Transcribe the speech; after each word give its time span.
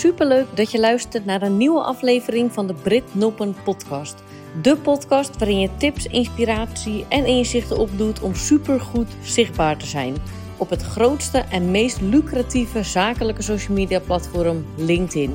Superleuk 0.00 0.46
dat 0.54 0.70
je 0.70 0.80
luistert 0.80 1.24
naar 1.24 1.42
een 1.42 1.56
nieuwe 1.56 1.82
aflevering 1.82 2.52
van 2.52 2.66
de 2.66 2.74
Brit 2.74 3.14
Noppen 3.14 3.56
podcast. 3.64 4.22
De 4.62 4.76
podcast 4.76 5.38
waarin 5.38 5.60
je 5.60 5.76
tips, 5.76 6.06
inspiratie 6.06 7.04
en 7.08 7.26
inzichten 7.26 7.78
opdoet 7.78 8.20
om 8.20 8.34
supergoed 8.34 9.08
zichtbaar 9.22 9.76
te 9.76 9.86
zijn 9.86 10.16
op 10.56 10.70
het 10.70 10.82
grootste 10.82 11.38
en 11.38 11.70
meest 11.70 12.00
lucratieve 12.00 12.82
zakelijke 12.82 13.42
social 13.42 13.76
media 13.76 14.00
platform 14.00 14.64
LinkedIn. 14.76 15.34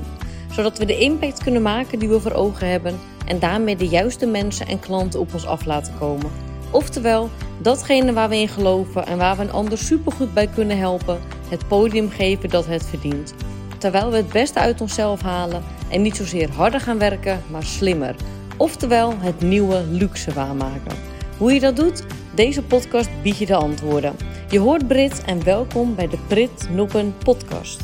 Zodat 0.51 0.77
we 0.77 0.86
de 0.86 0.97
impact 0.97 1.43
kunnen 1.43 1.61
maken 1.61 2.00
die 2.00 2.09
we 2.09 2.20
voor 2.20 2.34
ogen 2.34 2.70
hebben 2.70 3.00
en 3.25 3.39
daarmee 3.39 3.75
de 3.75 3.88
juiste 3.88 4.25
mensen 4.25 4.68
en 4.68 4.79
klanten 4.79 5.20
op 5.20 5.34
ons 5.34 5.45
af 5.45 5.66
laten 5.66 5.93
komen. 6.00 6.32
Oftewel, 6.71 7.29
datgene 7.61 8.13
waar 8.13 8.29
we 8.29 8.38
in 8.38 8.47
geloven 8.47 9.05
en 9.05 9.18
waar 9.18 9.36
we 9.36 9.41
een 9.41 9.52
ander 9.52 9.77
supergoed 9.77 10.34
bij 10.34 10.47
kunnen 10.47 10.77
helpen, 10.77 11.20
het 11.50 11.68
podium 11.68 12.09
geven 12.09 12.50
dat 12.50 12.66
het 12.66 12.86
verdient. 12.86 13.33
Terwijl 13.78 14.11
we 14.11 14.18
het 14.18 14.29
beste 14.32 14.60
uit 14.60 14.82
onszelf 14.82 15.21
halen 15.21 15.64
en 15.89 16.02
niet 16.02 16.16
zozeer 16.16 16.52
harder 16.52 16.79
gaan 16.79 16.97
werken, 16.97 17.42
maar 17.52 17.64
slimmer. 17.64 18.16
Oftewel, 18.57 19.20
het 19.20 19.42
nieuwe 19.42 19.83
luxe 19.88 20.33
waarmaken. 20.33 20.97
Hoe 21.38 21.54
je 21.54 21.60
dat 21.60 21.75
doet? 21.75 22.04
Deze 22.36 22.64
podcast 22.64 23.10
biedt 23.24 23.38
je 23.38 23.46
de 23.46 23.56
antwoorden. 23.56 24.16
Je 24.50 24.60
hoort 24.60 24.88
Brit 24.88 25.24
en 25.24 25.43
welkom 25.43 25.96
bij 25.96 26.07
de 26.07 26.18
Brit 26.28 26.69
Noppen 26.69 27.18
podcast. 27.18 27.82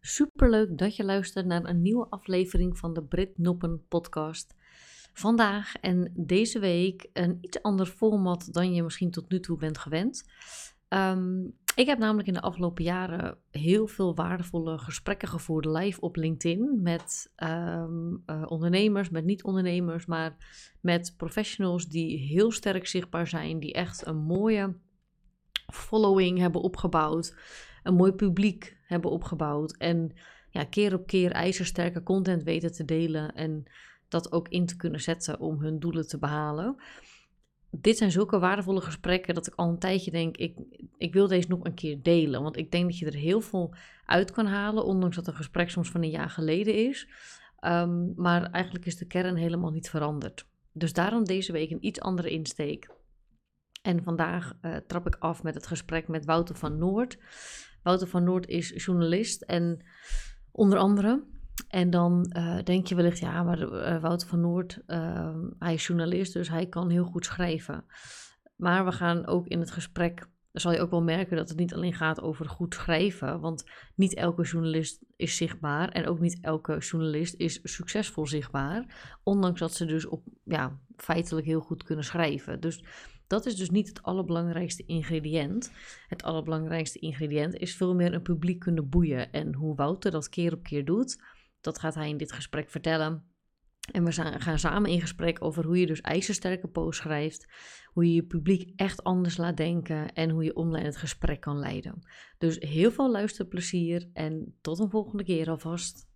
Superleuk 0.00 0.78
dat 0.78 0.96
je 0.96 1.04
luistert 1.04 1.46
naar 1.46 1.64
een 1.64 1.82
nieuwe 1.82 2.06
aflevering 2.10 2.78
van 2.78 2.94
de 2.94 3.02
Brit 3.02 3.38
Noppen 3.38 3.84
podcast. 3.88 4.54
Vandaag 5.12 5.74
en 5.80 6.12
deze 6.16 6.58
week 6.58 7.08
een 7.12 7.38
iets 7.40 7.62
ander 7.62 7.86
format 7.86 8.48
dan 8.52 8.74
je 8.74 8.82
misschien 8.82 9.10
tot 9.10 9.28
nu 9.28 9.40
toe 9.40 9.56
bent 9.56 9.78
gewend. 9.78 10.24
Ehm, 10.92 11.44
ik 11.74 11.86
heb 11.86 11.98
namelijk 11.98 12.28
in 12.28 12.34
de 12.34 12.40
afgelopen 12.40 12.84
jaren 12.84 13.38
heel 13.50 13.86
veel 13.86 14.14
waardevolle 14.14 14.78
gesprekken 14.78 15.28
gevoerd 15.28 15.64
live 15.64 16.00
op 16.00 16.16
LinkedIn 16.16 16.82
met 16.82 17.32
ehm, 17.36 18.14
eh, 18.26 18.42
ondernemers, 18.46 19.10
met 19.10 19.24
niet-ondernemers, 19.24 20.06
maar 20.06 20.36
met 20.80 21.14
professionals 21.16 21.88
die 21.88 22.18
heel 22.18 22.52
sterk 22.52 22.86
zichtbaar 22.86 23.26
zijn, 23.26 23.60
die 23.60 23.72
echt 23.72 24.06
een 24.06 24.16
mooie 24.16 24.76
following 25.72 26.38
hebben 26.38 26.60
opgebouwd, 26.60 27.36
een 27.82 27.94
mooi 27.94 28.12
publiek 28.12 28.76
hebben 28.86 29.10
opgebouwd 29.10 29.76
en 29.76 30.12
ja, 30.50 30.64
keer 30.64 30.94
op 30.94 31.06
keer 31.06 31.30
ijzersterke 31.30 32.02
content 32.02 32.42
weten 32.42 32.72
te 32.72 32.84
delen 32.84 33.34
en 33.34 33.64
dat 34.08 34.32
ook 34.32 34.48
in 34.48 34.66
te 34.66 34.76
kunnen 34.76 35.00
zetten 35.00 35.40
om 35.40 35.60
hun 35.60 35.78
doelen 35.78 36.08
te 36.08 36.18
behalen 36.18 36.76
dit 37.80 37.96
zijn 37.96 38.10
zulke 38.10 38.38
waardevolle 38.38 38.80
gesprekken 38.80 39.34
dat 39.34 39.46
ik 39.46 39.54
al 39.54 39.68
een 39.68 39.78
tijdje 39.78 40.10
denk, 40.10 40.36
ik, 40.36 40.56
ik 40.96 41.12
wil 41.12 41.28
deze 41.28 41.48
nog 41.48 41.64
een 41.64 41.74
keer 41.74 42.02
delen. 42.02 42.42
Want 42.42 42.56
ik 42.56 42.70
denk 42.70 42.84
dat 42.84 42.98
je 42.98 43.06
er 43.06 43.14
heel 43.14 43.40
veel 43.40 43.74
uit 44.04 44.30
kan 44.30 44.46
halen, 44.46 44.84
ondanks 44.84 45.16
dat 45.16 45.26
een 45.26 45.34
gesprek 45.34 45.70
soms 45.70 45.90
van 45.90 46.02
een 46.02 46.10
jaar 46.10 46.30
geleden 46.30 46.74
is. 46.74 47.08
Ehm, 47.58 48.14
maar 48.14 48.50
eigenlijk 48.50 48.86
is 48.86 48.96
de 48.96 49.06
kern 49.06 49.36
helemaal 49.36 49.70
niet 49.70 49.90
veranderd. 49.90 50.46
Dus 50.72 50.92
daarom 50.92 51.24
deze 51.24 51.52
week 51.52 51.70
een 51.70 51.86
iets 51.86 52.00
andere 52.00 52.30
insteek. 52.30 52.90
En 53.82 54.02
vandaag 54.02 54.52
uh, 54.62 54.76
trap 54.76 55.06
ik 55.06 55.16
af 55.18 55.42
met 55.42 55.54
het 55.54 55.66
gesprek 55.66 56.08
met 56.08 56.24
Wouter 56.24 56.56
van 56.56 56.78
Noord. 56.78 57.18
Wouter 57.82 58.08
van 58.08 58.24
Noord 58.24 58.46
is 58.46 58.84
journalist 58.84 59.42
en 59.42 59.84
onder 60.50 60.78
andere 60.78 61.24
en 61.68 61.90
dan 61.90 62.32
uh, 62.36 62.62
denk 62.62 62.86
je 62.86 62.94
wellicht, 62.94 63.18
ja, 63.18 63.42
maar 63.42 63.58
uh, 63.58 64.00
Wouter 64.00 64.28
van 64.28 64.40
Noord, 64.40 64.78
uh, 64.86 65.36
hij 65.58 65.74
is 65.74 65.86
journalist, 65.86 66.32
dus 66.32 66.48
hij 66.48 66.66
kan 66.66 66.90
heel 66.90 67.04
goed 67.04 67.24
schrijven. 67.24 67.84
Maar 68.56 68.84
we 68.84 68.92
gaan 68.92 69.26
ook 69.26 69.46
in 69.46 69.60
het 69.60 69.70
gesprek, 69.70 70.26
zal 70.52 70.72
je 70.72 70.80
ook 70.80 70.90
wel 70.90 71.02
merken 71.02 71.36
dat 71.36 71.48
het 71.48 71.58
niet 71.58 71.74
alleen 71.74 71.94
gaat 71.94 72.20
over 72.20 72.48
goed 72.48 72.74
schrijven. 72.74 73.40
Want 73.40 73.64
niet 73.94 74.14
elke 74.14 74.42
journalist 74.42 75.04
is 75.16 75.36
zichtbaar 75.36 75.88
en 75.88 76.06
ook 76.06 76.20
niet 76.20 76.38
elke 76.40 76.78
journalist 76.78 77.34
is 77.34 77.60
succesvol 77.62 78.26
zichtbaar. 78.26 78.84
Ondanks 79.22 79.60
dat 79.60 79.74
ze 79.74 79.84
dus 79.84 80.06
op, 80.06 80.22
ja, 80.44 80.78
feitelijk 80.96 81.46
heel 81.46 81.60
goed 81.60 81.82
kunnen 81.82 82.04
schrijven. 82.04 82.60
Dus 82.60 82.84
dat 83.26 83.46
is 83.46 83.56
dus 83.56 83.70
niet 83.70 83.88
het 83.88 84.02
allerbelangrijkste 84.02 84.84
ingrediënt. 84.86 85.72
Het 86.08 86.22
allerbelangrijkste 86.22 86.98
ingrediënt 86.98 87.54
is 87.54 87.76
veel 87.76 87.94
meer 87.94 88.14
een 88.14 88.22
publiek 88.22 88.58
kunnen 88.58 88.88
boeien. 88.88 89.32
En 89.32 89.54
hoe 89.54 89.76
Wouter 89.76 90.10
dat 90.10 90.28
keer 90.28 90.52
op 90.52 90.62
keer 90.62 90.84
doet 90.84 91.22
dat 91.62 91.78
gaat 91.78 91.94
hij 91.94 92.08
in 92.08 92.16
dit 92.16 92.32
gesprek 92.32 92.70
vertellen. 92.70 93.30
En 93.92 94.04
we 94.04 94.12
gaan 94.38 94.58
samen 94.58 94.90
in 94.90 95.00
gesprek 95.00 95.44
over 95.44 95.64
hoe 95.64 95.80
je 95.80 95.86
dus 95.86 96.00
ijzersterke 96.00 96.68
posts 96.68 97.00
schrijft, 97.00 97.46
hoe 97.92 98.06
je 98.06 98.14
je 98.14 98.22
publiek 98.22 98.72
echt 98.76 99.02
anders 99.02 99.36
laat 99.36 99.56
denken 99.56 100.12
en 100.12 100.30
hoe 100.30 100.44
je 100.44 100.56
online 100.56 100.86
het 100.86 100.96
gesprek 100.96 101.40
kan 101.40 101.58
leiden. 101.58 102.06
Dus 102.38 102.58
heel 102.58 102.90
veel 102.90 103.10
luisterplezier 103.10 104.10
en 104.12 104.58
tot 104.60 104.78
een 104.78 104.90
volgende 104.90 105.24
keer 105.24 105.50
alvast. 105.50 106.10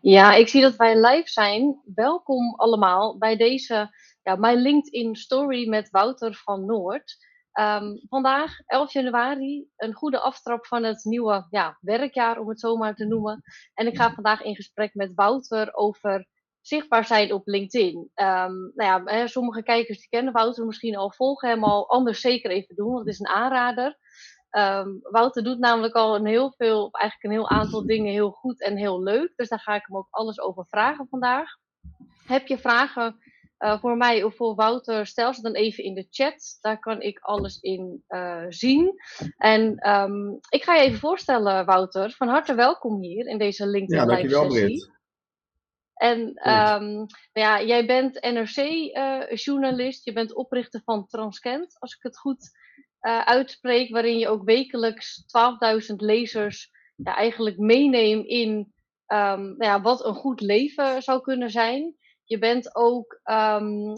Ja, 0.00 0.34
ik 0.34 0.48
zie 0.48 0.60
dat 0.60 0.76
wij 0.76 1.00
live 1.00 1.28
zijn. 1.28 1.80
Welkom 1.94 2.54
allemaal 2.54 3.18
bij 3.18 3.36
deze 3.36 3.94
ja, 4.22 4.36
mijn 4.36 4.58
LinkedIn 4.58 5.16
story 5.16 5.68
met 5.68 5.90
Wouter 5.90 6.34
van 6.34 6.64
Noord. 6.64 7.16
Um, 7.60 8.00
vandaag, 8.08 8.58
11 8.66 8.92
januari, 8.92 9.66
een 9.76 9.92
goede 9.92 10.18
aftrap 10.18 10.66
van 10.66 10.82
het 10.82 11.04
nieuwe 11.04 11.46
ja, 11.50 11.78
werkjaar, 11.80 12.38
om 12.38 12.48
het 12.48 12.60
zo 12.60 12.76
maar 12.76 12.94
te 12.94 13.06
noemen. 13.06 13.42
En 13.74 13.86
ik 13.86 13.96
ga 13.96 14.14
vandaag 14.14 14.42
in 14.42 14.54
gesprek 14.54 14.94
met 14.94 15.14
Wouter 15.14 15.74
over 15.74 16.26
zichtbaar 16.60 17.04
zijn 17.04 17.32
op 17.32 17.46
LinkedIn. 17.46 17.96
Um, 17.96 18.72
nou 18.74 19.04
ja, 19.04 19.26
sommige 19.26 19.62
kijkers 19.62 19.98
die 19.98 20.08
kennen 20.08 20.32
Wouter 20.32 20.66
misschien 20.66 20.96
al, 20.96 21.12
volgen 21.12 21.48
hem 21.48 21.64
al, 21.64 21.88
anders 21.90 22.20
zeker 22.20 22.50
even 22.50 22.74
doen, 22.74 22.92
want 22.92 22.98
het 22.98 23.14
is 23.14 23.20
een 23.20 23.34
aanrader. 23.34 23.98
Um, 24.50 24.98
Wouter 25.02 25.44
doet 25.44 25.58
namelijk 25.58 25.94
al 25.94 26.14
een 26.14 26.26
heel 26.26 26.54
veel, 26.56 26.90
eigenlijk 26.92 27.24
een 27.24 27.40
heel 27.40 27.58
aantal 27.58 27.86
dingen 27.86 28.12
heel 28.12 28.30
goed 28.30 28.62
en 28.62 28.76
heel 28.76 29.02
leuk. 29.02 29.32
Dus 29.36 29.48
daar 29.48 29.60
ga 29.60 29.74
ik 29.74 29.86
hem 29.86 29.96
ook 29.96 30.08
alles 30.10 30.40
over 30.40 30.66
vragen 30.66 31.06
vandaag. 31.08 31.48
Heb 32.26 32.46
je 32.46 32.58
vragen 32.58 33.18
uh, 33.64 33.80
voor 33.80 33.96
mij 33.96 34.22
of 34.22 34.36
voor 34.36 34.54
Wouter, 34.54 35.06
stel 35.06 35.34
ze 35.34 35.42
dan 35.42 35.54
even 35.54 35.84
in 35.84 35.94
de 35.94 36.06
chat. 36.10 36.58
Daar 36.60 36.78
kan 36.78 37.00
ik 37.00 37.18
alles 37.18 37.60
in 37.60 38.04
uh, 38.08 38.44
zien. 38.48 38.94
En 39.36 39.90
um, 39.90 40.38
ik 40.48 40.62
ga 40.62 40.74
je 40.74 40.82
even 40.82 40.98
voorstellen, 40.98 41.64
Wouter. 41.64 42.10
Van 42.10 42.28
harte 42.28 42.54
welkom 42.54 43.02
hier 43.02 43.26
in 43.26 43.38
deze 43.38 43.66
LinkedIn 43.66 44.08
ja, 44.08 44.16
live 44.16 44.34
sessie. 44.34 44.92
En 45.94 46.20
um, 46.50 47.06
ja, 47.32 47.62
jij 47.62 47.86
bent 47.86 48.20
NRC-journalist, 48.20 49.98
uh, 49.98 50.04
je 50.04 50.12
bent 50.12 50.34
oprichter 50.34 50.82
van 50.84 51.06
Transkent, 51.06 51.76
als 51.78 51.94
ik 51.94 52.02
het 52.02 52.18
goed 52.18 52.50
uitspreek, 53.24 53.90
waarin 53.90 54.18
je 54.18 54.28
ook 54.28 54.44
wekelijks 54.44 55.24
12.000 55.90 55.94
lezers 55.96 56.70
ja, 56.96 57.16
eigenlijk 57.16 57.58
meeneemt 57.58 58.26
in 58.26 58.50
um, 59.06 59.40
nou 59.56 59.64
ja, 59.64 59.80
wat 59.80 60.04
een 60.04 60.14
goed 60.14 60.40
leven 60.40 61.02
zou 61.02 61.20
kunnen 61.20 61.50
zijn. 61.50 61.96
Je 62.24 62.38
bent 62.38 62.74
ook 62.76 63.20
um, 63.30 63.94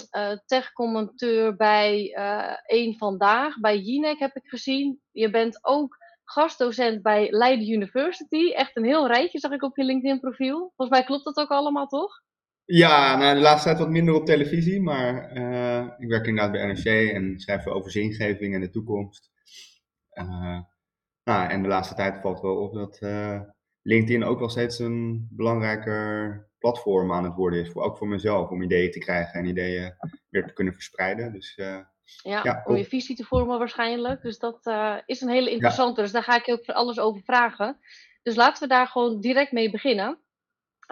tech-commenteur 0.47 1.56
bij 1.56 2.14
uh, 2.19 2.53
Eén 2.66 2.97
Vandaag, 2.97 3.60
bij 3.60 3.78
Jinek 3.78 4.19
heb 4.19 4.37
ik 4.37 4.47
gezien. 4.47 5.00
Je 5.10 5.31
bent 5.31 5.59
ook 5.62 5.97
gastdocent 6.25 7.03
bij 7.03 7.31
Leiden 7.31 7.70
University. 7.70 8.53
Echt 8.53 8.76
een 8.76 8.84
heel 8.84 9.06
rijtje 9.06 9.38
zag 9.38 9.53
ik 9.53 9.62
op 9.62 9.76
je 9.76 9.84
LinkedIn-profiel. 9.84 10.59
Volgens 10.76 10.98
mij 10.98 11.06
klopt 11.06 11.25
dat 11.25 11.36
ook 11.36 11.50
allemaal, 11.50 11.86
toch? 11.86 12.25
Ja, 12.65 13.16
nou, 13.16 13.34
de 13.34 13.41
laatste 13.41 13.69
tijd 13.69 13.78
wat 13.78 13.91
minder 13.91 14.15
op 14.15 14.26
televisie, 14.26 14.81
maar 14.81 15.36
uh, 15.36 15.88
ik 15.98 16.09
werk 16.09 16.26
inderdaad 16.26 16.53
bij 16.53 16.66
NRC 16.66 17.12
en 17.12 17.38
schrijf 17.38 17.66
over 17.66 17.91
zingeving 17.91 18.54
en 18.54 18.60
de 18.60 18.70
toekomst. 18.70 19.31
nou, 21.25 21.50
en 21.50 21.62
de 21.62 21.69
laatste 21.69 21.94
tijd 21.94 22.20
valt 22.20 22.41
wel 22.41 22.56
op 22.56 22.75
dat 22.75 22.98
LinkedIn 23.82 24.25
ook 24.25 24.38
wel 24.38 24.48
steeds 24.48 24.78
een 24.78 25.28
belangrijker 25.31 26.48
platform 26.66 27.12
aan 27.12 27.25
het 27.25 27.34
worden 27.34 27.60
is, 27.60 27.71
voor, 27.71 27.82
ook 27.82 27.97
voor 27.97 28.09
mezelf, 28.09 28.50
om 28.50 28.62
ideeën 28.62 28.91
te 28.91 28.99
krijgen 28.99 29.41
en 29.41 29.47
ideeën 29.47 29.94
weer 30.28 30.47
te 30.47 30.53
kunnen 30.53 30.75
verspreiden. 30.75 31.32
Dus, 31.32 31.56
uh, 31.56 31.78
ja, 32.22 32.41
ja, 32.42 32.63
om 32.65 32.77
je 32.77 32.84
visie 32.84 33.16
te 33.16 33.24
vormen 33.24 33.59
waarschijnlijk. 33.59 34.22
Dus 34.22 34.39
dat 34.39 34.66
uh, 34.66 34.97
is 35.07 35.21
een 35.21 35.28
hele 35.28 35.51
interessante. 35.51 36.01
Dus 36.01 36.13
daar 36.13 36.22
ga 36.22 36.36
ik 36.36 36.47
je 36.47 36.53
ook 36.53 36.66
alles 36.66 36.98
over 36.98 37.22
vragen. 37.22 37.78
Dus 38.22 38.34
laten 38.34 38.63
we 38.63 38.68
daar 38.68 38.86
gewoon 38.86 39.21
direct 39.21 39.53
mee 39.53 39.71
beginnen. 39.71 40.18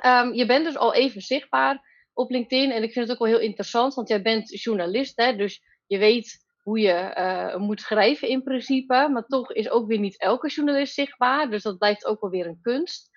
Um, 0.04 0.32
je 0.34 0.46
bent 0.46 0.64
dus 0.64 0.76
al 0.76 0.94
even 0.94 1.20
zichtbaar 1.20 1.82
op 2.12 2.30
LinkedIn. 2.30 2.70
En 2.70 2.82
ik 2.82 2.92
vind 2.92 3.08
het 3.08 3.16
ook 3.16 3.26
wel 3.26 3.36
heel 3.36 3.46
interessant, 3.46 3.94
want 3.94 4.08
jij 4.08 4.22
bent 4.22 4.62
journalist. 4.62 5.16
Hè, 5.16 5.36
dus 5.36 5.62
je 5.86 5.98
weet 5.98 6.44
hoe 6.62 6.78
je 6.78 7.14
uh, 7.18 7.56
moet 7.56 7.80
schrijven 7.80 8.28
in 8.28 8.42
principe. 8.42 9.08
Maar 9.12 9.26
toch 9.26 9.52
is 9.52 9.70
ook 9.70 9.86
weer 9.86 9.98
niet 9.98 10.20
elke 10.20 10.48
journalist 10.48 10.94
zichtbaar. 10.94 11.50
Dus 11.50 11.62
dat 11.62 11.78
blijft 11.78 12.06
ook 12.06 12.20
wel 12.20 12.30
weer 12.30 12.46
een 12.46 12.60
kunst. 12.60 13.12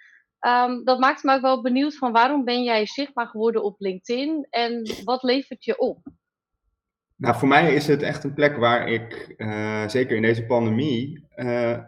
Um, 0.47 0.83
dat 0.83 0.99
maakt 0.99 1.23
me 1.23 1.33
ook 1.33 1.41
wel 1.41 1.61
benieuwd 1.61 1.97
van 1.97 2.11
waarom 2.11 2.43
ben 2.43 2.63
jij 2.63 2.85
zichtbaar 2.85 3.27
geworden 3.27 3.63
op 3.63 3.79
LinkedIn 3.79 4.47
en 4.49 4.89
wat 5.03 5.23
levert 5.23 5.63
je 5.63 5.77
op? 5.77 5.99
Nou, 7.15 7.35
voor 7.35 7.47
mij 7.47 7.73
is 7.73 7.87
het 7.87 8.01
echt 8.01 8.23
een 8.23 8.33
plek 8.33 8.57
waar 8.57 8.87
ik, 8.87 9.33
uh, 9.37 9.87
zeker 9.87 10.15
in 10.15 10.21
deze 10.21 10.45
pandemie, 10.45 11.27
uh, 11.35 11.79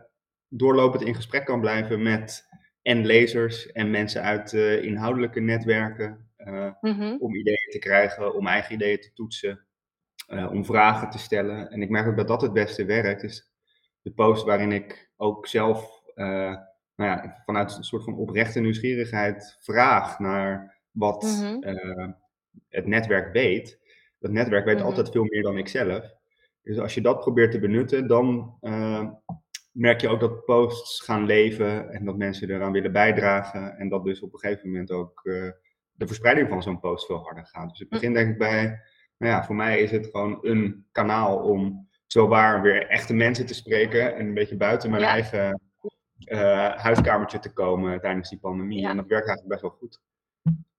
doorlopend 0.48 1.04
in 1.04 1.16
gesprek 1.16 1.46
kan 1.46 1.60
blijven 1.60 2.02
met 2.02 2.48
en 2.82 3.06
lezers 3.06 3.72
en 3.72 3.92
mensen 3.92 4.22
uit 4.22 4.54
uh, 4.54 4.84
inhoudelijke 4.84 5.40
netwerken. 5.40 6.28
Mm 6.82 6.92
-hmm. 6.94 7.18
Om 7.20 7.36
ideeën 7.36 7.70
te 7.70 7.80
krijgen, 7.80 8.36
om 8.36 8.48
eigen 8.48 8.74
ideeën 8.76 9.00
te 9.00 9.14
toetsen. 9.14 9.68
om 10.28 10.66
vragen 10.66 11.10
te 11.10 11.20
stellen. 11.20 11.70
En 11.70 11.82
ik 11.82 11.90
merk 11.90 12.08
ook 12.08 12.18
dat 12.18 12.28
dat 12.28 12.42
het 12.42 12.54
beste 12.54 12.86
werkt. 12.86 13.22
Dus 13.22 13.52
de 14.02 14.12
post 14.12 14.46
waarin 14.46 14.72
ik 14.72 15.12
ook 15.18 15.48
zelf 15.48 16.02
nou 17.00 17.12
ja, 17.12 17.42
vanuit 17.46 17.78
een 17.78 17.84
soort 17.84 18.04
van 18.04 18.16
oprechte 18.16 18.60
nieuwsgierigheid 18.60 19.58
vraag 19.60 20.20
naar 20.20 20.78
wat 20.92 21.24
mhm. 21.24 22.12
het 22.70 22.86
netwerk 22.86 23.34
weet. 23.34 23.80
Dat 24.20 24.32
netwerk 24.32 24.66
weet 24.66 24.78
mhm. 24.78 24.86
altijd 24.86 25.10
veel 25.12 25.24
meer 25.24 25.44
dan 25.44 25.58
ik 25.58 25.68
zelf. 25.68 26.14
Dus 26.62 26.80
als 26.80 26.94
je 26.94 27.02
dat 27.02 27.20
probeert 27.20 27.52
te 27.52 27.60
benutten, 27.60 28.08
dan 28.08 28.58
merk 29.72 30.02
je 30.02 30.10
ook 30.10 30.20
dat 30.20 30.46
posts 30.46 31.02
gaan 31.02 31.26
leven 31.26 31.90
en 31.90 32.06
dat 32.06 32.18
mensen 32.18 32.50
eraan 32.50 32.72
willen 32.72 32.92
bijdragen. 32.92 33.78
En 33.78 33.90
dat 33.90 34.04
dus 34.04 34.22
op 34.22 34.34
een 34.34 34.40
gegeven 34.40 34.70
moment 34.70 34.92
ook 34.92 35.22
uh, 35.24 35.52
de 35.92 36.08
verspreiding 36.08 36.50
van 36.50 36.64
zo'n 36.64 36.80
post 36.80 37.06
veel 37.06 37.24
harder 37.24 37.46
gaat. 37.46 37.70
Dus 37.70 37.80
ik 37.80 37.90
begin 37.90 38.14
denk 38.14 38.30
ik 38.30 38.38
bij, 38.38 38.82
nou 39.18 39.34
ja, 39.34 39.46
voor 39.46 39.56
mij 39.56 39.80
is 39.80 39.92
het 39.92 40.06
gewoon 40.06 40.38
een 40.42 40.86
kanaal 40.92 41.38
om 41.38 41.88
zowaar 42.08 42.62
weer 42.62 42.88
echte 42.88 43.14
mensen 43.14 43.46
te 43.46 43.54
spreken 43.54 44.16
en 44.16 44.26
een 44.26 44.34
beetje 44.34 44.58
buiten 44.58 44.90
mijn 44.90 45.04
eigen 45.04 45.69
uh, 46.30 46.76
huiskamertje 46.76 47.40
te 47.40 47.54
komen 47.54 48.00
tijdens 48.00 48.30
die 48.30 48.40
pandemie. 48.40 48.88
En 48.88 48.98
dat 48.98 49.08
werkt 49.08 49.28
eigenlijk 49.28 49.48
best 49.48 49.62
wel 49.62 49.80
goed. 49.80 50.00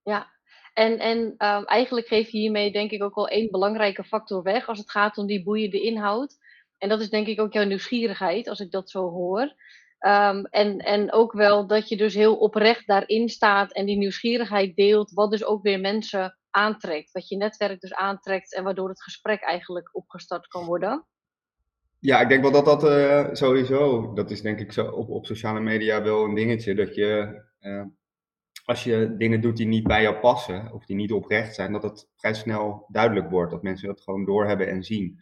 Ja, 0.03 0.27
en, 0.73 0.99
en 0.99 1.17
um, 1.17 1.65
eigenlijk 1.65 2.07
geef 2.07 2.29
je 2.29 2.37
hiermee 2.37 2.71
denk 2.71 2.91
ik 2.91 3.03
ook 3.03 3.15
al 3.15 3.27
één 3.27 3.51
belangrijke 3.51 4.03
factor 4.03 4.43
weg 4.43 4.67
als 4.67 4.79
het 4.79 4.91
gaat 4.91 5.17
om 5.17 5.25
die 5.27 5.43
boeiende 5.43 5.81
inhoud. 5.81 6.35
En 6.77 6.89
dat 6.89 7.01
is 7.01 7.09
denk 7.09 7.27
ik 7.27 7.39
ook 7.39 7.53
jouw 7.53 7.65
nieuwsgierigheid, 7.65 8.47
als 8.47 8.59
ik 8.59 8.71
dat 8.71 8.89
zo 8.89 9.09
hoor. 9.09 9.53
Um, 9.99 10.45
en, 10.45 10.77
en 10.77 11.11
ook 11.11 11.33
wel 11.33 11.67
dat 11.67 11.89
je 11.89 11.97
dus 11.97 12.13
heel 12.13 12.37
oprecht 12.37 12.87
daarin 12.87 13.29
staat 13.29 13.73
en 13.73 13.85
die 13.85 13.97
nieuwsgierigheid 13.97 14.75
deelt, 14.75 15.11
wat 15.11 15.31
dus 15.31 15.43
ook 15.45 15.63
weer 15.63 15.79
mensen 15.79 16.37
aantrekt. 16.49 17.11
Wat 17.11 17.27
je 17.27 17.37
netwerk 17.37 17.79
dus 17.79 17.93
aantrekt 17.93 18.55
en 18.55 18.63
waardoor 18.63 18.89
het 18.89 19.03
gesprek 19.03 19.41
eigenlijk 19.41 19.89
opgestart 19.95 20.47
kan 20.47 20.65
worden. 20.65 21.05
Ja, 22.01 22.21
ik 22.21 22.29
denk 22.29 22.41
wel 22.41 22.51
dat 22.51 22.65
dat 22.65 22.83
uh, 22.83 23.27
sowieso, 23.31 24.13
dat 24.13 24.31
is 24.31 24.41
denk 24.41 24.59
ik 24.59 24.71
zo 24.71 24.87
op, 24.87 25.09
op 25.09 25.25
sociale 25.25 25.59
media 25.59 26.03
wel 26.03 26.23
een 26.23 26.35
dingetje, 26.35 26.75
dat 26.75 26.95
je 26.95 27.41
uh, 27.61 27.83
als 28.65 28.83
je 28.83 29.15
dingen 29.17 29.41
doet 29.41 29.57
die 29.57 29.67
niet 29.67 29.83
bij 29.83 30.01
jou 30.01 30.15
passen 30.15 30.71
of 30.73 30.85
die 30.85 30.95
niet 30.95 31.11
oprecht 31.11 31.55
zijn, 31.55 31.71
dat 31.71 31.83
het 31.83 32.09
vrij 32.15 32.33
snel 32.33 32.85
duidelijk 32.87 33.29
wordt, 33.29 33.51
dat 33.51 33.63
mensen 33.63 33.87
dat 33.87 34.01
gewoon 34.01 34.25
doorhebben 34.25 34.67
en 34.67 34.83
zien. 34.83 35.19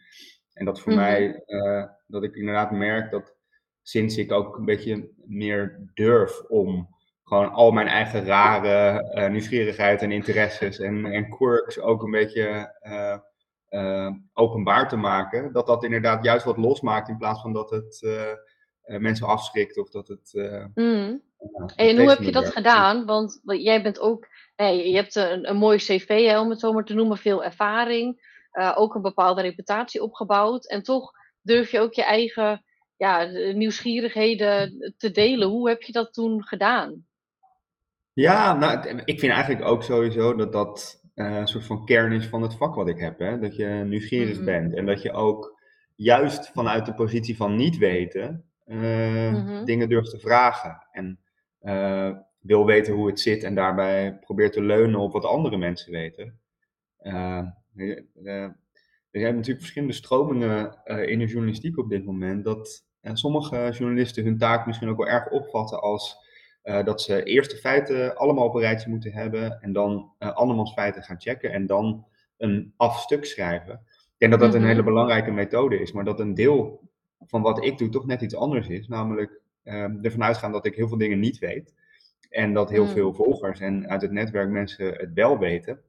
En 0.52 0.64
dat 0.64 0.80
voor 0.80 0.92
mhm. 0.92 1.00
mij, 1.00 1.42
uh, 1.46 1.84
dat 2.06 2.22
ik 2.22 2.34
inderdaad 2.34 2.70
merk 2.70 3.10
dat 3.10 3.36
sinds 3.82 4.16
ik 4.16 4.32
ook 4.32 4.56
een 4.56 4.64
beetje 4.64 5.10
meer 5.24 5.90
durf 5.94 6.40
om 6.48 6.96
gewoon 7.24 7.52
al 7.52 7.70
mijn 7.70 7.88
eigen 7.88 8.24
rare 8.24 9.28
nieuwsgierigheid 9.28 10.02
en 10.02 10.12
interesses 10.12 10.78
en, 10.78 11.06
en 11.06 11.28
quirks 11.28 11.80
ook 11.80 12.02
een 12.02 12.10
beetje 12.10 12.74
uh, 13.70 14.10
openbaar 14.32 14.88
te 14.88 14.96
maken, 14.96 15.52
dat 15.52 15.66
dat 15.66 15.84
inderdaad 15.84 16.24
juist 16.24 16.44
wat 16.44 16.56
losmaakt 16.56 17.08
in 17.08 17.16
plaats 17.16 17.40
van 17.40 17.52
dat 17.52 17.70
het 17.70 18.06
mensen 18.82 19.26
afschrikt 19.26 19.78
of 19.78 19.90
dat 19.90 20.08
het. 20.08 20.30
Mhm. 20.74 21.16
en 21.76 21.98
hoe 21.98 22.08
heb 22.08 22.22
je 22.22 22.32
dat 22.32 22.48
gedaan? 22.48 23.06
Want 23.06 23.40
jij 23.44 23.82
bent 23.82 24.00
ook, 24.00 24.28
nee, 24.56 24.88
je 24.88 24.96
hebt 24.96 25.14
een, 25.14 25.48
een 25.48 25.56
mooi 25.56 25.78
cv, 25.78 26.26
hè, 26.26 26.40
om 26.40 26.50
het 26.50 26.60
zo 26.60 26.72
maar 26.72 26.84
te 26.84 26.94
noemen, 26.94 27.16
veel 27.16 27.44
ervaring. 27.44 28.28
Uh, 28.52 28.72
ook 28.76 28.94
een 28.94 29.02
bepaalde 29.02 29.42
reputatie 29.42 30.02
opgebouwd. 30.02 30.66
En 30.66 30.82
toch 30.82 31.12
durf 31.42 31.70
je 31.70 31.80
ook 31.80 31.94
je 31.94 32.04
eigen 32.04 32.64
ja, 32.96 33.24
nieuwsgierigheden 33.52 34.94
te 34.96 35.10
delen. 35.10 35.48
Hoe 35.48 35.68
heb 35.68 35.82
je 35.82 35.92
dat 35.92 36.12
toen 36.12 36.44
gedaan? 36.44 37.06
Ja, 38.12 38.54
nou, 38.54 39.02
ik 39.04 39.18
vind 39.18 39.32
eigenlijk 39.32 39.64
ook 39.64 39.82
sowieso 39.82 40.34
dat 40.34 40.52
dat 40.52 40.99
uh, 41.14 41.36
een 41.36 41.46
soort 41.46 41.64
van 41.64 41.84
kern 41.84 42.12
is 42.12 42.26
van 42.26 42.42
het 42.42 42.54
vak 42.54 42.74
wat 42.74 42.88
ik 42.88 42.98
heb. 42.98 43.18
Hè? 43.18 43.38
Dat 43.38 43.56
je 43.56 43.66
nieuwsgierig 43.66 44.36
mhm. 44.36 44.44
bent 44.44 44.74
en 44.74 44.86
dat 44.86 45.02
je 45.02 45.12
ook 45.12 45.60
juist 45.94 46.50
vanuit 46.50 46.86
de 46.86 46.94
positie 46.94 47.36
van 47.36 47.56
niet 47.56 47.78
weten 47.78 48.44
uh, 48.66 49.64
dingen 49.64 49.88
durft 49.88 50.10
te 50.10 50.18
vragen. 50.18 50.86
En 50.92 51.18
wil 52.40 52.66
weten 52.66 52.94
hoe 52.94 53.06
het 53.06 53.20
zit 53.20 53.42
en 53.42 53.54
daarbij 53.54 54.18
probeert 54.18 54.52
te 54.52 54.62
leunen 54.62 55.00
op 55.00 55.12
wat 55.12 55.24
andere 55.24 55.56
mensen 55.56 55.92
weten. 55.92 56.40
Er 59.10 59.20
zijn 59.20 59.34
natuurlijk 59.34 59.60
verschillende 59.60 59.94
stromingen 59.94 60.84
eh, 60.84 61.08
in 61.08 61.18
de 61.18 61.26
journalistiek 61.26 61.78
op 61.78 61.88
dit 61.88 62.04
moment. 62.04 62.44
Dat 62.44 62.84
sommige 63.12 63.70
journalisten 63.78 64.24
hun 64.24 64.38
taak 64.38 64.66
misschien 64.66 64.88
ook 64.88 64.96
wel 64.96 65.08
erg 65.08 65.30
opvatten 65.30 65.80
als 65.80 66.28
uh, 66.70 66.84
dat 66.84 67.02
ze 67.02 67.22
eerst 67.22 67.50
de 67.50 67.56
feiten 67.56 68.16
allemaal 68.16 68.46
op 68.46 68.54
een 68.54 68.60
rijtje 68.60 68.90
moeten 68.90 69.12
hebben 69.12 69.60
en 69.60 69.72
dan 69.72 70.12
uh, 70.18 70.32
andermans 70.32 70.72
feiten 70.72 71.02
gaan 71.02 71.20
checken 71.20 71.52
en 71.52 71.66
dan 71.66 72.06
een 72.36 72.72
afstuk 72.76 73.24
schrijven. 73.24 73.80
Ik 73.88 74.16
denk 74.16 74.32
dat 74.32 74.40
dat 74.40 74.54
een 74.54 74.60
mhm. 74.60 74.70
hele 74.70 74.82
belangrijke 74.82 75.30
methode 75.30 75.80
is, 75.80 75.92
maar 75.92 76.04
dat 76.04 76.20
een 76.20 76.34
deel 76.34 76.88
van 77.26 77.42
wat 77.42 77.64
ik 77.64 77.78
doe 77.78 77.88
toch 77.88 78.06
net 78.06 78.22
iets 78.22 78.34
anders 78.34 78.68
is. 78.68 78.88
Namelijk 78.88 79.40
uh, 79.64 80.04
ervan 80.04 80.22
uitgaan 80.22 80.52
dat 80.52 80.66
ik 80.66 80.74
heel 80.74 80.88
veel 80.88 80.98
dingen 80.98 81.18
niet 81.18 81.38
weet 81.38 81.74
en 82.30 82.52
dat 82.54 82.70
heel 82.70 82.84
mhm. 82.84 82.92
veel 82.92 83.14
volgers 83.14 83.60
en 83.60 83.88
uit 83.88 84.02
het 84.02 84.10
netwerk 84.10 84.50
mensen 84.50 84.86
het 84.86 85.12
wel 85.14 85.38
weten. 85.38 85.80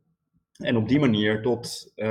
En 0.58 0.78
op 0.78 0.88
die 0.88 1.00
manier 1.00 1.42
tot, 1.42 1.92
uh, 1.96 2.08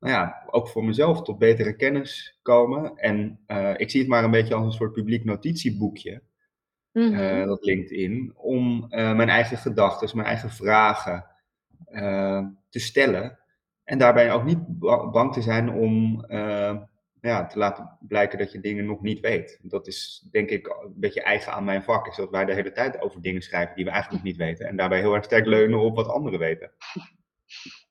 nou 0.00 0.12
ja, 0.12 0.42
ook 0.50 0.68
voor 0.68 0.84
mezelf 0.84 1.22
tot 1.22 1.38
betere 1.38 1.76
kennis 1.76 2.38
komen. 2.42 2.96
En 2.96 3.40
ik 3.76 3.90
zie 3.90 4.00
het 4.00 4.08
maar 4.08 4.24
een 4.24 4.30
beetje 4.30 4.54
als 4.54 4.64
een 4.64 4.72
soort 4.72 4.92
publiek 4.92 5.24
notitieboekje, 5.24 6.22
mm 6.94 7.14
-hmm. 7.14 7.46
dat 7.46 7.64
LinkedIn, 7.64 8.32
om 8.36 8.86
mijn 8.88 9.28
eigen 9.28 9.56
gedachten, 9.56 10.16
mijn 10.16 10.28
eigen 10.28 10.50
vragen 10.50 11.26
te 12.68 12.78
stellen. 12.78 13.38
En 13.84 13.98
daarbij 13.98 14.32
ook 14.32 14.44
niet 14.44 14.78
bang 15.10 15.32
te 15.32 15.42
zijn 15.42 15.70
om 15.70 16.24
ja, 17.20 17.46
te 17.46 17.58
laten 17.58 17.98
blijken 18.00 18.38
dat 18.38 18.52
je 18.52 18.60
dingen 18.60 18.84
nog 18.84 19.00
niet 19.00 19.20
weet. 19.20 19.58
Dat 19.62 19.86
is 19.86 20.28
denk 20.30 20.50
ik 20.50 20.66
een 20.66 20.94
beetje 20.96 21.22
eigen 21.22 21.52
aan 21.52 21.64
mijn 21.64 21.82
vak. 21.82 22.06
Is 22.06 22.16
dat 22.16 22.30
wij 22.30 22.44
de 22.44 22.54
hele 22.54 22.72
tijd 22.72 23.00
over 23.00 23.22
dingen 23.22 23.42
schrijven 23.42 23.74
die 23.74 23.84
we 23.84 23.90
eigenlijk 23.90 24.22
nog 24.22 24.32
niet 24.32 24.42
weten. 24.42 24.66
En 24.66 24.76
daarbij 24.76 25.00
heel 25.00 25.14
erg 25.14 25.24
sterk 25.24 25.46
leunen 25.46 25.80
op 25.80 25.96
wat 25.96 26.08
anderen 26.08 26.38
weten. 26.38 26.70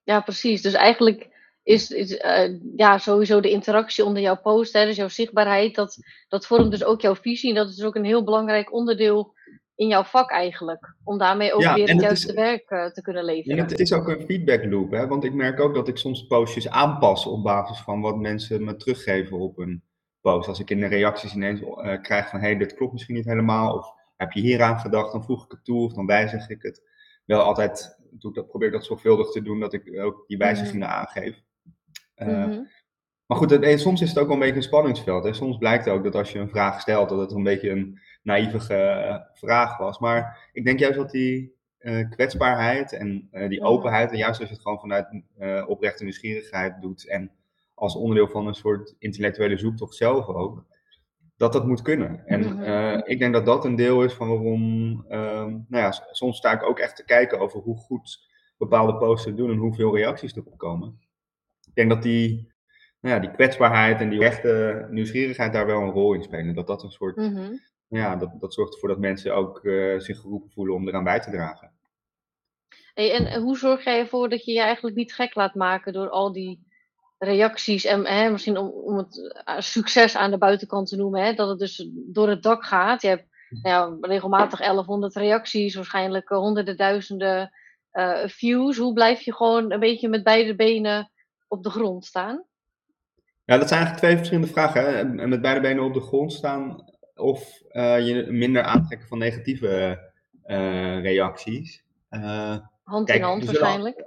Ja, 0.04 0.22
precies. 0.22 0.62
Dus 0.62 0.74
eigenlijk 0.74 1.33
is, 1.64 1.92
is 1.92 2.12
uh, 2.12 2.60
ja, 2.76 2.98
sowieso 2.98 3.40
de 3.40 3.50
interactie 3.50 4.06
onder 4.06 4.22
jouw 4.22 4.38
post, 4.42 4.74
hè, 4.74 4.86
dus 4.86 4.96
jouw 4.96 5.08
zichtbaarheid, 5.08 5.76
dat, 5.76 5.98
dat 6.28 6.46
vormt 6.46 6.72
dus 6.72 6.84
ook 6.84 7.02
jouw 7.02 7.16
visie. 7.16 7.50
En 7.50 7.56
dat 7.56 7.70
is 7.70 7.76
dus 7.76 7.86
ook 7.86 7.96
een 7.96 8.06
heel 8.06 8.24
belangrijk 8.24 8.74
onderdeel 8.74 9.34
in 9.76 9.88
jouw 9.88 10.04
vak 10.04 10.32
eigenlijk. 10.32 10.96
Om 11.04 11.18
daarmee 11.18 11.54
ook 11.54 11.74
weer 11.76 11.90
het, 11.90 12.02
juiste 12.02 12.34
werk 12.34 12.72
uh, 12.72 12.86
te 12.86 13.02
kunnen 13.02 13.24
leveren. 13.24 13.58
En 13.58 13.64
het, 13.64 13.80
is 13.80 13.94
ook 13.94 14.08
een 14.08 14.26
feedback 14.26 14.66
loop, 14.66 14.92
hè? 14.92 15.08
want 15.08 15.24
ik 15.24 15.34
merk 15.34 15.60
ook 15.60 15.74
dat 15.74 15.88
ik 15.88 15.98
soms 15.98 16.28
postjes 16.28 16.70
aanpas 16.70 17.26
op 17.26 17.44
basis 17.44 17.78
van 17.78 18.02
wat 18.02 18.18
mensen 18.18 18.64
me 18.64 18.76
teruggeven 18.76 19.40
op 19.40 19.58
een 19.58 19.84
post. 20.22 20.48
Als 20.48 20.60
ik 20.60 20.70
in 20.70 20.80
de 20.80 20.88
reacties 20.88 21.36
ineens 21.36 21.62
uh, 21.62 22.02
krijg 22.02 22.30
van, 22.30 22.40
hé, 22.40 22.46
hey, 22.46 22.58
dit 22.58 22.74
klopt 22.74 22.94
misschien 22.94 23.16
niet 23.16 23.26
helemaal, 23.26 23.76
of 23.78 23.88
heb 24.18 24.32
je 24.32 24.42
hier 24.42 24.62
aan 24.62 24.80
gedacht, 24.80 25.12
dan 25.12 25.24
voeg 25.24 25.46
ik 25.46 25.52
het 25.52 25.66
toe, 25.66 25.86
of 25.86 25.94
dan 25.94 26.06
wijzig 26.06 26.50
ik 26.50 26.62
het. 26.62 26.82
Wel 27.26 27.42
altijd 27.42 27.98
doe 28.12 28.34
dat, 28.34 28.48
probeer 28.48 28.68
ik 28.68 28.74
dat 28.74 28.86
zorgvuldig 28.86 29.32
te 29.32 29.42
doen, 29.42 29.60
dat 29.60 29.74
ik 29.74 30.00
ook 30.00 30.24
die 30.28 30.38
wijzigingen 30.38 30.88
mhm. 30.88 30.98
aangeef. 30.98 31.44
Uh, 32.28 32.60
Maar 33.26 33.38
goed, 33.38 33.50
het, 33.50 33.80
soms 33.80 34.02
is 34.02 34.10
het 34.10 34.20
ook 34.20 34.26
wel 34.26 34.34
een 34.34 34.42
beetje 34.42 34.56
een 34.56 34.64
spanningsveld. 34.64 35.24
Hè. 35.24 35.34
Soms 35.34 35.58
blijkt 35.58 35.90
ook 35.90 36.04
dat 36.04 36.16
als 36.16 36.32
je 36.32 36.40
een 36.40 36.50
vraag 36.50 36.82
stelt, 36.82 37.10
dat 37.10 37.20
het 37.20 37.32
een 37.32 37.44
beetje 37.44 37.70
een 37.70 38.00
naïeve 38.24 38.74
uh, 38.74 39.16
vraag 39.34 39.78
was. 39.78 40.00
Maar 40.00 40.50
ik 40.54 40.66
denk 40.66 40.80
juist 40.80 40.98
dat 40.98 41.12
die 41.12 41.56
uh, 41.80 42.10
kwetsbaarheid 42.10 42.94
en 42.94 43.30
die 43.48 43.62
openheid, 43.62 44.12
en 44.12 44.18
juist 44.18 44.40
als 44.40 44.50
je 44.50 44.56
het 44.56 44.64
gewoon 44.64 44.80
vanuit 44.80 45.08
oprechte 45.68 46.04
nieuwsgierigheid 46.04 46.82
doet 46.82 47.08
en 47.08 47.32
als 47.74 47.96
onderdeel 47.96 48.28
van 48.28 48.48
een 48.48 48.54
soort 48.54 48.96
intellectuele 49.00 49.58
zoektocht 49.58 49.96
zelf 49.96 50.28
ook, 50.28 50.66
dat 51.38 51.54
dat 51.54 51.68
moet 51.68 51.82
kunnen. 51.82 52.26
En 52.26 52.60
uh, 52.60 53.02
ik 53.04 53.20
denk 53.20 53.34
dat 53.34 53.46
dat 53.46 53.66
een 53.66 53.76
deel 53.76 54.04
is 54.04 54.14
van 54.14 54.28
waarom, 54.28 54.92
uh, 55.10 55.46
nou 55.46 55.66
ja, 55.70 55.92
soms 56.12 56.38
sta 56.38 56.52
ik 56.52 56.64
ook 56.64 56.80
echt 56.80 56.96
te 56.96 57.06
kijken 57.06 57.40
over 57.40 57.60
hoe 57.60 57.78
goed 57.78 58.32
bepaalde 58.58 58.96
posters 58.96 59.36
doen 59.36 59.50
en 59.52 59.58
hoeveel 59.58 59.96
reacties 59.96 60.36
erop 60.36 60.58
komen. 60.58 61.00
Ik 61.74 61.80
denk 61.80 61.90
dat 61.90 62.04
die, 62.04 62.52
nou 63.02 63.16
ja, 63.16 63.22
die 63.22 63.32
kwetsbaarheid 63.32 64.00
en 64.00 64.10
die 64.10 64.24
echte 64.24 64.86
nieuwsgierigheid 64.90 65.54
daar 65.54 65.66
wel 65.66 65.82
een 65.82 65.92
rol 65.92 66.14
in 66.14 66.24
spelen. 66.24 66.56
Dat 66.56 66.68
dat 66.68 66.84
een 66.84 66.92
soort, 66.92 67.16
mm 67.16 67.36
-hmm. 67.36 67.60
ja, 67.88 68.16
dat, 68.16 68.32
dat 68.40 68.54
zorgt 68.54 68.74
ervoor 68.74 68.90
dat 68.90 69.00
mensen 69.00 69.36
ook 69.36 69.64
uh, 69.64 70.00
zich 70.00 70.20
geroepen 70.20 70.52
voelen 70.52 70.76
om 70.76 70.88
eraan 70.88 71.04
bij 71.04 71.20
te 71.20 71.32
dragen. 71.32 71.72
Hey, 72.94 73.14
en 73.14 73.42
hoe 73.42 73.58
zorg 73.58 73.84
jij 73.84 74.00
ervoor 74.00 74.30
dat 74.30 74.46
je 74.46 74.52
je 74.52 74.62
eigenlijk 74.62 74.96
niet 74.96 75.14
gek 75.14 75.36
laat 75.36 75.56
maken 75.56 75.94
door 75.94 76.10
al 76.10 76.32
die 76.32 76.68
reacties 77.18 77.86
en 77.86 78.06
hè, 78.06 78.30
misschien 78.30 78.58
om, 78.58 78.68
om 78.68 78.98
het 78.98 79.42
eh, 79.46 79.60
succes 79.60 80.16
aan 80.16 80.32
de 80.32 80.38
buitenkant 80.38 80.88
te 80.88 80.96
noemen, 80.96 81.24
hè, 81.24 81.34
dat 81.34 81.50
het 81.50 81.60
dus 81.60 81.90
door 81.94 82.30
het 82.30 82.44
dak 82.44 82.66
gaat. 82.66 83.02
Je 83.02 83.08
hebt 83.08 83.28
nou 83.62 84.00
ja, 84.02 84.08
regelmatig 84.08 84.60
1100 84.60 85.16
reacties, 85.16 85.76
waarschijnlijk 85.76 86.30
honderden 86.30 86.78
duizenden 86.78 87.52
uh, 87.94 88.28
views. 88.28 88.78
Hoe 88.78 88.94
blijf 88.94 89.22
je 89.22 89.34
gewoon 89.34 89.72
een 89.72 89.80
beetje 89.80 90.10
met 90.10 90.24
beide 90.24 90.56
benen 90.56 91.12
op 91.54 91.64
de 91.64 91.70
grond 91.70 92.06
staan? 92.06 92.46
Ja, 93.46 93.58
dat 93.58 93.68
zijn 93.68 93.80
eigenlijk 93.80 93.98
twee 93.98 94.16
verschillende 94.16 94.52
vragen. 94.52 94.84
Hè? 94.84 95.28
Met 95.28 95.42
beide 95.42 95.62
benen 95.62 95.84
op 95.84 95.94
de 95.94 96.02
grond 96.02 96.34
staan 96.34 96.84
of 97.16 97.62
uh, 97.72 98.08
je 98.08 98.32
minder 98.32 98.64
aantrekken 98.64 99.08
van 99.08 99.18
negatieve 99.18 100.00
uh, 100.46 101.02
reacties. 101.02 101.86
hand 102.84 103.10
in 103.10 103.22
hand 103.22 103.46
waarschijnlijk. 103.46 104.04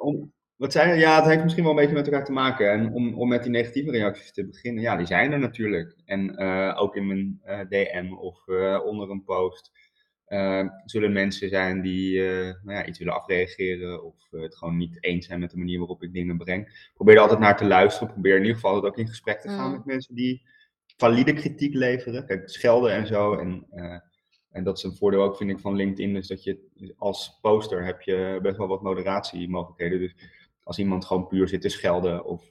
Wat 0.56 0.72
zijn? 0.72 0.98
Ja, 0.98 1.16
het 1.16 1.24
heeft 1.24 1.42
misschien 1.42 1.64
wel 1.64 1.72
een 1.72 1.78
beetje 1.78 1.94
met 1.94 2.06
elkaar 2.06 2.24
te 2.24 2.32
maken. 2.32 2.70
En 2.70 2.92
om, 2.92 3.14
om 3.14 3.28
met 3.28 3.42
die 3.42 3.52
negatieve 3.52 3.90
reacties 3.90 4.32
te 4.32 4.46
beginnen, 4.46 4.82
ja, 4.82 4.96
die 4.96 5.06
zijn 5.06 5.32
er 5.32 5.38
natuurlijk. 5.38 5.96
En 6.04 6.38
ook 6.76 6.96
in 6.96 7.06
mijn 7.06 7.40
DM 7.68 8.12
of 8.12 8.46
onder 8.84 9.10
een 9.10 9.24
post 9.24 9.70
zullen 10.84 11.12
mensen 11.12 11.48
zijn 11.48 11.82
die 11.82 12.22
nou 12.22 12.72
ja, 12.72 12.86
iets 12.86 12.98
willen 12.98 13.14
afreageren 13.14 14.04
of 14.04 14.14
het 14.30 14.56
gewoon 14.56 14.76
niet 14.76 14.98
eens 15.00 15.26
zijn 15.26 15.40
met 15.40 15.50
de 15.50 15.56
manier 15.56 15.78
waarop 15.78 16.02
ik 16.02 16.12
dingen 16.12 16.36
breng. 16.36 16.90
Probeer 16.94 17.14
er 17.14 17.20
altijd 17.20 17.40
naar 17.40 17.56
te 17.56 17.64
luisteren. 17.64 18.12
Probeer 18.12 18.34
in 18.34 18.40
ieder 18.40 18.54
geval 18.54 18.74
altijd 18.74 18.92
ook 18.92 18.98
in 18.98 19.08
gesprek 19.08 19.40
te 19.40 19.48
gaan 19.48 19.68
mm. 19.68 19.76
met 19.76 19.84
mensen 19.84 20.14
die 20.14 20.42
valide 20.96 21.32
kritiek 21.32 21.74
leveren. 21.74 22.26
Kijk, 22.26 22.48
schelden 22.48 22.92
en 22.92 23.06
zo. 23.06 23.34
En, 23.34 23.66
en 24.50 24.64
dat 24.64 24.76
is 24.76 24.82
een 24.82 24.96
voordeel 24.96 25.22
ook, 25.22 25.36
vind 25.36 25.50
ik, 25.50 25.58
van 25.58 25.76
LinkedIn. 25.76 26.14
Dus 26.14 26.26
dat 26.26 26.44
je 26.44 26.94
als 26.96 27.38
poster 27.40 27.84
heb 27.84 28.00
je 28.00 28.38
best 28.42 28.56
wel 28.56 28.68
wat 28.68 28.82
moderatiemogelijkheden. 28.82 29.98
Dus 29.98 30.14
als 30.62 30.78
iemand 30.78 31.04
gewoon 31.04 31.26
puur 31.26 31.48
zit 31.48 31.60
te 31.60 31.68
schelden 31.68 32.24
of 32.24 32.50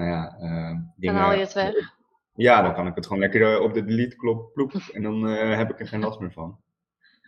nou 0.00 0.10
ja, 0.10 0.36
uh, 0.40 0.76
dingen... 0.96 1.14
Dan 1.14 1.24
haal 1.24 1.32
je 1.32 1.40
het 1.40 1.52
weg. 1.52 1.98
Ja, 2.34 2.62
dan 2.62 2.74
kan 2.74 2.86
ik 2.86 2.94
het 2.94 3.06
gewoon 3.06 3.20
lekker 3.20 3.54
eh, 3.54 3.62
op 3.62 3.74
de 3.74 3.84
delete 3.84 4.16
klop 4.16 4.52
ploep 4.52 4.72
en 4.92 5.02
dan 5.02 5.28
uh, 5.28 5.56
heb 5.56 5.70
ik 5.70 5.80
er 5.80 5.88
geen 5.88 6.00
last 6.00 6.20
meer 6.20 6.32
van. 6.32 6.58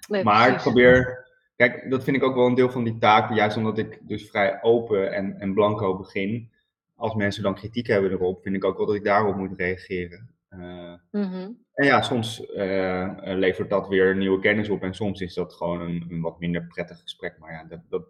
Nee, 0.08 0.24
maar 0.24 0.46
precies. 0.46 0.56
ik 0.56 0.72
probeer, 0.72 1.26
kijk, 1.56 1.90
dat 1.90 2.04
vind 2.04 2.16
ik 2.16 2.22
ook 2.22 2.34
wel 2.34 2.46
een 2.46 2.54
deel 2.54 2.70
van 2.70 2.84
die 2.84 2.98
taak, 2.98 3.34
juist 3.34 3.56
omdat 3.56 3.78
ik 3.78 3.98
dus 4.02 4.28
vrij 4.28 4.62
open 4.62 5.12
en, 5.12 5.40
en 5.40 5.54
blanco 5.54 5.96
begin. 5.96 6.50
Als 6.96 7.14
mensen 7.14 7.42
dan 7.42 7.54
kritiek 7.54 7.86
hebben 7.86 8.10
erop, 8.10 8.42
vind 8.42 8.56
ik 8.56 8.64
ook 8.64 8.76
wel 8.76 8.86
dat 8.86 8.94
ik 8.94 9.04
daarop 9.04 9.36
moet 9.36 9.58
reageren. 9.58 10.30
Uh, 10.50 10.94
mm-hmm. 11.10 11.58
En 11.74 11.86
ja, 11.86 12.02
soms 12.02 12.40
uh, 12.40 13.10
levert 13.22 13.70
dat 13.70 13.88
weer 13.88 14.16
nieuwe 14.16 14.40
kennis 14.40 14.68
op 14.68 14.82
en 14.82 14.94
soms 14.94 15.20
is 15.20 15.34
dat 15.34 15.52
gewoon 15.52 15.80
een, 15.80 16.06
een 16.08 16.20
wat 16.20 16.40
minder 16.40 16.66
prettig 16.66 17.00
gesprek. 17.00 17.38
Maar 17.38 17.52
ja, 17.52 17.64
dat, 17.64 17.80
dat, 17.88 18.04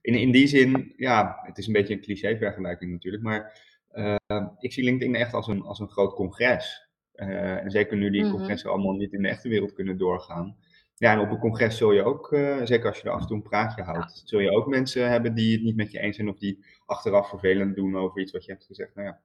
in, 0.00 0.14
in 0.14 0.30
die 0.30 0.46
zin, 0.46 0.92
ja, 0.96 1.38
het 1.42 1.58
is 1.58 1.66
een 1.66 1.72
beetje 1.72 1.94
een 1.94 2.00
cliché 2.00 2.36
vergelijking 2.36 2.92
natuurlijk, 2.92 3.22
maar 3.22 3.60
uh, 3.92 4.46
ik 4.58 4.72
zie 4.72 4.84
LinkedIn 4.84 5.14
echt 5.14 5.34
als 5.34 5.46
een, 5.46 5.62
als 5.62 5.78
een 5.78 5.90
groot 5.90 6.14
congres. 6.14 6.88
En 7.14 7.70
zeker 7.70 7.96
nu 7.96 8.10
die 8.10 8.22
mm 8.22 8.28
-hmm. 8.28 8.36
congressen 8.36 8.70
allemaal 8.70 8.94
niet 8.94 9.12
in 9.12 9.22
de 9.22 9.28
echte 9.28 9.48
wereld 9.48 9.72
kunnen 9.72 9.98
doorgaan. 9.98 10.56
Ja, 10.94 11.12
en 11.12 11.18
op 11.18 11.30
een 11.30 11.38
congres 11.38 11.76
zul 11.76 11.92
je 11.92 12.02
ook, 12.02 12.32
uh, 12.32 12.60
zeker 12.64 12.86
als 12.86 12.98
je 12.98 13.04
er 13.04 13.14
af 13.14 13.20
en 13.20 13.26
toe 13.26 13.36
een 13.36 13.42
praatje 13.42 13.82
houdt, 13.82 14.22
zul 14.24 14.40
je 14.40 14.50
ook 14.50 14.66
mensen 14.66 15.10
hebben 15.10 15.34
die 15.34 15.52
het 15.52 15.62
niet 15.62 15.76
met 15.76 15.90
je 15.90 15.98
eens 15.98 16.16
zijn 16.16 16.28
of 16.28 16.38
die 16.38 16.64
achteraf 16.86 17.28
vervelend 17.28 17.76
doen 17.76 17.96
over 17.96 18.20
iets 18.20 18.32
wat 18.32 18.44
je 18.44 18.52
hebt 18.52 18.64
gezegd. 18.64 18.94
Nou 18.94 19.06
ja, 19.06 19.20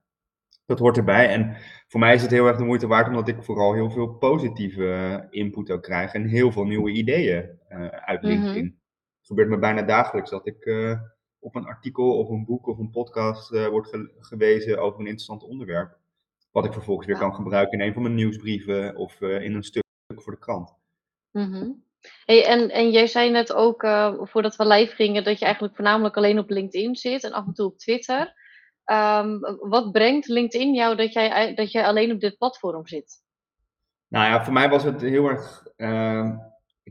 dat 0.66 0.78
hoort 0.78 0.96
erbij. 0.96 1.28
En 1.28 1.56
voor 1.88 2.00
mij 2.00 2.14
is 2.14 2.22
het 2.22 2.30
heel 2.30 2.46
erg 2.46 2.56
de 2.56 2.64
moeite 2.64 2.86
waard, 2.86 3.08
omdat 3.08 3.28
ik 3.28 3.42
vooral 3.42 3.74
heel 3.74 3.90
veel 3.90 4.08
positieve 4.08 5.26
input 5.30 5.70
ook 5.70 5.82
krijg 5.82 6.12
en 6.12 6.26
heel 6.26 6.52
veel 6.52 6.64
nieuwe 6.64 6.90
ideeën 6.90 7.58
uit 7.90 8.22
mhm. 8.22 8.30
LinkedIn. 8.30 8.64
Mm 8.64 8.68
-hmm 8.68 8.78
gebeurt 9.30 9.48
me 9.48 9.58
bijna 9.58 9.82
dagelijks 9.82 10.30
dat 10.30 10.46
ik 10.46 10.64
uh, 10.64 11.00
op 11.38 11.54
een 11.54 11.66
artikel 11.66 12.18
of 12.18 12.28
een 12.28 12.44
boek 12.44 12.66
of 12.66 12.78
een 12.78 12.90
podcast 12.90 13.52
uh, 13.52 13.66
wordt 13.66 13.88
ge 13.88 14.12
gewezen 14.18 14.78
over 14.78 15.00
een 15.00 15.06
interessant 15.06 15.42
onderwerp. 15.42 15.98
Wat 16.50 16.64
ik 16.64 16.72
vervolgens 16.72 17.06
weer 17.06 17.18
kan 17.18 17.34
gebruiken 17.34 17.78
in 17.78 17.86
een 17.86 17.92
van 17.92 18.02
mijn 18.02 18.14
nieuwsbrieven 18.14 18.96
of 18.96 19.20
uh, 19.20 19.42
in 19.42 19.54
een 19.54 19.62
stuk 19.62 19.82
voor 20.08 20.32
de 20.32 20.38
krant. 20.38 20.74
-hmm. 21.32 21.84
hey, 22.24 22.46
en, 22.46 22.70
en 22.70 22.90
jij 22.90 23.06
zei 23.06 23.30
net 23.30 23.52
ook, 23.52 23.80
voordat 24.20 24.56
we 24.56 24.66
live 24.66 24.94
gingen, 24.94 25.24
dat 25.24 25.38
je 25.38 25.44
eigenlijk 25.44 25.74
voornamelijk 25.74 26.16
alleen 26.16 26.38
op 26.38 26.50
LinkedIn 26.50 26.96
zit 26.96 27.24
en 27.24 27.32
af 27.32 27.46
en 27.46 27.52
toe 27.52 27.66
op 27.66 27.78
Twitter. 27.78 28.34
Um, 28.84 29.40
wat 29.60 29.92
brengt 29.92 30.28
LinkedIn 30.28 30.74
jou 30.74 30.96
dat 30.96 31.12
jij, 31.12 31.54
dat 31.54 31.72
jij 31.72 31.84
alleen 31.84 32.12
op 32.12 32.20
dit 32.20 32.38
platform 32.38 32.86
zit? 32.86 33.22
Nou 34.08 34.26
ja, 34.26 34.44
voor 34.44 34.52
mij 34.52 34.68
was 34.68 34.82
het 34.82 35.00
heel 35.00 35.28
erg 35.28 35.62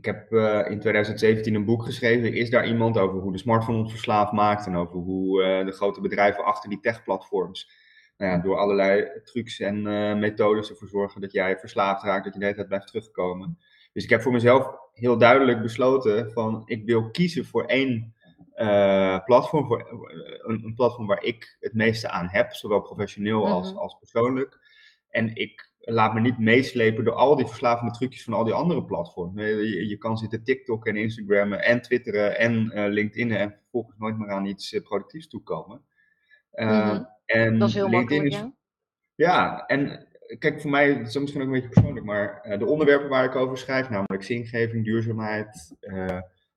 ik 0.00 0.06
heb 0.06 0.32
uh, 0.32 0.70
in 0.70 0.80
2017 0.80 1.54
een 1.54 1.64
boek 1.64 1.84
geschreven. 1.84 2.34
Is 2.34 2.50
daar 2.50 2.66
iemand 2.66 2.98
over 2.98 3.18
hoe 3.18 3.32
de 3.32 3.38
smartphone 3.38 3.78
ons 3.78 3.90
verslaafd 3.90 4.32
maakt 4.32 4.66
en 4.66 4.76
over 4.76 4.96
hoe 4.96 5.42
de 5.64 5.72
grote 5.72 6.00
bedrijven 6.00 6.44
achter 6.44 6.68
die 6.70 6.80
tech-platforms 6.80 7.70
nou 8.16 8.32
ja, 8.32 8.38
door 8.38 8.56
allerlei 8.56 9.20
trucs 9.24 9.60
en 9.60 9.82
methodes 10.18 10.70
ervoor 10.70 10.88
zorgen 10.88 11.20
dat 11.20 11.32
jij 11.32 11.58
verslaafd 11.58 12.02
raakt, 12.02 12.24
dat 12.24 12.32
je 12.32 12.38
de 12.38 12.44
hele 12.44 12.56
tijd 12.56 12.68
blijft 12.68 12.86
terugkomen. 12.86 13.58
Dus 13.92 14.04
ik 14.04 14.10
heb 14.10 14.22
voor 14.22 14.32
mezelf 14.32 14.78
heel 14.92 15.18
duidelijk 15.18 15.62
besloten 15.62 16.32
van 16.32 16.62
ik 16.64 16.84
wil 16.84 17.10
kiezen 17.10 17.44
voor 17.44 17.64
één 17.64 18.14
platform, 19.24 19.66
voor 19.66 19.90
een, 20.42 20.64
een, 20.64 20.74
platform 20.74 21.06
waar 21.06 21.22
ik 21.22 21.56
het 21.60 21.74
meeste 21.74 22.08
aan 22.08 22.28
heb, 22.28 22.52
zowel 22.52 22.80
professioneel 22.80 23.46
als, 23.46 23.70
mhm. 23.70 23.78
als 23.78 23.96
persoonlijk. 23.98 24.58
En 25.08 25.34
ik 25.34 25.70
laat 25.80 26.14
me 26.14 26.20
niet 26.20 26.38
meeslepen 26.38 27.04
door 27.04 27.14
al 27.14 27.36
die 27.36 27.46
verslavende 27.46 27.92
trucjes 27.92 28.24
van 28.24 28.32
al 28.32 28.44
die 28.44 28.54
andere 28.54 28.84
platforms. 28.84 29.40
Je, 29.40 29.88
je 29.88 29.96
kan 29.96 30.18
zitten 30.18 30.44
TikTok 30.44 30.86
en 30.86 30.96
Instagram 30.96 31.52
en 31.52 31.82
Twitteren 31.82 32.38
en 32.38 32.70
uh, 32.74 32.86
LinkedIn 32.88 33.32
en 33.32 33.56
vervolgens 33.60 33.96
nooit 33.98 34.18
meer 34.18 34.30
aan 34.30 34.46
iets 34.46 34.72
uh, 34.72 34.82
productiefs 34.82 35.28
toekomen. 35.28 35.82
Uh, 36.52 36.68
mm-hmm. 36.68 37.08
en 37.24 37.58
dat 37.58 37.68
is 37.68 37.74
heel 37.74 37.88
LinkedIn 37.88 38.22
makkelijk, 38.22 38.52
ja. 39.14 39.26
Ja, 39.26 39.66
en 39.66 40.08
kijk, 40.38 40.60
voor 40.60 40.70
mij, 40.70 40.98
dat 40.98 41.06
is 41.06 41.18
misschien 41.18 41.40
ook 41.40 41.46
een 41.46 41.52
beetje 41.52 41.68
persoonlijk, 41.68 42.06
maar 42.06 42.56
de 42.58 42.66
onderwerpen 42.66 43.08
waar 43.08 43.24
ik 43.24 43.34
over 43.34 43.58
schrijf, 43.58 43.88
namelijk 43.88 44.22
zingeving, 44.22 44.84
duurzaamheid, 44.84 45.76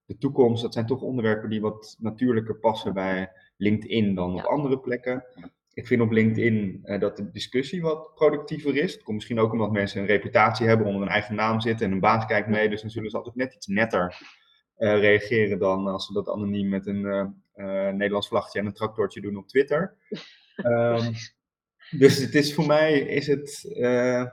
de 0.05 0.17
toekomst, 0.19 0.61
dat 0.61 0.73
zijn 0.73 0.85
toch 0.85 1.01
onderwerpen 1.01 1.49
die 1.49 1.61
wat 1.61 1.95
natuurlijker 1.99 2.55
passen 2.55 2.93
bij 2.93 3.31
LinkedIn 3.57 4.15
dan 4.15 4.33
op 4.33 4.45
andere 4.45 4.79
plekken 4.79 5.25
ik 5.73 5.87
vind 5.87 6.01
op 6.01 6.11
LinkedIn 6.11 6.81
uh, 6.83 6.99
dat 6.99 7.17
de 7.17 7.31
discussie 7.31 7.81
wat 7.81 8.13
productiever 8.15 8.75
is. 8.75 8.93
Het 8.93 9.03
komt 9.03 9.15
misschien 9.15 9.39
ook 9.39 9.51
omdat 9.51 9.71
mensen 9.71 10.01
een 10.01 10.07
reputatie 10.07 10.67
hebben, 10.67 10.87
onder 10.87 11.01
een 11.01 11.07
eigen 11.07 11.35
naam 11.35 11.61
zitten 11.61 11.85
en 11.85 11.91
een 11.91 11.99
baas 11.99 12.25
kijkt 12.25 12.47
mee. 12.47 12.69
Dus 12.69 12.81
dan 12.81 12.89
zullen 12.89 13.09
ze 13.09 13.17
altijd 13.17 13.35
net 13.35 13.53
iets 13.53 13.67
netter 13.67 14.17
reageren 14.77 15.59
dan 15.59 15.87
als 15.87 16.05
ze 16.05 16.13
dat 16.13 16.29
anoniem 16.29 16.69
met 16.69 16.87
een 16.87 17.33
Nederlands 17.97 18.27
vlaggetje 18.27 18.59
en 18.59 18.65
een 18.65 18.73
tractortje 18.73 19.21
doen 19.21 19.37
op 19.37 19.47
Twitter. 19.47 19.95
Um, 20.57 21.13
dus 21.99 22.17
het 22.17 22.35
is 22.35 22.53
voor 22.53 22.65
mij, 22.65 22.99
is 22.99 23.27
het, 23.27 23.69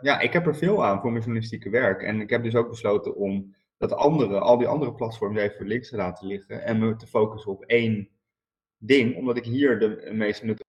ja, 0.00 0.20
ik 0.20 0.32
heb 0.32 0.46
er 0.46 0.56
veel 0.56 0.84
aan 0.84 1.00
voor 1.00 1.10
mijn 1.10 1.22
journalistieke 1.22 1.70
werk. 1.70 2.02
En 2.02 2.20
ik 2.20 2.30
heb 2.30 2.42
dus 2.42 2.54
ook 2.54 2.68
besloten 2.68 3.16
om 3.16 3.54
dat 3.80 3.92
andere, 3.92 4.38
al 4.38 4.58
die 4.58 4.66
andere 4.66 4.94
platforms 4.94 5.38
even 5.38 5.66
links 5.66 5.88
te 5.88 5.96
laten 5.96 6.26
liggen 6.26 6.62
en 6.64 6.78
me 6.78 6.96
te 6.96 7.06
focussen 7.06 7.52
op 7.52 7.64
één 7.64 8.08
ding, 8.78 9.16
omdat 9.16 9.36
ik 9.36 9.44
hier 9.44 9.78
de 9.78 10.10
meeste 10.12 10.46
nut 10.46 10.64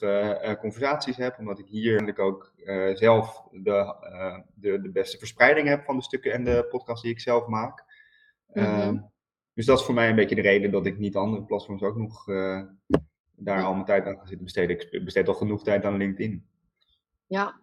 uh, 0.00 0.54
conversaties 0.54 1.16
heb, 1.16 1.38
omdat 1.38 1.58
ik 1.58 1.66
hier 1.66 1.88
eigenlijk 1.88 2.18
ook 2.18 2.52
uh, 2.56 2.94
zelf 2.96 3.48
de, 3.50 3.94
de, 4.54 4.80
de 4.80 4.90
beste 4.90 5.18
verspreiding 5.18 5.68
heb 5.68 5.84
van 5.84 5.96
de 5.96 6.02
stukken 6.02 6.32
en 6.32 6.44
de 6.44 6.66
podcasts 6.68 7.02
die 7.02 7.12
ik 7.12 7.20
zelf 7.20 7.46
maak. 7.46 7.84
Mm 8.52 8.64
-hmm. 8.64 9.12
dus 9.54 9.66
dat 9.66 9.78
is 9.78 9.84
voor 9.84 9.94
mij 9.94 10.08
een 10.08 10.16
beetje 10.16 10.34
de 10.34 10.40
reden 10.40 10.70
dat 10.70 10.86
ik 10.86 10.98
niet 10.98 11.16
andere 11.16 11.44
platforms 11.44 11.82
ook 11.82 11.96
nog 11.96 12.26
daar 13.40 13.64
al 13.64 13.72
mijn 13.72 13.84
tijd 13.84 14.06
aan 14.06 14.18
zitten 14.24 14.44
besteden. 14.44 14.78
Ik 14.90 15.04
besteed 15.04 15.28
al 15.28 15.34
genoeg 15.34 15.62
tijd 15.62 15.84
aan 15.84 15.96
LinkedIn. 15.96 16.46
Ja, 17.26 17.60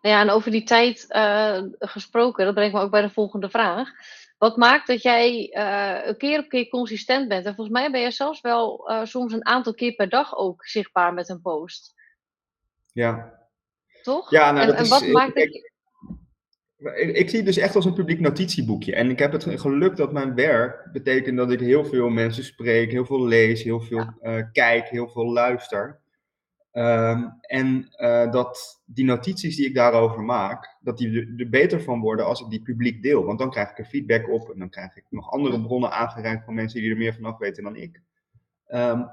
nou 0.00 0.14
ja, 0.14 0.20
en 0.20 0.30
over 0.30 0.50
die 0.50 0.62
tijd 0.62 1.06
gesproken, 1.78 2.44
dat 2.44 2.54
brengt 2.54 2.74
me 2.74 2.80
ook 2.80 2.90
bij 2.90 3.02
de 3.02 3.10
volgende 3.10 3.50
vraag. 3.50 3.90
Wat 4.38 4.56
maakt 4.56 4.86
dat 4.86 5.02
jij 5.02 5.52
uh, 5.56 6.06
een 6.06 6.16
keer 6.16 6.38
op 6.38 6.48
keer 6.48 6.68
consistent 6.68 7.28
bent? 7.28 7.46
En 7.46 7.54
volgens 7.54 7.78
mij 7.78 7.90
ben 7.90 8.00
je 8.00 8.10
zelfs 8.10 8.40
wel 8.40 8.90
uh, 8.90 9.04
soms 9.04 9.32
een 9.32 9.46
aantal 9.46 9.74
keer 9.74 9.94
per 9.94 10.08
dag 10.08 10.36
ook 10.36 10.66
zichtbaar 10.66 11.14
met 11.14 11.28
een 11.28 11.40
post. 11.40 11.94
Ja. 12.92 13.38
Toch? 14.02 14.30
Ja, 14.30 14.50
nou, 14.50 14.60
en, 14.60 14.66
dat 14.66 14.76
en 14.76 14.82
is, 14.82 14.88
wat 14.88 15.06
maakt 15.06 15.36
ik, 15.36 15.44
dat... 15.44 15.54
Ik, 15.54 15.72
ik, 16.94 17.28
zie 17.28 17.38
het 17.38 17.46
dus 17.46 17.56
echt 17.56 17.76
als 17.76 17.84
een 17.84 17.94
publiek 17.94 18.20
notitieboekje. 18.20 18.94
En 18.94 19.10
ik 19.10 19.18
heb 19.18 19.32
het 19.32 19.44
geluk 19.60 19.96
dat 19.96 20.12
mijn 20.12 20.34
werk 20.34 20.88
betekent 20.92 21.36
dat 21.36 21.50
ik 21.50 21.60
heel 21.60 21.84
veel 21.84 22.08
mensen 22.08 22.44
spreek, 22.44 22.90
heel 22.90 23.06
veel 23.06 23.26
lees, 23.26 23.62
heel 23.62 23.80
veel 23.80 24.14
uh, 24.22 24.42
kijk, 24.52 24.88
heel 24.88 25.08
veel 25.08 25.32
luister. 25.32 26.00
Um, 26.72 27.36
en 27.40 27.88
uh, 27.96 28.30
dat 28.30 28.82
die 28.84 29.04
notities 29.04 29.56
die 29.56 29.66
ik 29.66 29.74
daarover 29.74 30.22
maak, 30.22 30.76
dat 30.80 30.98
die 30.98 31.34
er 31.36 31.48
beter 31.48 31.80
van 31.82 32.00
worden 32.00 32.26
als 32.26 32.40
ik 32.40 32.50
die 32.50 32.62
publiek 32.62 33.02
deel. 33.02 33.24
Want 33.24 33.38
dan 33.38 33.50
krijg 33.50 33.70
ik 33.70 33.78
er 33.78 33.84
feedback 33.84 34.28
op 34.28 34.50
en 34.50 34.58
dan 34.58 34.70
krijg 34.70 34.96
ik 34.96 35.04
nog 35.10 35.30
andere 35.30 35.62
bronnen 35.62 35.90
aangereikt 35.90 36.44
van 36.44 36.54
mensen 36.54 36.80
die 36.80 36.90
er 36.90 36.96
meer 36.96 37.14
vanaf 37.14 37.38
weten 37.38 37.62
dan 37.62 37.76
ik. 37.76 38.00
Um, 38.68 39.08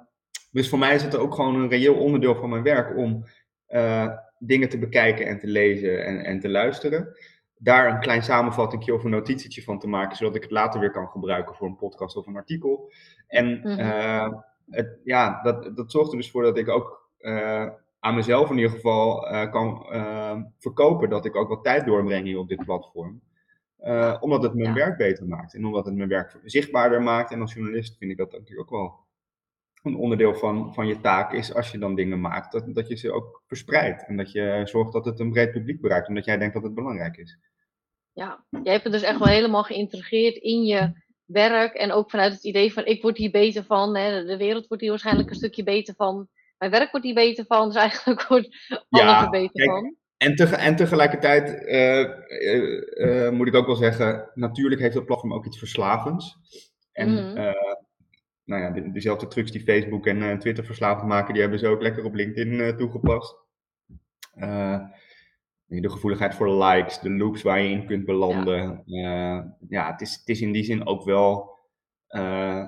dus 0.52 0.70
voor 0.70 0.80
mij 0.80 0.96
is 0.96 1.04
het 1.04 1.16
ook 1.16 1.34
gewoon 1.34 1.56
een 1.56 1.70
reëel 1.70 1.96
onderdeel 1.96 2.36
van 2.36 2.50
mijn 2.50 2.64
werk 2.64 2.98
om 2.98 3.26
uh, 3.70 4.10
dingen 4.40 4.70
te 4.70 4.78
bekijken 4.78 5.26
en 5.26 5.40
te 5.40 5.48
lezen 5.48 6.06
en, 6.06 6.26
en 6.26 6.40
te 6.40 6.50
luisteren. 6.50 7.16
Daar 7.64 7.94
een 7.94 8.00
klein 8.00 8.24
samenvattingje 8.24 8.94
of 8.94 9.04
een 9.04 9.10
notitietje 9.10 9.64
van 9.64 9.80
te 9.80 9.88
maken, 9.88 10.18
zodat 10.18 10.36
ik 10.36 10.42
het 10.42 10.52
later 10.52 10.80
weer 10.80 10.92
kan 10.92 11.08
gebruiken 11.08 11.56
voor 11.56 11.68
een 11.68 11.76
podcast 11.76 12.16
of 12.16 12.28
een 12.28 12.36
artikel. 12.36 12.92
En 13.28 13.46
mm 13.46 13.62
-hmm. 13.62 13.80
uh, 13.80 14.34
het, 14.70 15.00
ja, 15.04 15.42
dat, 15.42 15.76
dat 15.76 15.92
zorgt 15.92 16.12
er 16.12 16.18
dus 16.18 16.32
voor 16.32 16.44
dat 16.44 16.58
ik 16.58 16.70
ook 16.70 17.10
uh, 17.20 17.70
aan 18.00 18.16
mezelf 18.16 18.50
in 18.50 18.56
ieder 18.56 18.72
geval 18.72 19.32
uh, 19.32 19.52
kan 19.52 19.86
verkopen 20.60 21.10
dat 21.10 21.26
ik 21.26 21.36
ook 21.36 21.50
wat 21.50 21.64
tijd 21.64 21.86
doorbreng 21.86 22.26
hier 22.26 22.38
op 22.38 22.48
dit 22.48 22.66
platform. 22.66 23.22
omdat 24.20 24.44
het 24.44 24.54
mijn 24.54 24.68
ja. 24.68 24.74
werk 24.74 24.98
beter 24.98 25.28
maakt 25.28 25.54
en 25.54 25.66
omdat 25.66 25.86
het 25.86 25.96
mijn 25.96 26.10
werk 26.10 26.40
zichtbaarder 26.44 27.02
maakt. 27.02 27.32
En 27.32 27.42
als 27.42 27.54
journalist 27.54 27.98
vind 27.98 28.12
ik 28.12 28.18
dat 28.18 28.32
natuurlijk 28.32 28.74
ook 28.74 28.80
wel 28.80 29.04
een 29.84 29.96
onderdeel 29.96 30.36
van, 30.36 30.74
van 30.74 30.88
je 30.88 31.00
taak 31.00 31.34
is 31.34 31.54
als 31.54 31.72
je 31.72 31.78
dan 31.78 31.96
dingen 31.96 32.22
maakt, 32.22 32.52
dat, 32.52 32.76
dat 32.76 32.88
je 32.88 32.96
ze 32.96 33.12
ook 33.12 33.42
verspreidt. 33.48 34.06
En 34.08 34.18
dat 34.18 34.32
je 34.32 34.62
zorgt 34.64 34.94
dat 34.94 35.06
het 35.06 35.20
een 35.20 35.32
breed 35.32 35.52
publiek 35.52 35.82
bereikt, 35.82 36.08
omdat 36.08 36.26
jij 36.26 36.38
denkt 36.38 36.54
dat 36.54 36.64
het 36.64 36.74
belangrijk 36.74 37.18
is. 37.18 37.40
Ja, 38.14 38.46
jij 38.64 38.72
hebt 38.72 38.84
het 38.84 38.94
dus 38.94 39.02
echt 39.02 39.20
wel 39.20 39.28
helemaal 39.28 39.64
geïntegreerd 39.64 40.36
in 40.36 40.64
je 40.64 41.02
werk 41.26 41.74
en 41.74 41.92
ook 41.92 42.10
vanuit 42.10 42.34
het 42.34 42.44
idee 42.44 42.74
van 42.74 42.86
ik 42.86 43.02
word 43.02 43.18
hier 43.18 43.32
beter 43.32 43.64
van, 43.64 43.96
hè, 43.96 44.26
de 44.26 44.38
wereld 44.38 44.68
wordt 44.68 44.82
hier 44.84 44.92
waarschijnlijk 44.92 45.30
een 45.30 45.36
stukje 45.36 45.64
beter 45.64 45.94
van, 45.96 46.28
mijn 46.58 46.72
werk 46.72 46.92
wordt 46.92 47.06
hier 47.06 47.16
beter 47.16 47.46
van, 47.46 47.68
dus 47.68 47.76
eigenlijk 47.78 48.22
wordt 48.28 48.48
alles 48.70 48.88
Ja, 48.90 49.24
er 49.24 49.30
beter 49.30 49.52
kijk, 49.52 49.70
van. 49.70 49.96
En, 50.18 50.36
tege- 50.36 50.56
en 50.56 50.76
tegelijkertijd 50.76 51.66
eh, 51.66 52.02
eh, 52.02 53.26
eh, 53.26 53.34
moet 53.34 53.48
ik 53.48 53.56
ook 53.56 53.66
wel 53.66 53.76
zeggen, 53.76 54.30
natuurlijk 54.34 54.82
heeft 54.82 54.94
dat 54.94 55.06
platform 55.06 55.34
ook 55.34 55.46
iets 55.46 55.58
verslavends. 55.60 56.36
En 56.92 57.10
Mhm. 57.14 57.54
nou 58.44 58.62
ja, 58.62 58.70
de- 58.72 58.92
dezelfde 58.92 59.28
trucs 59.28 59.52
die 59.52 59.64
Facebook 59.64 60.08
en 60.08 60.40
Twitter 60.40 60.66
verslavend 60.66 61.08
maken, 61.08 61.34
die 61.34 61.42
hebben 61.42 61.60
ze 61.60 61.68
ook 61.68 61.82
lekker 61.82 62.04
op 62.06 62.14
LinkedIn 62.14 62.78
toegepast. 62.78 63.36
Eh, 65.74 65.82
de 65.82 65.90
gevoeligheid 65.90 66.36
voor 66.36 66.64
likes, 66.64 67.00
de 67.00 67.10
loops 67.10 67.42
waar 67.42 67.62
je 67.62 67.70
in 67.70 67.86
kunt 67.86 68.06
belanden. 68.06 68.82
Ja, 68.86 69.58
ja 69.70 69.92
het, 69.92 70.02
is, 70.02 70.16
het 70.16 70.30
is 70.30 70.42
in 70.42 70.52
die 70.52 70.64
zin 70.64 70.88
ook 70.88 71.04
wel, 71.04 71.52
eh, 72.08 72.22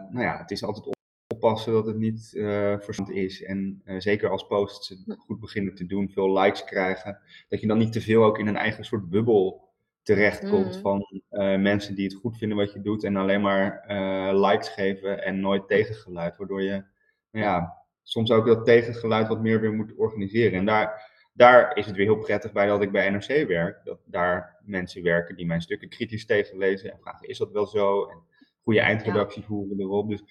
nou 0.10 0.22
ja, 0.22 0.38
het 0.38 0.52
is 0.52 0.64
altijd 0.64 0.96
oppassen 1.34 1.74
dat 1.74 1.86
het 1.86 1.98
niet 1.98 2.34
eh 2.36 2.80
verzand 2.80 3.10
is. 3.10 3.44
En 3.44 3.82
eh, 3.86 4.00
zeker 4.00 4.30
als 4.30 4.48
posts 4.48 4.90
het 4.90 5.18
goed 5.18 5.40
beginnen 5.40 5.76
te 5.76 5.86
doen, 5.86 6.10
veel 6.10 6.40
likes 6.40 6.64
krijgen, 6.64 7.20
dat 7.50 7.62
je 7.62 7.68
dan 7.68 7.78
niet 7.78 7.92
te 7.92 8.02
veel 8.02 8.24
ook 8.24 8.40
in 8.40 8.48
een 8.48 8.56
eigen 8.58 8.84
soort 8.86 9.10
bubbel 9.10 9.64
terechtkomt 10.04 10.72
Mhm. 10.72 10.82
van 10.82 11.22
eh, 11.30 11.58
mensen 11.58 11.96
die 11.96 12.06
het 12.06 12.14
goed 12.14 12.38
vinden 12.38 12.58
wat 12.58 12.74
je 12.74 12.82
doet 12.82 13.04
en 13.04 13.16
alleen 13.16 13.42
maar 13.42 13.80
eh, 13.88 14.40
likes 14.50 14.70
geven 14.70 15.24
en 15.24 15.40
nooit 15.40 15.68
tegengeluid. 15.68 16.38
Waardoor 16.38 16.62
je 16.62 16.84
nou 17.32 17.46
ja, 17.46 17.78
soms 18.04 18.32
ook 18.32 18.46
dat 18.46 18.66
tegengeluid 18.66 19.28
wat 19.28 19.42
meer 19.42 19.62
weer 19.62 19.74
moet 19.74 19.96
organiseren. 19.96 20.60
En 20.60 20.66
daar, 20.66 21.14
daar 21.38 21.76
is 21.78 21.86
het 21.86 21.96
weer 21.96 22.06
heel 22.06 22.24
prettig 22.24 22.52
bij 22.52 22.66
dat 22.66 22.82
ik 22.82 22.92
bij 22.92 23.10
NRC 23.10 23.48
werk. 23.48 23.82
Dat 23.84 24.00
daar 24.06 24.56
mensen 24.64 25.04
werken 25.04 25.36
die 25.36 25.46
mijn 25.46 25.62
stukken 25.62 25.90
kritisch 25.90 26.26
tegenlezen 26.26 26.92
en 26.92 27.00
vragen: 27.00 27.28
is 27.28 27.38
dat 27.38 27.52
wel 27.52 27.66
zo? 27.66 28.06
En 28.06 28.18
goede 28.64 28.80
eindredactie 28.80 29.44
voeren 29.44 29.80
erop. 29.80 30.10
Dus 30.10 30.24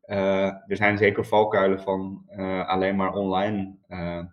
eh, 0.00 0.46
er 0.46 0.76
zijn 0.76 0.98
zeker 0.98 1.24
valkuilen 1.24 1.80
van 1.80 2.22
eh, 2.26 2.68
alleen 2.68 2.96
maar 2.96 3.12
online 3.12 3.76
eh, 3.86 4.24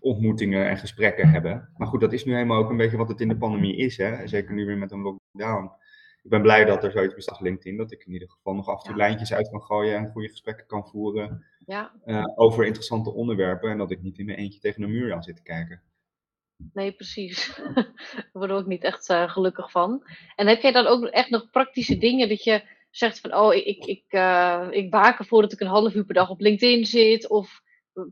ontmoetingen 0.00 0.68
en 0.68 0.76
gesprekken 0.76 1.28
hebben. 1.28 1.72
Maar 1.76 1.88
goed, 1.88 2.00
dat 2.00 2.12
is 2.12 2.24
nu 2.24 2.32
helemaal 2.32 2.58
ook 2.58 2.70
een 2.70 2.76
beetje 2.76 2.96
wat 2.96 3.08
het 3.08 3.20
in 3.20 3.28
de 3.28 3.36
pandemie 3.36 3.76
is. 3.76 3.96
Hè? 3.96 4.26
Zeker 4.26 4.54
nu 4.54 4.66
weer 4.66 4.78
met 4.78 4.92
een 4.92 5.02
lockdown. 5.02 5.70
Ik 6.22 6.30
ben 6.30 6.42
blij 6.42 6.64
dat 6.64 6.84
er 6.84 6.90
zoiets 6.90 7.14
bestaat 7.14 7.34
als 7.34 7.44
LinkedIn, 7.44 7.76
dat 7.76 7.92
ik 7.92 8.04
in 8.06 8.12
ieder 8.12 8.30
geval 8.30 8.54
nog 8.54 8.68
af 8.68 8.78
en 8.78 8.84
toe 8.84 8.98
Ja. 8.98 9.06
lijntjes 9.06 9.32
uit 9.32 9.50
kan 9.50 9.62
gooien 9.62 9.96
en 9.96 10.10
goede 10.12 10.28
gesprekken 10.28 10.66
kan 10.66 10.86
voeren 10.86 11.44
Ja, 11.66 11.92
eh, 12.04 12.24
over 12.34 12.64
interessante 12.64 13.12
onderwerpen. 13.12 13.70
En 13.70 13.78
dat 13.78 13.90
ik 13.90 14.02
niet 14.02 14.18
in 14.18 14.26
mijn 14.26 14.38
eentje 14.38 14.60
tegen 14.60 14.82
een 14.82 14.90
muur 14.90 15.14
aan 15.14 15.22
zit 15.22 15.36
te 15.36 15.42
kijken. 15.42 15.82
nee, 16.72 16.92
precies. 16.92 17.56
Daar 17.74 18.28
worden 18.32 18.56
we 18.56 18.62
ook 18.62 18.68
niet 18.68 18.84
echt 18.84 19.08
eh, 19.08 19.30
gelukkig 19.30 19.70
van. 19.70 20.04
En 20.36 20.46
heb 20.46 20.60
jij 20.62 20.72
dan 20.72 20.86
ook 20.86 21.04
echt 21.04 21.30
nog 21.30 21.50
praktische 21.50 21.98
dingen 21.98 22.28
dat 22.28 22.44
je 22.44 22.62
zegt 22.90 23.20
van, 23.20 23.34
oh, 23.34 23.54
ik, 23.54 23.64
ik, 23.64 23.84
ik, 23.84 24.04
eh, 24.08 24.66
ik 24.70 24.90
waak 24.90 25.18
ervoor 25.18 25.42
dat 25.42 25.52
ik 25.52 25.60
een 25.60 25.66
half 25.66 25.94
uur 25.94 26.04
per 26.04 26.14
dag 26.14 26.30
op 26.30 26.40
LinkedIn 26.40 26.84
zit? 26.84 27.28
Of 27.28 27.62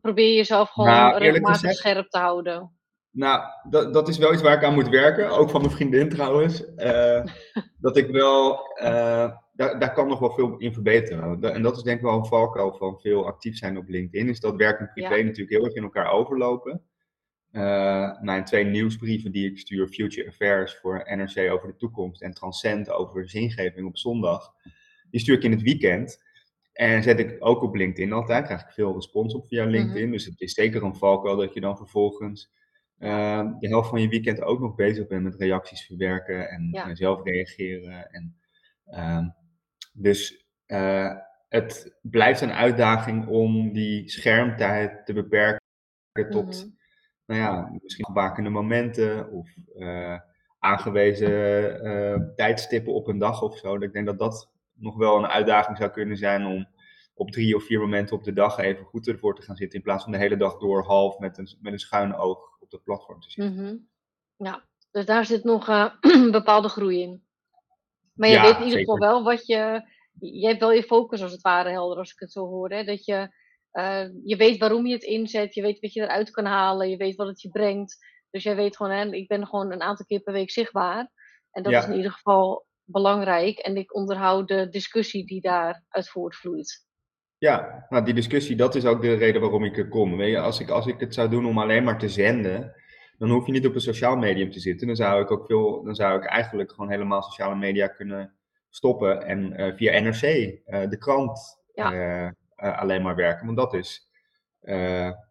probeer 0.00 0.34
jezelf 0.36 0.70
gewoon 0.70 0.90
Nou, 0.90 1.18
regelmatig 1.18 1.60
gezegd- 1.60 1.76
scherp 1.76 2.08
te 2.10 2.18
houden? 2.18 2.76
Nou, 3.12 3.44
dat, 3.68 3.92
dat 3.92 4.08
is 4.08 4.18
wel 4.18 4.32
iets 4.32 4.42
waar 4.42 4.56
ik 4.56 4.64
aan 4.64 4.74
moet 4.74 4.88
werken. 4.88 5.30
Ook 5.30 5.50
van 5.50 5.60
mijn 5.60 5.72
vriendin 5.72 6.08
trouwens. 6.08 6.74
Eh, 6.74 7.24
dat 7.80 7.96
ik 7.96 8.10
wel, 8.10 8.66
eh, 8.74 9.32
daar, 9.52 9.78
daar 9.78 9.92
kan 9.92 10.08
nog 10.08 10.18
wel 10.18 10.30
veel 10.30 10.56
in 10.58 10.72
verbeteren. 10.72 11.42
En 11.42 11.62
dat 11.62 11.76
is 11.76 11.82
denk 11.82 11.96
ik 11.98 12.04
wel 12.04 12.16
een 12.16 12.26
valkuil 12.26 12.72
van 12.72 13.00
veel 13.00 13.26
actief 13.26 13.56
zijn 13.56 13.76
op 13.76 13.88
LinkedIn. 13.88 14.28
Is 14.28 14.40
dat 14.40 14.56
werk 14.56 14.80
en 14.80 14.90
privé 14.92 15.14
Ja. 15.14 15.24
natuurlijk 15.24 15.50
heel 15.50 15.64
erg 15.64 15.74
in 15.74 15.82
elkaar 15.82 16.12
overlopen. 16.12 16.82
Eh, 17.50 18.20
mijn 18.20 18.44
twee 18.44 18.64
nieuwsbrieven 18.64 19.32
die 19.32 19.50
ik 19.50 19.58
stuur, 19.58 19.88
Future 19.88 20.28
Affairs 20.28 20.76
voor 20.76 21.02
NRC 21.16 21.52
over 21.52 21.68
de 21.68 21.76
toekomst 21.76 22.22
en 22.22 22.34
Transcend 22.34 22.90
over 22.90 23.28
zingeving 23.28 23.86
op 23.86 23.98
zondag, 23.98 24.52
die 25.10 25.20
stuur 25.20 25.36
ik 25.36 25.42
in 25.42 25.50
het 25.50 25.62
weekend. 25.62 26.22
En 26.72 27.02
zet 27.02 27.18
ik 27.18 27.36
ook 27.38 27.62
op 27.62 27.74
LinkedIn 27.74 28.12
altijd, 28.12 28.44
krijg 28.44 28.60
ik 28.60 28.70
veel 28.70 28.94
respons 28.94 29.34
op 29.34 29.46
via 29.46 29.64
LinkedIn. 29.64 30.10
Dus 30.10 30.24
het 30.24 30.40
is 30.40 30.52
zeker 30.52 30.82
een 30.82 30.96
valkuil 30.96 31.36
dat 31.36 31.54
je 31.54 31.60
dan 31.60 31.76
vervolgens 31.76 32.50
eh, 33.02 33.50
de 33.60 33.68
helft 33.68 33.88
van 33.88 34.00
je 34.00 34.08
weekend 34.08 34.42
ook 34.42 34.60
nog 34.60 34.74
bezig 34.74 35.06
bent 35.06 35.22
met 35.22 35.34
reacties 35.34 35.86
verwerken 35.86 36.48
en 36.48 36.68
Ja. 36.72 36.88
eh, 36.88 36.94
zelf 36.94 37.22
reageren. 37.24 38.10
En, 38.10 38.36
ehm, 38.86 39.28
dus 39.92 40.46
eh, 40.66 41.14
het 41.48 41.98
blijft 42.02 42.40
een 42.40 42.52
uitdaging 42.52 43.26
om 43.26 43.72
die 43.72 44.08
schermtijd 44.10 45.06
te 45.06 45.12
beperken 45.12 45.60
tot 46.30 46.64
Mhm. 46.64 46.74
nou 47.26 47.40
ja, 47.40 47.78
misschien 47.82 48.04
gebakende 48.04 48.50
momenten 48.50 49.30
of 49.32 49.48
eh, 49.78 50.18
aangewezen 50.58 52.32
tijdstippen 52.36 52.92
op 52.94 53.06
een 53.08 53.18
dag 53.18 53.42
of 53.42 53.58
zo. 53.58 53.74
Ik 53.74 53.92
denk 53.92 54.06
dat 54.06 54.18
dat 54.18 54.50
nog 54.74 54.96
wel 54.96 55.18
een 55.18 55.26
uitdaging 55.26 55.76
zou 55.76 55.90
kunnen 55.90 56.16
zijn 56.16 56.46
om 56.46 56.66
op 57.14 57.30
drie 57.30 57.56
of 57.56 57.64
vier 57.64 57.80
momenten 57.80 58.16
op 58.16 58.24
de 58.24 58.32
dag 58.32 58.58
even 58.58 58.84
goed 58.84 59.08
ervoor 59.08 59.34
te 59.34 59.42
gaan 59.42 59.56
zitten. 59.56 59.78
In 59.78 59.84
plaats 59.84 60.02
van 60.02 60.12
de 60.12 60.18
hele 60.18 60.36
dag 60.36 60.58
door 60.58 60.84
half 60.84 61.18
met 61.18 61.38
een, 61.38 61.56
met 61.60 61.72
een 61.72 61.78
schuin 61.78 62.14
oog 62.14 62.56
op 62.60 62.70
dat 62.70 62.82
platform 62.82 63.20
te 63.20 63.30
zitten. 63.30 63.54
Mhm. 63.54 63.76
Ja, 64.36 64.64
dus 64.90 65.06
daar 65.06 65.24
zit 65.26 65.44
nog 65.44 65.68
een 65.68 66.30
bepaalde 66.40 66.68
groei 66.68 67.00
in. 67.00 67.24
Maar 68.12 68.28
je 68.28 68.34
Ja, 68.34 68.42
weet 68.42 68.56
in 68.56 68.64
ieder 68.64 68.78
geval 68.78 68.98
wel 68.98 69.22
wat 69.24 69.46
je. 69.46 69.90
Je 70.20 70.46
hebt 70.46 70.60
wel 70.60 70.72
je 70.72 70.82
focus 70.82 71.22
als 71.22 71.32
het 71.32 71.40
ware 71.40 71.70
helder, 71.70 71.98
als 71.98 72.12
ik 72.12 72.18
het 72.18 72.32
zo 72.32 72.46
hoor. 72.46 72.70
Hè? 72.70 72.84
Dat 72.84 73.04
je, 73.04 73.34
eh, 73.70 74.08
je 74.24 74.36
weet 74.36 74.58
waarom 74.58 74.86
je 74.86 74.92
het 74.94 75.02
inzet, 75.02 75.54
je 75.54 75.62
weet 75.62 75.80
wat 75.80 75.92
je 75.92 76.00
eruit 76.02 76.30
kan 76.30 76.44
halen, 76.44 76.90
je 76.90 76.96
weet 76.96 77.16
wat 77.16 77.26
het 77.26 77.40
je 77.40 77.48
brengt. 77.50 77.96
Dus 78.30 78.42
jij 78.42 78.56
weet 78.56 78.76
gewoon, 78.76 78.92
hè, 78.92 79.10
ik 79.10 79.28
ben 79.28 79.46
gewoon 79.46 79.72
een 79.72 79.82
aantal 79.82 80.06
keer 80.06 80.20
per 80.20 80.32
week 80.32 80.50
zichtbaar. 80.50 81.10
En 81.50 81.62
dat 81.62 81.72
Ja. 81.72 81.78
is 81.78 81.86
in 81.86 81.96
ieder 81.96 82.12
geval 82.12 82.66
belangrijk. 82.84 83.58
En 83.58 83.76
ik 83.76 83.94
onderhoud 83.94 84.48
de 84.48 84.68
discussie 84.68 85.26
die 85.26 85.40
daaruit 85.40 86.08
voortvloeit. 86.08 86.86
Ja, 87.42 87.86
nou 87.88 88.04
die 88.04 88.14
discussie, 88.14 88.56
dat 88.56 88.74
is 88.74 88.84
ook 88.86 89.02
de 89.02 89.14
reden 89.14 89.40
waarom 89.40 89.64
ik 89.64 89.76
er 89.78 89.88
kom. 89.88 90.16
Weet 90.16 90.30
je, 90.30 90.38
als 90.38 90.60
ik, 90.60 90.68
als 90.68 90.86
ik 90.86 91.00
het 91.00 91.14
zou 91.14 91.28
doen 91.30 91.46
om 91.46 91.58
alleen 91.58 91.84
maar 91.84 91.98
te 91.98 92.08
zenden, 92.08 92.74
dan 93.18 93.30
hoef 93.30 93.46
je 93.46 93.52
niet 93.52 93.66
op 93.66 93.74
een 93.74 93.80
sociaal 93.80 94.16
medium 94.16 94.50
te 94.50 94.60
zitten. 94.60 94.86
Dan 94.86 94.96
zou 94.96 95.22
ik 95.22 95.30
ook 95.30 95.46
veel, 95.46 95.82
dan 95.84 95.94
zou 95.94 96.18
ik 96.18 96.24
eigenlijk 96.24 96.70
gewoon 96.72 96.90
helemaal 96.90 97.22
sociale 97.22 97.54
media 97.54 97.86
kunnen 97.86 98.34
stoppen 98.68 99.22
en 99.26 99.52
eh, 99.52 99.74
via 99.76 100.00
NRC, 100.00 100.22
eh, 100.22 100.88
de 100.88 100.98
krant, 100.98 101.40
Ja. 101.74 101.92
eh, 102.56 102.78
alleen 102.80 103.02
maar 103.02 103.16
werken. 103.16 103.44
Want 103.46 103.58
dat 103.58 103.74
is 103.74 104.08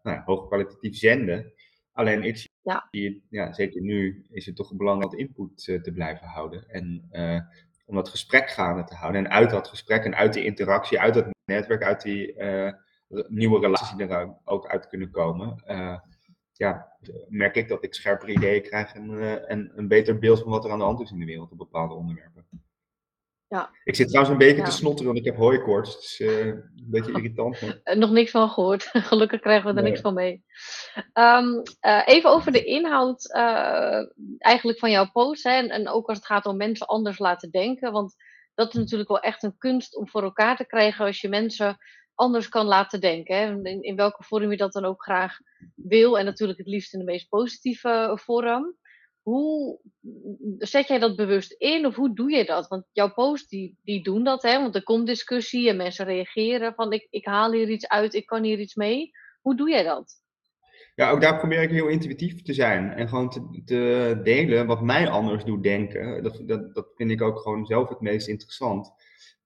nou 0.02 0.20
hoogkwalitatief 0.24 0.96
zenden. 0.96 1.52
Alleen 1.92 2.22
ik 2.22 2.36
zie, 2.36 2.50
Ja. 2.62 2.88
het- 2.90 3.20
ja, 3.28 3.52
zeker 3.52 3.80
nu 3.82 4.26
is 4.30 4.46
het 4.46 4.56
toch 4.56 4.76
belangrijk 4.76 5.12
om 5.12 5.18
input 5.18 5.64
te 5.64 5.90
blijven 5.94 6.26
houden. 6.26 6.64
En 6.68 7.06
eh, 7.10 7.40
om 7.84 7.94
dat 7.94 8.08
gesprek 8.08 8.50
gaande 8.50 8.84
te 8.84 8.94
houden. 8.94 9.24
En 9.24 9.30
uit 9.30 9.50
dat 9.50 9.68
gesprek 9.68 10.04
en 10.04 10.14
uit 10.14 10.32
die 10.32 10.44
interactie, 10.44 11.00
uit 11.00 11.14
dat 11.14 11.26
netwerk, 11.44 11.82
uit 11.82 12.02
die 12.02 12.34
eh, 12.34 12.72
nieuwe 13.28 13.60
relaties 13.60 13.96
die 13.96 14.06
er 14.06 14.34
ook 14.44 14.66
uit 14.66 14.88
kunnen 14.88 15.10
komen. 15.10 15.62
eh, 15.66 15.98
ja, 16.52 16.96
merk 17.28 17.56
ik 17.56 17.68
dat 17.68 17.84
ik 17.84 17.94
scherpere 17.94 18.32
ideeën 18.32 18.62
krijg 18.62 18.94
en, 18.94 19.20
eh, 19.20 19.50
en 19.50 19.72
een 19.74 19.88
beter 19.88 20.18
beeld 20.18 20.40
van 20.40 20.50
wat 20.50 20.64
er 20.64 20.70
aan 20.70 20.78
de 20.78 20.84
hand 20.84 21.00
is 21.00 21.10
in 21.10 21.18
de 21.18 21.24
wereld 21.24 21.52
op 21.52 21.58
bepaalde 21.58 21.94
onderwerpen. 21.94 22.46
Ja. 23.52 23.70
Ik 23.84 23.94
zit 23.96 24.08
trouwens 24.08 24.32
een 24.32 24.46
beetje 24.46 24.56
Ja. 24.62 24.64
te 24.64 24.70
snotteren, 24.76 25.06
want 25.12 25.18
ik 25.18 25.24
heb 25.24 25.36
hooikoorts. 25.36 25.94
Het 25.94 26.02
is 26.02 26.20
eh, 26.20 26.46
een 26.46 26.62
beetje 26.90 27.12
irritant. 27.12 27.60
maar- 27.60 27.80
Eh, 27.84 27.96
nog 27.96 28.10
niks 28.10 28.30
van 28.30 28.48
gehoord. 28.48 28.82
Gelukkig 29.10 29.40
krijgen 29.40 29.62
we 29.70 29.76
er 29.76 29.82
Nee. 29.82 29.90
niks 29.90 30.00
van 30.02 30.14
mee. 30.14 30.44
Ehm, 31.12 31.60
eh, 31.80 32.02
even 32.04 32.30
over 32.30 32.52
de 32.52 32.64
inhoud 32.64 33.32
eigenlijk 34.38 34.78
van 34.78 34.90
jouw 34.90 35.10
post. 35.10 35.42
Hè, 35.44 35.50
en, 35.50 35.68
en 35.68 35.88
ook 35.88 36.08
als 36.08 36.16
het 36.16 36.26
gaat 36.26 36.46
om 36.46 36.56
mensen 36.56 36.86
anders 36.86 37.18
laten 37.18 37.50
denken. 37.50 37.92
Want 37.92 38.14
dat 38.54 38.68
is 38.68 38.74
natuurlijk 38.74 39.08
wel 39.08 39.20
echt 39.20 39.42
een 39.42 39.58
kunst 39.58 39.96
om 39.96 40.08
voor 40.08 40.22
elkaar 40.22 40.56
te 40.56 40.66
krijgen 40.66 41.04
als 41.06 41.20
je 41.20 41.28
mensen 41.28 41.76
anders 42.14 42.48
kan 42.48 42.66
laten 42.66 43.00
denken. 43.00 43.36
Hè. 43.36 43.68
In, 43.68 43.82
in 43.82 43.96
welke 43.96 44.22
vorm 44.22 44.50
je 44.50 44.56
dat 44.56 44.72
dan 44.72 44.84
ook 44.84 45.02
graag 45.02 45.36
wil. 45.74 46.18
En 46.18 46.24
natuurlijk 46.24 46.58
het 46.58 46.68
liefst 46.68 46.92
in 46.92 46.98
de 46.98 47.04
meest 47.04 47.28
positieve 47.28 48.12
vorm. 48.22 48.76
Hoe 49.22 49.80
zet 50.58 50.88
jij 50.88 50.98
dat 50.98 51.16
bewust 51.16 51.52
in 51.52 51.86
of 51.86 51.94
hoe 51.94 52.14
doe 52.14 52.30
je 52.30 52.44
dat? 52.44 52.68
Want 52.68 52.84
jouw 52.92 53.12
posts 53.12 53.48
die, 53.48 53.78
die 53.82 54.02
doen 54.02 54.24
dat, 54.24 54.42
hè? 54.42 54.60
want 54.60 54.74
er 54.74 54.82
komt 54.82 55.06
discussie 55.06 55.68
en 55.68 55.76
mensen 55.76 56.04
reageren 56.04 56.74
van 56.74 56.92
ik, 56.92 57.06
ik 57.10 57.26
haal 57.26 57.52
hier 57.52 57.68
iets 57.68 57.88
uit, 57.88 58.14
ik 58.14 58.26
kan 58.26 58.42
hier 58.42 58.58
iets 58.58 58.74
mee. 58.74 59.10
Hoe 59.40 59.56
doe 59.56 59.70
jij 59.70 59.82
dat? 59.82 60.20
Ja, 60.94 61.10
ook 61.10 61.20
daar 61.20 61.38
probeer 61.38 61.62
ik 61.62 61.70
heel 61.70 61.88
intuïtief 61.88 62.42
te 62.42 62.52
zijn. 62.52 62.90
En 62.90 63.08
gewoon 63.08 63.30
te, 63.64 64.20
delen 64.22 64.66
wat 64.66 64.82
mij 64.82 65.08
anders 65.08 65.44
doet 65.44 65.62
denken. 65.62 66.22
Dat, 66.22 66.42
dat, 66.46 66.74
dat 66.74 66.86
vind 66.94 67.10
ik 67.10 67.22
ook 67.22 67.38
gewoon 67.38 67.66
zelf 67.66 67.88
het 67.88 68.00
meest 68.00 68.28
interessant. 68.28 68.92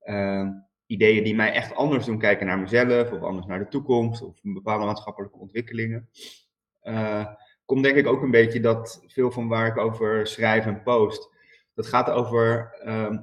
Eh, 0.01 0.49
ideeën 0.87 1.25
die 1.25 1.35
mij 1.35 1.53
echt 1.53 1.75
anders 1.75 2.05
doen 2.05 2.19
kijken 2.19 2.47
naar 2.47 2.59
mezelf, 2.59 3.13
of 3.13 3.23
anders 3.23 3.47
naar 3.47 3.59
de 3.59 3.69
toekomst, 3.69 4.23
of 4.23 4.39
bepaalde 4.43 4.85
maatschappelijke 4.85 5.39
ontwikkelingen. 5.39 6.09
Eh, 6.81 7.27
komt 7.67 7.83
denk 7.83 7.97
ik 7.97 8.07
ook 8.07 8.23
een 8.23 8.31
beetje 8.31 8.61
dat 8.61 9.03
veel 9.07 9.31
van 9.31 9.49
waar 9.49 9.67
ik 9.67 9.77
over 9.77 10.27
schrijf 10.27 10.67
en 10.67 10.83
post, 10.83 11.31
dat 11.75 11.87
gaat 11.87 12.11
over 12.11 12.77
ehm, 12.85 13.19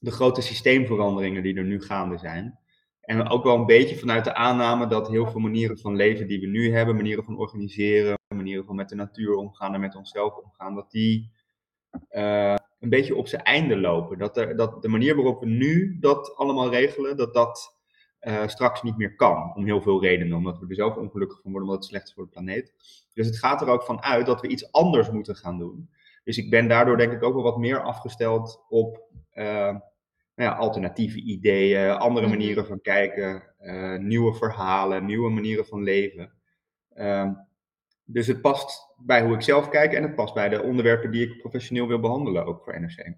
de 0.00 0.10
grote 0.10 0.40
systeemveranderingen 0.40 1.42
die 1.42 1.56
er 1.56 1.64
nu 1.64 1.82
gaande 1.82 2.18
zijn. 2.18 2.58
En 3.00 3.28
ook 3.28 3.44
wel 3.44 3.56
een 3.56 3.66
beetje 3.66 3.96
vanuit 3.96 4.24
de 4.24 4.34
aanname 4.34 4.86
dat 4.86 5.08
heel 5.08 5.30
veel 5.30 5.40
manieren 5.40 5.78
van 5.78 5.96
leven 5.96 6.28
die 6.28 6.40
we 6.40 6.46
nu 6.46 6.72
hebben, 6.72 6.96
manieren 6.96 7.24
van 7.24 7.38
organiseren, 7.38 8.16
manieren 8.34 8.64
van 8.64 8.76
met 8.76 8.88
de 8.88 8.94
natuur 8.94 9.34
omgaan 9.34 9.74
en 9.74 9.80
met 9.80 9.96
onszelf 9.96 10.36
omgaan, 10.36 10.74
dat 10.74 10.90
die 10.90 11.30
eh, 12.08 12.54
een 12.80 12.88
beetje 12.88 13.16
op 13.16 13.28
zijn 13.28 13.42
einde 13.42 13.76
lopen. 13.76 14.18
Dat, 14.18 14.36
er, 14.36 14.56
dat 14.56 14.82
de 14.82 14.88
manier 14.88 15.14
waarop 15.14 15.40
we 15.40 15.46
nu 15.46 15.96
dat 16.00 16.36
allemaal 16.36 16.70
regelen, 16.70 17.16
dat 17.16 17.34
dat 17.34 17.77
uh, 18.20 18.46
straks 18.46 18.82
niet 18.82 18.96
meer 18.96 19.14
kan. 19.14 19.52
Om 19.54 19.64
heel 19.64 19.82
veel 19.82 20.02
redenen. 20.02 20.36
Omdat 20.36 20.58
we 20.58 20.66
er 20.68 20.74
zelf 20.74 20.96
ongelukkig 20.96 21.40
van 21.42 21.50
worden, 21.50 21.68
omdat 21.68 21.84
het 21.84 21.92
slecht 21.92 22.08
is 22.08 22.14
voor 22.14 22.24
de 22.24 22.30
planeet. 22.30 22.72
Dus 23.14 23.26
het 23.26 23.38
gaat 23.38 23.60
er 23.60 23.68
ook 23.68 23.82
van 23.82 24.02
uit 24.02 24.26
dat 24.26 24.40
we 24.40 24.48
iets 24.48 24.72
anders 24.72 25.10
moeten 25.10 25.36
gaan 25.36 25.58
doen. 25.58 25.90
Dus 26.24 26.38
ik 26.38 26.50
ben 26.50 26.68
daardoor 26.68 26.96
denk 26.96 27.12
ik 27.12 27.22
ook 27.22 27.34
wel 27.34 27.42
wat 27.42 27.58
meer 27.58 27.82
afgesteld 27.82 28.64
op 28.68 29.02
uh, 29.34 29.44
nou 30.34 30.50
ja, 30.50 30.54
alternatieve 30.54 31.20
ideeën, 31.22 31.90
andere 31.90 32.26
Mhm. 32.26 32.36
manieren 32.36 32.66
van 32.66 32.80
kijken, 32.80 33.54
uh, 33.60 33.98
nieuwe 33.98 34.34
verhalen, 34.34 35.04
nieuwe 35.04 35.30
manieren 35.30 35.66
van 35.66 35.82
leven. 35.82 36.32
Uh, 36.94 37.30
dus 38.04 38.26
het 38.26 38.40
past 38.40 38.94
bij 38.96 39.22
hoe 39.22 39.34
ik 39.34 39.42
zelf 39.42 39.68
kijk 39.68 39.92
en 39.92 40.02
het 40.02 40.14
past 40.14 40.34
bij 40.34 40.48
de 40.48 40.62
onderwerpen 40.62 41.10
die 41.10 41.26
ik 41.26 41.38
professioneel 41.38 41.86
wil 41.86 42.00
behandelen, 42.00 42.46
ook 42.46 42.64
voor 42.64 42.80
NRC. 42.80 43.12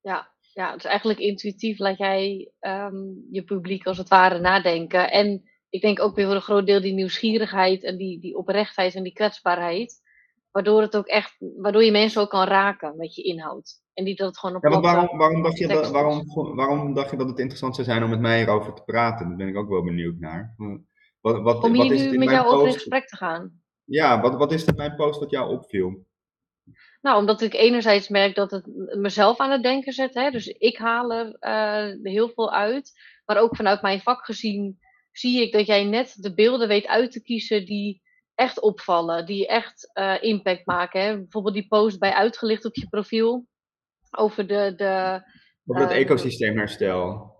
Ja, 0.00 0.33
ja, 0.54 0.72
dus 0.72 0.84
eigenlijk 0.84 1.18
intuïtief 1.18 1.78
laat 1.78 1.98
jij 1.98 2.50
um, 2.60 3.26
je 3.30 3.42
publiek 3.42 3.86
als 3.86 3.98
het 3.98 4.08
ware 4.08 4.38
nadenken. 4.38 5.10
En 5.10 5.42
ik 5.68 5.80
denk 5.80 6.00
ook 6.00 6.14
weer 6.14 6.26
voor 6.26 6.34
een 6.34 6.40
groot 6.40 6.66
deel 6.66 6.80
die 6.80 6.92
nieuwsgierigheid 6.92 7.82
en 7.82 7.96
die, 7.96 8.20
die 8.20 8.36
oprechtheid 8.36 8.94
en 8.94 9.02
die 9.02 9.12
kwetsbaarheid. 9.12 10.02
Waardoor, 10.50 10.80
het 10.80 10.96
ook 10.96 11.06
echt, 11.06 11.36
waardoor 11.56 11.84
je 11.84 11.90
mensen 11.90 12.20
ook 12.20 12.30
kan 12.30 12.46
raken 12.46 12.96
met 12.96 13.14
je 13.14 13.22
inhoud. 13.22 13.82
En 13.94 14.04
niet 14.04 14.18
dat 14.18 14.26
het 14.26 14.38
gewoon 14.38 14.54
een 14.54 14.60
ja, 14.62 14.68
want 14.68 14.82
platte 14.82 14.98
waarom, 14.98 15.18
waarom, 15.18 15.42
dacht 15.42 15.58
je 15.58 15.66
dat, 15.66 15.84
is. 15.84 15.90
waarom, 15.90 16.24
waarom 16.54 16.94
dacht 16.94 17.10
je 17.10 17.16
dat 17.16 17.28
het 17.28 17.38
interessant 17.38 17.74
zou 17.74 17.86
zijn 17.86 18.02
om 18.02 18.10
met 18.10 18.20
mij 18.20 18.38
hierover 18.38 18.74
te 18.74 18.82
praten? 18.82 19.28
Daar 19.28 19.36
ben 19.36 19.48
ik 19.48 19.56
ook 19.56 19.68
wel 19.68 19.82
benieuwd 19.82 20.18
naar. 20.18 20.54
Wat, 21.20 21.40
wat, 21.40 21.62
Om 21.62 21.72
wat 21.72 21.82
hier 21.82 21.92
is 21.92 22.00
het 22.00 22.08
nu 22.08 22.14
in 22.14 22.18
met 22.18 22.30
jou 22.30 22.46
over 22.46 22.58
in 22.58 22.64
post? 22.64 22.76
gesprek 22.76 23.08
te 23.08 23.16
gaan. 23.16 23.62
Ja, 23.84 24.20
wat, 24.20 24.34
wat 24.34 24.52
is 24.52 24.64
in 24.64 24.76
mijn 24.76 24.96
post 24.96 25.20
wat 25.20 25.30
jou 25.30 25.50
opviel? 25.50 26.06
Nou, 27.00 27.18
omdat 27.18 27.40
ik 27.40 27.54
enerzijds 27.54 28.08
merk 28.08 28.34
dat 28.34 28.50
het 28.50 28.66
mezelf 28.96 29.38
aan 29.38 29.50
het 29.50 29.62
denken 29.62 29.92
zet. 29.92 30.14
Hè? 30.14 30.30
Dus 30.30 30.46
ik 30.46 30.76
haal 30.76 31.12
er 31.12 31.36
eh, 31.38 31.96
heel 32.02 32.28
veel 32.28 32.52
uit. 32.52 32.92
Maar 33.24 33.38
ook 33.38 33.56
vanuit 33.56 33.82
mijn 33.82 34.00
vak 34.00 34.24
gezien 34.24 34.78
zie 35.12 35.42
ik 35.42 35.52
dat 35.52 35.66
jij 35.66 35.84
net 35.84 36.14
de 36.16 36.34
beelden 36.34 36.68
weet 36.68 36.86
uit 36.86 37.12
te 37.12 37.22
kiezen 37.22 37.64
die 37.64 38.02
echt 38.34 38.60
opvallen. 38.60 39.26
Die 39.26 39.46
echt 39.46 39.90
eh, 39.92 40.14
impact 40.20 40.66
maken. 40.66 41.00
Hè? 41.00 41.18
Bijvoorbeeld 41.18 41.54
die 41.54 41.66
post 41.68 41.98
bij 41.98 42.12
Uitgelicht 42.12 42.64
op 42.64 42.74
je 42.74 42.88
profiel. 42.88 43.46
Over 44.10 44.46
de, 44.46 44.72
de 44.76 45.22
Over 45.66 45.82
het 45.82 45.90
Eh, 45.90 45.98
ecosysteemherstel. 45.98 47.32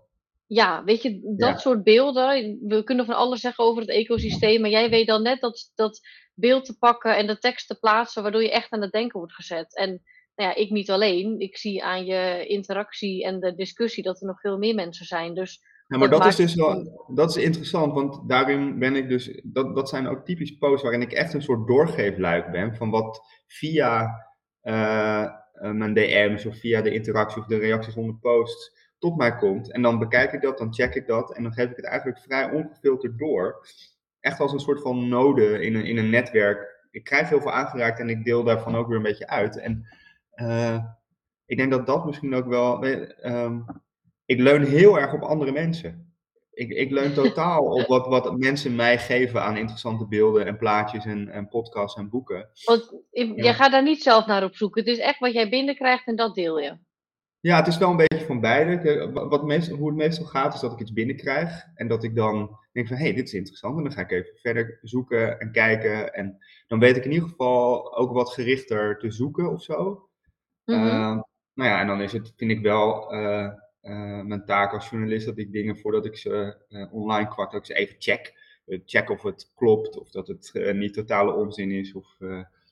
Ja, 0.47 0.83
weet 0.83 1.01
je, 1.01 1.19
dat 1.37 1.49
Ja. 1.49 1.57
soort 1.57 1.83
beelden. 1.83 2.59
We 2.67 2.83
kunnen 2.83 3.05
van 3.05 3.15
alles 3.15 3.41
zeggen 3.41 3.63
over 3.63 3.81
het 3.81 3.91
ecosysteem. 3.91 4.61
Maar 4.61 4.69
jij 4.69 4.89
weet 4.89 5.07
dan 5.07 5.21
net 5.23 5.41
dat, 5.41 5.71
dat 5.75 5.99
beeld 6.33 6.65
te 6.65 6.77
pakken 6.77 7.17
en 7.17 7.27
de 7.27 7.37
tekst 7.37 7.67
te 7.67 7.79
plaatsen. 7.79 8.23
Waardoor 8.23 8.41
je 8.43 8.51
echt 8.51 8.71
aan 8.71 8.81
het 8.81 8.91
denken 8.91 9.17
wordt 9.19 9.33
gezet. 9.33 9.75
En 9.75 9.89
nou 10.35 10.49
ja, 10.49 10.55
ik 10.55 10.69
niet 10.69 10.91
alleen. 10.91 11.39
Ik 11.39 11.57
zie 11.57 11.83
aan 11.83 12.05
je 12.05 12.45
interactie 12.47 13.23
en 13.25 13.39
de 13.39 13.55
discussie 13.55 14.03
dat 14.03 14.21
er 14.21 14.27
nog 14.27 14.39
veel 14.39 14.57
meer 14.57 14.75
mensen 14.75 15.05
zijn. 15.05 15.33
Dus 15.33 15.61
Ja, 15.87 15.97
maar 15.97 16.09
Dat 16.09 16.21
dat 16.21 16.27
is 16.29 16.35
dus 16.35 16.55
wel, 16.55 17.05
dat 17.13 17.29
is 17.37 17.43
interessant, 17.43 17.93
want 17.93 18.29
daarin 18.29 18.79
ben 18.79 18.95
ik 18.95 19.09
dus, 19.09 19.41
dat, 19.43 19.75
dat 19.75 19.89
zijn 19.89 20.07
ook 20.07 20.25
typisch 20.25 20.57
posts 20.57 20.81
waarin 20.81 21.01
ik 21.01 21.11
echt 21.11 21.33
een 21.33 21.41
soort 21.41 21.67
doorgeefluik 21.67 22.51
ben 22.51 22.75
van 22.75 22.89
wat 22.89 23.21
via 23.47 24.23
eh, 24.61 25.23
eh, 25.23 25.71
mijn 25.71 25.93
DM's 25.93 26.45
of 26.45 26.57
via 26.59 26.81
de 26.81 26.93
interactie 26.93 27.41
of 27.41 27.47
de 27.47 27.57
reacties 27.57 27.95
onder 27.95 28.15
posts 28.15 28.84
tot 28.99 29.17
mij 29.17 29.35
komt. 29.35 29.71
En 29.71 29.81
dan 29.81 29.99
bekijk 29.99 30.31
ik 30.31 30.41
dat, 30.41 30.57
dan 30.57 30.73
check 30.73 30.95
ik 30.95 31.07
dat 31.07 31.35
en 31.35 31.43
dan 31.43 31.53
geef 31.53 31.69
ik 31.69 31.75
het 31.75 31.85
eigenlijk 31.85 32.19
vrij 32.19 32.51
ongefilterd 32.51 33.17
door. 33.17 33.67
Echt 34.19 34.39
als 34.39 34.53
een 34.53 34.59
soort 34.59 34.81
van 34.81 35.07
node 35.07 35.61
in 35.65 35.75
een, 35.75 35.85
in 35.85 35.97
een 35.97 36.09
netwerk. 36.09 36.73
Ik 36.91 37.03
krijg 37.03 37.29
heel 37.29 37.41
veel 37.41 37.51
aangeraakt 37.51 37.99
en 37.99 38.09
ik 38.09 38.23
deel 38.25 38.43
daarvan 38.43 38.75
ook 38.75 38.87
weer 38.87 38.97
een 38.97 39.03
beetje 39.03 39.27
uit. 39.27 39.59
En 39.59 39.87
eh, 40.29 40.83
ik 41.45 41.57
denk 41.57 41.71
dat 41.71 41.85
dat 41.85 42.05
misschien 42.05 42.33
ook 42.35 42.47
wel. 42.47 42.83
ehm, 42.85 43.59
ik 44.25 44.39
leun 44.39 44.63
heel 44.63 44.99
erg 44.99 45.13
op 45.13 45.21
andere 45.21 45.51
mensen. 45.51 46.13
Ik, 46.51 46.69
ik 46.69 46.91
leun 46.91 47.13
totaal 47.23 47.63
op 47.65 47.87
wat, 47.87 48.07
wat 48.07 48.37
mensen 48.37 48.75
mij 48.75 48.97
geven 48.99 49.43
aan 49.43 49.57
interessante 49.57 50.07
beelden 50.07 50.45
en 50.45 50.57
plaatjes 50.57 51.05
en, 51.05 51.29
en 51.29 51.47
podcasts 51.47 51.97
en 51.99 52.09
boeken. 52.09 52.49
want 52.65 52.91
Ja. 53.11 53.33
jij 53.35 53.53
gaat 53.53 53.71
daar 53.71 53.83
niet 53.83 54.03
zelf 54.03 54.25
naar 54.25 54.43
op 54.43 54.55
zoek. 54.55 54.75
Het 54.75 54.87
is 54.87 54.97
echt 54.99 55.19
wat 55.19 55.33
jij 55.33 55.49
binnenkrijgt 55.49 56.07
en 56.07 56.15
dat 56.15 56.35
deel 56.35 56.59
je. 56.59 56.77
Ja, 57.45 57.55
het 57.57 57.67
is 57.67 57.77
wel 57.77 57.89
een 57.89 57.97
beetje 58.07 58.25
van 58.25 58.39
beide. 58.39 58.77
De- 58.77 59.11
wa- 59.11 59.27
Wat 59.27 59.43
meestal, 59.45 59.77
hoe 59.77 59.87
het 59.87 59.95
meestal 59.95 60.25
gaat, 60.25 60.53
is 60.53 60.59
dat 60.59 60.71
ik 60.71 60.79
iets 60.79 60.93
binnenkrijg. 60.93 61.65
En 61.75 61.87
dat 61.87 62.03
ik 62.03 62.15
dan 62.15 62.57
denk 62.71 62.87
van, 62.87 62.97
hé, 62.97 63.03
hey, 63.03 63.13
dit 63.13 63.27
is 63.27 63.33
interessant. 63.33 63.77
En 63.77 63.83
dan 63.83 63.91
ga 63.91 64.01
ik 64.01 64.11
even 64.11 64.35
verder 64.35 64.79
zoeken 64.81 65.39
en 65.39 65.51
kijken. 65.51 66.13
En 66.13 66.37
dan 66.67 66.79
weet 66.79 66.97
ik 66.97 67.05
in 67.05 67.11
ieder 67.11 67.29
geval 67.29 67.95
ook 67.97 68.13
wat 68.13 68.29
gerichter 68.33 68.97
te 68.97 69.11
zoeken 69.11 69.51
of 69.51 69.61
zo. 69.63 70.09
Mhm. 70.65 70.79
Ehm, 70.79 71.19
nou 71.53 71.69
ja, 71.69 71.79
en 71.79 71.87
dan 71.87 72.01
is 72.01 72.11
het, 72.11 72.33
vind 72.35 72.51
ik 72.51 72.61
wel, 72.61 73.11
eh, 73.11 73.45
eh, 73.81 74.21
mijn 74.21 74.45
taak 74.45 74.73
als 74.73 74.89
journalist 74.89 75.25
dat 75.25 75.37
ik 75.37 75.51
dingen 75.51 75.77
voordat 75.77 76.05
ik 76.05 76.17
ze 76.17 76.57
eh, 76.69 76.93
online 76.93 77.27
kwart, 77.29 77.51
dat 77.51 77.59
ik 77.59 77.65
ze 77.65 77.73
even 77.73 77.95
check. 77.99 78.33
Check 78.85 79.09
of 79.09 79.21
het 79.23 79.51
klopt, 79.55 79.97
of 79.99 80.11
dat 80.11 80.27
het 80.27 80.51
niet 80.73 80.93
totale 80.93 81.33
onzin 81.33 81.71
is, 81.71 81.93
of 81.93 82.17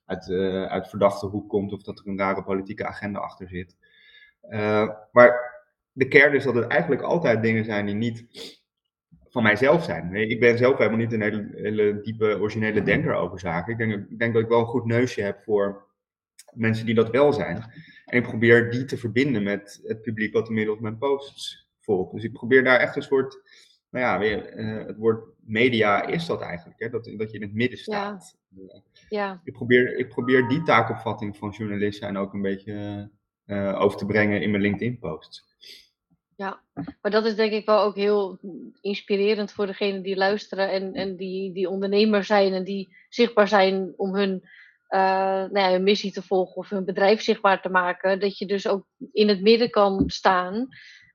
uit, 0.05 0.29
uit 0.69 0.89
verdachte 0.89 1.25
hoek 1.25 1.49
komt, 1.49 1.73
of 1.73 1.83
dat 1.83 1.99
er 1.99 2.07
een 2.07 2.17
rare 2.17 2.43
politieke 2.43 2.85
agenda 2.85 3.19
achter 3.19 3.47
zit. 3.47 3.75
Eh, 4.49 4.89
maar 5.11 5.61
de 5.91 6.07
kern 6.07 6.33
is 6.33 6.43
dat 6.43 6.55
het 6.55 6.67
eigenlijk 6.67 7.01
altijd 7.01 7.41
dingen 7.41 7.65
zijn 7.65 7.85
die 7.85 7.95
niet 7.95 8.25
van 9.29 9.43
mijzelf 9.43 9.83
zijn. 9.83 10.11
Nee, 10.11 10.27
Ik 10.27 10.39
ben 10.39 10.57
zelf 10.57 10.77
helemaal 10.77 10.99
niet 10.99 11.13
een 11.13 11.21
hele, 11.21 11.49
hele 11.55 12.01
diepe, 12.01 12.39
originele 12.39 12.83
denker 12.83 13.13
over 13.13 13.39
zaken. 13.39 13.71
Ik 13.71 13.77
denk, 13.77 14.09
ik 14.09 14.19
denk 14.19 14.33
dat 14.33 14.43
ik 14.43 14.49
wel 14.49 14.59
een 14.59 14.65
goed 14.65 14.85
neusje 14.85 15.21
heb 15.21 15.43
voor 15.43 15.87
mensen 16.51 16.85
die 16.85 16.95
dat 16.95 17.09
wel 17.09 17.33
zijn. 17.33 17.57
En 18.05 18.17
ik 18.17 18.23
probeer 18.23 18.71
die 18.71 18.85
te 18.85 18.97
verbinden 18.97 19.43
met 19.43 19.81
het 19.83 20.01
publiek 20.01 20.33
wat 20.33 20.47
inmiddels 20.47 20.79
mijn 20.79 20.97
posts 20.97 21.69
volgt. 21.79 22.13
Dus 22.13 22.23
ik 22.23 22.33
probeer 22.33 22.63
daar 22.63 22.79
echt 22.79 22.95
een 22.95 23.01
soort, 23.01 23.41
nou 23.89 24.05
ja, 24.05 24.19
weer, 24.19 24.45
eh, 24.45 24.85
het 24.85 24.97
woord 24.97 25.27
media 25.39 26.05
is 26.07 26.25
dat 26.25 26.41
eigenlijk, 26.41 26.79
hè? 26.79 26.89
Dat, 26.89 27.13
dat 27.17 27.31
je 27.31 27.37
in 27.37 27.43
het 27.43 27.53
midden 27.53 27.79
staat. 27.79 28.37
Eh, 28.57 28.79
Ja, 29.09 29.41
ik, 29.43 29.53
probeer, 29.53 29.97
ik 29.97 30.09
probeer 30.09 30.47
die 30.47 30.63
taakopvatting 30.63 31.37
van 31.37 31.49
journalist 31.49 31.99
zijn 31.99 32.17
ook 32.17 32.33
een 32.33 32.41
beetje 32.41 33.09
eh, 33.45 33.81
over 33.81 33.97
te 33.97 34.05
brengen 34.05 34.41
in 34.41 34.51
mijn 34.51 34.61
LinkedIn-posts. 34.61 35.43
maar 37.01 37.11
dat 37.11 37.25
is 37.25 37.35
denk 37.35 37.51
ik 37.51 37.65
wel 37.65 37.81
ook 37.81 37.95
heel 37.95 38.39
inspirerend 38.81 39.51
voor 39.51 39.65
degenen 39.65 40.01
die 40.01 40.15
luisteren 40.15 40.71
en, 40.71 40.93
en 40.93 41.15
die, 41.15 41.53
die 41.53 41.69
ondernemer 41.69 42.23
zijn 42.23 42.53
en 42.53 42.63
die 42.63 42.95
zichtbaar 43.09 43.47
zijn 43.47 43.93
om 43.97 44.15
hun, 44.15 44.41
eh, 44.87 44.99
nou 44.99 45.59
ja, 45.59 45.71
hun 45.71 45.83
missie 45.83 46.11
te 46.11 46.21
volgen 46.21 46.55
of 46.55 46.69
hun 46.69 46.85
bedrijf 46.85 47.21
zichtbaar 47.21 47.61
te 47.61 47.69
maken. 47.69 48.19
Dat 48.19 48.37
je 48.37 48.45
dus 48.45 48.67
ook 48.67 48.85
in 49.11 49.27
het 49.27 49.41
midden 49.41 49.69
kan 49.69 50.03
staan 50.07 50.67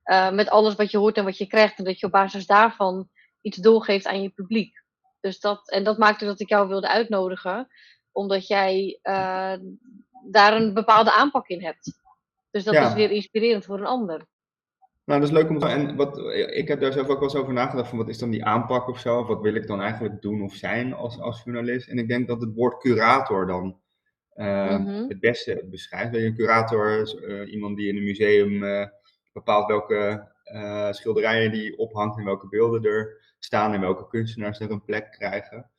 eh, 0.03 0.31
met 0.31 0.49
alles 0.49 0.75
wat 0.75 0.91
je 0.91 0.99
hoort 0.99 1.17
en 1.17 1.25
wat 1.25 1.39
je 1.39 1.47
krijgt 1.47 1.79
en 1.79 1.85
dat 1.85 2.01
je 2.01 2.07
op 2.07 2.13
basis 2.13 2.47
daarvan 2.47 3.09
iets 3.41 3.57
doorgeeft 3.57 4.07
aan 4.07 4.23
je 4.23 4.31
publiek. 4.31 4.83
Dus 5.21 5.41
dat, 5.41 5.71
en 5.71 5.85
dat 5.85 5.99
maakte 5.99 6.25
dat 6.25 6.41
ik 6.41 6.49
jou 6.49 6.69
wilde 6.69 6.89
uitnodigen, 6.89 7.69
omdat 8.13 8.47
jij 8.47 8.99
daar 10.31 10.57
een 10.57 10.75
bepaalde 10.75 11.13
aanpak 11.13 11.49
in 11.49 11.63
hebt. 11.63 11.99
Dus 12.59 12.67
dat 12.67 12.83
Ja. 12.83 12.89
is 12.89 12.95
weer 12.95 13.11
inspirerend 13.11 13.65
voor 13.65 13.79
een 13.79 13.87
ander. 13.87 14.27
Nou, 15.05 15.21
dat 15.21 15.29
is 15.29 15.35
leuk 15.35 15.49
om 15.49 15.59
te 15.59 15.67
En 15.67 15.97
wat, 15.97 16.19
ik 16.35 16.69
heb 16.69 16.81
daar 16.81 16.93
zelf 16.93 17.09
ook 17.09 17.15
wel 17.21 17.29
eens 17.29 17.35
over 17.39 17.53
nagedacht 17.53 17.89
van 17.89 17.99
wat 17.99 18.09
is 18.09 18.19
dan 18.19 18.31
die 18.31 18.45
aanpak 18.45 18.89
of 18.89 18.99
zo? 18.99 19.19
Of 19.21 19.27
wat 19.27 19.41
wil 19.41 19.55
ik 19.55 19.67
dan 19.67 19.81
eigenlijk 19.81 20.23
doen 20.23 20.43
of 20.43 20.55
zijn 20.55 20.93
als, 20.95 21.19
als 21.21 21.43
journalist? 21.45 21.89
En 21.89 21.99
ik 21.99 22.09
denk 22.09 22.29
dat 22.29 22.41
het 22.41 22.55
woord 22.55 22.79
curator 22.83 23.47
dan 23.47 23.81
eh, 24.29 24.79
Mhm. 24.79 25.09
het 25.09 25.21
beste 25.21 25.67
beschrijft. 25.71 26.15
Een 26.15 26.35
curator 26.35 27.01
is 27.01 27.15
eh, 27.15 27.53
iemand 27.53 27.77
die 27.77 27.89
in 27.89 27.97
een 27.97 28.05
museum 28.05 28.65
eh, 28.65 28.87
bepaalt 29.33 29.67
welke 29.67 30.29
eh, 30.45 30.93
schilderijen 30.93 31.53
die 31.53 31.79
ophangt 31.79 32.19
en 32.19 32.25
welke 32.25 32.49
beelden 32.49 32.85
er 32.85 33.35
staan 33.39 33.75
en 33.75 33.81
welke 33.81 34.09
kunstenaars 34.09 34.61
er 34.61 34.71
een 34.71 34.85
plek 34.85 35.11
krijgen. 35.11 35.71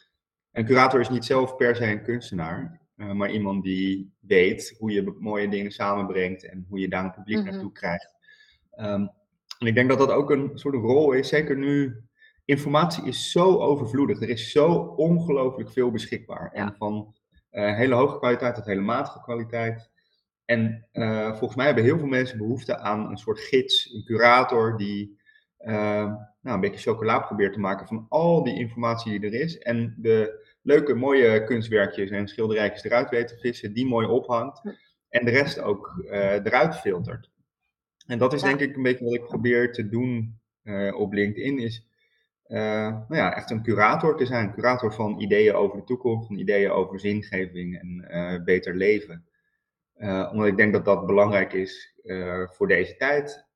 Een 0.52 0.66
curator 0.66 1.00
is 1.00 1.10
niet 1.10 1.26
zelf 1.26 1.56
per 1.56 1.76
se 1.76 1.86
een 1.86 2.04
kunstenaar, 2.04 2.82
eh, 3.00 3.12
maar 3.12 3.32
iemand 3.32 3.64
die 3.64 4.12
weet 4.20 4.76
hoe 4.78 4.92
je 4.92 5.16
mooie 5.20 5.50
dingen 5.50 5.72
samenbrengt 5.72 6.46
en 6.46 6.66
hoe 6.70 6.80
je 6.80 6.90
daar 6.90 7.04
een 7.04 7.14
publiek 7.14 7.38
Mhm. 7.38 7.50
naartoe 7.50 7.72
krijgt. 7.72 8.14
Ehm, 8.72 9.08
en 9.60 9.68
ik 9.68 9.76
denk 9.76 9.90
dat 9.90 9.98
dat 9.98 10.12
ook 10.12 10.32
een 10.32 10.52
soort 10.54 10.76
rol 10.76 11.12
is, 11.12 11.28
zeker 11.28 11.58
nu. 11.58 12.04
Informatie 12.46 13.06
is 13.06 13.32
zo 13.32 13.58
overvloedig. 13.58 14.22
Er 14.22 14.30
is 14.30 14.52
zo 14.52 14.74
ongelooflijk 14.96 15.72
veel 15.72 15.92
beschikbaar. 15.92 16.50
Ja. 16.54 16.60
En 16.66 16.76
van 16.78 17.14
eh, 17.50 17.76
hele 17.76 17.96
hoge 17.96 18.18
kwaliteit 18.18 18.56
tot 18.56 18.66
hele 18.66 18.82
matige 18.82 19.22
kwaliteit. 19.22 19.90
En 20.46 20.88
eh, 20.92 21.30
volgens 21.30 21.56
mij 21.56 21.66
hebben 21.66 21.84
heel 21.84 21.98
veel 21.98 22.08
mensen 22.08 22.38
behoefte 22.38 22.78
aan 22.78 23.10
een 23.10 23.18
soort 23.18 23.40
gids, 23.40 23.94
een 23.94 24.04
curator 24.04 24.78
die 24.78 25.19
nou, 25.60 26.56
een 26.56 26.60
beetje 26.60 26.92
chocola 26.92 27.20
probeert 27.20 27.54
te 27.54 27.60
maken 27.60 27.88
van 27.88 28.06
al 28.10 28.44
die 28.44 28.60
informatie 28.60 29.20
die 29.20 29.30
er 29.30 29.42
is. 29.42 29.58
En 29.58 29.96
de 29.98 30.48
leuke, 30.62 30.94
mooie 30.94 31.44
kunstwerkjes 31.44 32.10
en 32.10 32.28
schilderijtjes 32.28 32.84
eruit 32.84 33.10
weet 33.10 33.28
te 33.28 33.38
vissen, 33.38 33.74
die 33.74 33.88
mooi 33.88 34.08
ophangt. 34.08 34.62
En 35.10 35.26
de 35.26 35.32
rest 35.32 35.60
ook 35.60 36.04
eh, 36.10 36.34
eruit 36.34 36.76
filtert. 36.76 37.32
En 38.08 38.18
dat 38.18 38.34
is 38.34 38.42
denk 38.42 38.60
ik 38.60 38.76
een 38.76 38.84
beetje 38.84 39.06
wat 39.06 39.14
ik 39.14 39.26
probeer 39.26 39.74
te 39.74 39.90
doen 39.90 40.40
eh, 40.64 41.00
op 41.00 41.14
LinkedIn, 41.14 41.60
is 41.60 41.88
eh, 42.44 42.60
nou 42.88 43.16
ja, 43.16 43.36
echt 43.36 43.52
een 43.52 43.64
curator 43.64 44.18
te 44.18 44.26
zijn. 44.26 44.48
Een 44.48 44.54
curator 44.54 44.94
van 44.94 45.20
ideeën 45.20 45.54
over 45.54 45.78
de 45.78 45.84
toekomst, 45.84 46.28
van 46.28 46.38
ideeën 46.38 46.72
over 46.72 47.00
zingeving 47.00 47.80
en 47.80 48.44
beter 48.46 48.76
leven. 48.76 49.26
omdat 50.32 50.46
ik 50.46 50.58
denk 50.58 50.74
dat 50.74 50.86
dat 50.86 51.06
belangrijk 51.06 51.54
is 51.54 51.96
voor 52.46 52.68
deze 52.68 52.96
tijd. 52.96 53.48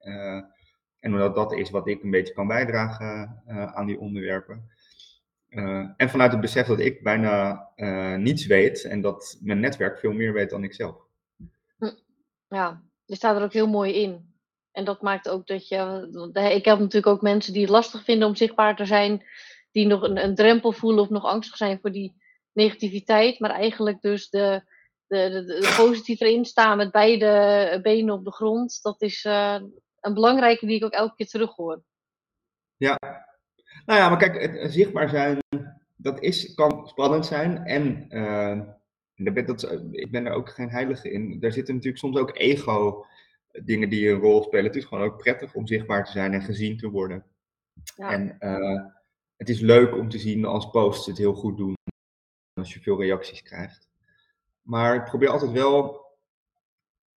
En 1.04 1.14
omdat 1.14 1.36
dat 1.36 1.54
is 1.54 1.70
wat 1.70 1.88
ik 1.88 2.04
een 2.04 2.12
beetje 2.12 2.34
kan 2.34 2.48
bijdragen 2.48 3.42
aan 3.74 3.86
die 3.86 4.00
onderwerpen. 4.00 4.70
en 5.98 6.10
vanuit 6.10 6.32
het 6.32 6.42
besef 6.42 6.68
dat 6.68 6.80
ik 6.80 7.04
bijna 7.04 7.68
niets 8.18 8.46
weet 8.46 8.84
en 8.84 9.02
dat 9.02 9.38
mijn 9.42 9.60
netwerk 9.60 10.00
veel 10.00 10.12
meer 10.12 10.34
weet 10.34 10.50
dan 10.50 10.64
ik 10.64 10.74
zelf. 10.74 10.96
Hm. 11.78 11.92
Ja, 12.48 12.82
je 13.06 13.16
staat 13.16 13.36
er 13.36 13.44
ook 13.44 13.54
heel 13.54 13.68
mooi 13.68 13.94
in. 13.94 14.32
En 14.72 14.86
dat 14.86 15.02
maakt 15.02 15.30
ook 15.30 15.48
dat 15.48 15.68
je. 15.68 16.08
Ik 16.34 16.66
heb 16.66 16.80
natuurlijk 16.80 17.08
ook 17.08 17.22
mensen 17.22 17.54
die 17.54 17.62
het 17.62 17.72
lastig 17.72 18.04
vinden 18.04 18.28
om 18.28 18.36
zichtbaar 18.36 18.76
te 18.76 18.86
zijn, 18.86 19.24
die 19.72 19.88
nog 19.88 20.02
een, 20.02 20.24
een 20.24 20.36
drempel 20.36 20.72
voelen 20.72 21.04
of 21.04 21.10
nog 21.10 21.24
angstig 21.24 21.58
zijn 21.58 21.80
voor 21.82 21.92
die 21.92 22.16
negativiteit, 22.54 23.40
maar 23.40 23.52
eigenlijk 23.52 24.02
dus 24.02 24.30
de, 24.30 24.62
de, 25.08 25.44
de, 25.46 26.40
staan 26.42 26.78
met 26.78 26.92
beide 26.92 27.80
benen 27.82 28.14
op 28.14 28.24
de 28.24 28.32
grond. 28.32 28.80
Dat 28.82 29.02
is 29.02 29.28
een 30.06 30.14
belangrijke 30.14 30.66
die 30.66 30.76
ik 30.76 30.84
ook 30.84 30.92
elke 30.92 31.16
keer 31.16 31.28
terug 31.28 31.56
hoor. 31.56 31.84
Ja, 32.78 32.98
nou 33.86 34.00
ja, 34.00 34.10
maar 34.10 34.18
kijk, 34.18 34.42
het, 34.42 34.74
zichtbaar 34.74 35.10
zijn, 35.10 35.40
dat 35.96 36.22
is, 36.22 36.54
kan 36.54 36.88
spannend 36.88 37.26
zijn. 37.26 37.58
En 37.58 38.06
uh, 38.10 39.46
dat, 39.46 39.72
ik 39.92 40.12
ben 40.12 40.26
er 40.26 40.34
ook 40.34 40.50
geen 40.50 40.70
heilige 40.70 41.12
in. 41.12 41.40
Daar 41.40 41.52
zitten 41.52 41.74
natuurlijk 41.74 42.02
soms 42.02 42.18
ook 42.18 42.38
ego 42.38 43.06
dingen 43.52 43.90
die 43.90 44.10
een 44.10 44.20
rol 44.20 44.44
spelen. 44.44 44.66
Het 44.66 44.76
is 44.76 44.86
gewoon 44.86 45.04
ook 45.04 45.18
prettig 45.18 45.54
om 45.54 45.68
zichtbaar 45.68 46.06
te 46.06 46.12
zijn 46.12 46.34
en 46.34 46.42
gezien 46.42 46.78
te 46.78 46.90
worden. 46.90 47.26
Ja. 47.96 48.12
En 48.12 48.38
uh, 48.40 48.86
het 49.38 49.50
is 49.50 49.60
leuk 49.60 49.96
om 49.96 50.10
te 50.10 50.20
zien 50.20 50.46
als 50.46 50.70
posts 50.70 51.06
het 51.06 51.18
heel 51.18 51.34
goed 51.34 51.58
doen. 51.58 51.74
Als 52.54 52.74
je 52.74 52.80
veel 52.80 53.02
reacties 53.02 53.42
krijgt. 53.42 53.88
Maar 54.62 54.96
ik 54.96 55.04
probeer 55.04 55.30
altijd 55.30 55.52
wel, 55.52 56.06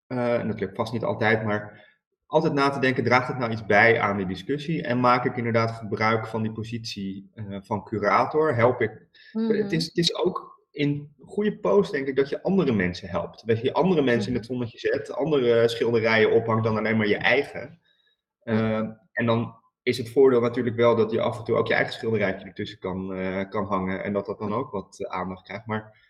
uh, 0.09 0.35
en 0.35 0.49
dat 0.49 0.61
lukt 0.61 0.77
vast 0.77 0.93
niet 0.93 1.05
altijd, 1.05 1.45
maar 1.45 1.85
altijd 2.27 2.53
na 2.53 2.69
te 2.69 2.81
denken, 2.81 3.05
draagt 3.05 3.29
het 3.29 3.39
nou 3.39 3.53
iets 3.53 3.67
bij 3.67 4.01
aan 4.01 4.17
die 4.17 4.27
discussie? 4.27 4.83
En 4.83 5.01
maak 5.01 5.25
ik 5.25 5.37
inderdaad 5.37 5.71
gebruik 5.71 6.27
van 6.27 6.43
die 6.43 6.53
positie 6.53 7.31
uh, 7.35 7.59
van 7.63 7.85
curator? 7.85 8.55
Help 8.55 8.81
ik? 8.81 8.91
Mm 9.33 9.47
-hmm. 9.47 9.57
het, 9.57 9.73
is, 9.73 9.85
het 9.85 9.97
is 9.97 10.15
ook 10.15 10.65
in 10.71 11.15
goede 11.21 11.59
post 11.59 11.93
denk 11.93 12.07
ik 12.07 12.17
dat 12.17 12.29
je 12.29 12.43
andere 12.43 12.73
mensen 12.73 13.09
helpt. 13.09 13.47
Dat 13.47 13.61
je 13.61 13.73
andere 13.73 14.03
mensen 14.03 14.31
in 14.31 14.37
het 14.37 14.47
zonnetje 14.47 14.79
zet, 14.79 15.13
andere 15.13 15.69
schilderijen 15.69 16.33
ophangt 16.33 16.65
dan 16.65 16.77
alleen 16.77 16.97
maar 16.97 17.09
je 17.09 17.17
eigen. 17.17 17.81
Uh, 18.45 18.79
en 19.13 19.27
dan 19.27 19.55
is 19.83 19.99
het 19.99 20.11
voordeel 20.11 20.41
natuurlijk 20.41 20.77
wel 20.77 20.97
dat 20.97 21.11
je 21.11 21.21
af 21.21 21.39
en 21.39 21.45
toe 21.45 21.57
ook 21.57 21.67
je 21.67 21.75
eigen 21.75 21.93
schilderijtje 21.93 22.47
ertussen 22.47 22.79
kan, 22.79 23.19
uh, 23.19 23.49
kan 23.49 23.65
hangen 23.65 24.05
en 24.05 24.13
dat 24.13 24.27
dat 24.27 24.39
dan 24.39 24.55
ook 24.55 24.71
wat 24.71 25.07
aandacht 25.09 25.45
krijgt. 25.45 25.67
Maar 25.67 26.05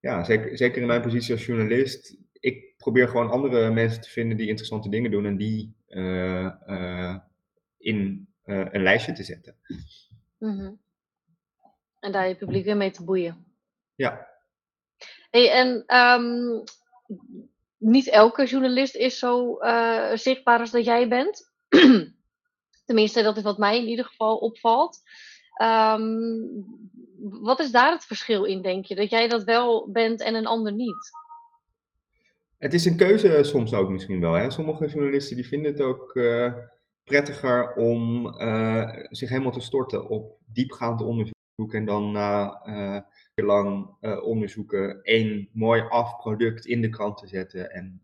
ja, 0.00 0.24
zeker, 0.24 0.56
zeker 0.56 0.80
in 0.80 0.86
mijn 0.86 1.02
positie 1.02 1.34
als 1.34 1.46
journalist, 1.46 2.16
ik 2.40 2.76
probeer 2.76 3.08
gewoon 3.08 3.30
andere 3.30 3.70
mensen 3.70 4.00
te 4.00 4.10
vinden 4.10 4.36
die 4.36 4.48
interessante 4.48 4.88
dingen 4.88 5.10
doen 5.10 5.26
en 5.26 5.36
die 5.36 5.74
in 7.78 8.28
een 8.44 8.82
lijstje 8.82 9.12
te 9.12 9.22
zetten. 9.22 9.56
Mm 10.38 10.58
-hmm. 10.58 10.80
En 12.00 12.12
daar 12.12 12.28
je 12.28 12.34
publiek 12.34 12.64
weer 12.64 12.76
mee 12.76 12.90
te 12.90 13.04
boeien. 13.04 13.46
Ja. 13.94 14.28
Hey, 15.30 15.50
en 15.50 15.96
um, 15.96 16.62
niet 17.76 18.08
elke 18.08 18.46
journalist 18.46 18.94
is 18.94 19.18
zo 19.18 19.58
zichtbaar 20.14 20.60
als 20.60 20.70
dat 20.70 20.84
jij 20.84 21.08
bent. 21.08 21.52
Tenminste, 22.86 23.22
dat 23.22 23.36
is 23.36 23.42
wat 23.42 23.58
mij 23.58 23.78
in 23.78 23.88
ieder 23.88 24.04
geval 24.04 24.36
opvalt. 24.36 25.02
Um, 25.62 26.64
wat 27.18 27.60
is 27.60 27.70
daar 27.70 27.92
het 27.92 28.04
verschil 28.04 28.44
in, 28.44 28.62
denk 28.62 28.84
je? 28.84 28.94
Dat 28.94 29.10
jij 29.10 29.28
dat 29.28 29.44
wel 29.44 29.90
bent 29.90 30.20
en 30.20 30.34
een 30.34 30.46
ander 30.46 30.72
niet? 30.72 31.10
Het 32.58 32.74
is 32.74 32.84
een 32.84 32.96
keuze 32.96 33.42
soms 33.42 33.74
ook 33.74 33.90
misschien 33.90 34.20
wel. 34.20 34.32
Hè? 34.32 34.50
Sommige 34.50 34.86
journalisten 34.86 35.36
die 35.36 35.46
vinden 35.46 35.72
het 35.72 35.80
ook 35.80 36.14
uh, 36.14 36.54
prettiger 37.04 37.74
om 37.74 38.26
uh, 38.26 38.88
zich 39.08 39.28
helemaal 39.28 39.52
te 39.52 39.60
storten 39.60 40.08
op 40.08 40.38
diepgaand 40.46 41.02
onderzoek 41.02 41.34
en 41.72 41.84
dan 41.84 42.12
na 42.12 42.60
uh, 42.66 43.00
lang 43.46 43.96
onderzoeken 44.22 45.02
één 45.02 45.48
mooi 45.52 45.82
afproduct 45.82 46.66
in 46.66 46.80
de 46.80 46.88
krant 46.88 47.18
te 47.18 47.26
zetten 47.26 47.70
en 47.70 48.02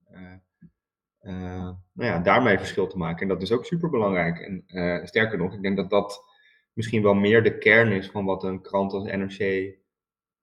nou 1.92 2.10
ja, 2.10 2.18
daarmee 2.18 2.58
verschil 2.58 2.86
te 2.86 2.98
maken. 2.98 3.22
En 3.22 3.28
dat 3.28 3.42
is 3.42 3.52
ook 3.52 3.64
super 3.64 3.90
belangrijk. 3.90 4.38
En 4.38 5.06
sterker 5.06 5.38
nog, 5.38 5.54
ik 5.54 5.62
denk 5.62 5.76
dat 5.76 5.90
dat 5.90 6.24
misschien 6.72 7.02
wel 7.02 7.14
meer 7.14 7.42
de 7.42 7.58
kern 7.58 7.92
is 7.92 8.10
van 8.10 8.24
wat 8.24 8.44
een 8.44 8.62
krant 8.62 8.92
als 8.92 9.04
NRC 9.04 9.74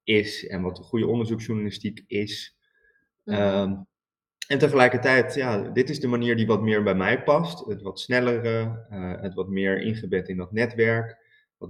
is 0.04 0.47
en 0.47 0.62
wat 0.62 0.78
een 0.78 0.84
goede 0.84 1.08
onderzoeksjournalistiek 1.08 2.04
is. 2.08 2.58
Mm. 3.24 3.89
En 4.52 4.58
tegelijkertijd, 4.58 5.34
ja, 5.34 5.58
dit 5.62 5.90
is 5.90 6.00
de 6.00 6.08
manier 6.08 6.36
die 6.36 6.48
wat 6.48 6.62
meer 6.62 6.84
bij 6.84 6.96
mij 6.96 7.24
past. 7.24 7.66
Het 7.66 7.82
wat 7.82 8.00
snellere, 8.00 8.86
het 9.22 9.34
wat 9.34 9.48
meer 9.48 9.82
ingebed 9.82 10.28
in 10.28 10.38
dat 10.38 10.52
netwerk. 10.52 11.18
Wat, 11.58 11.70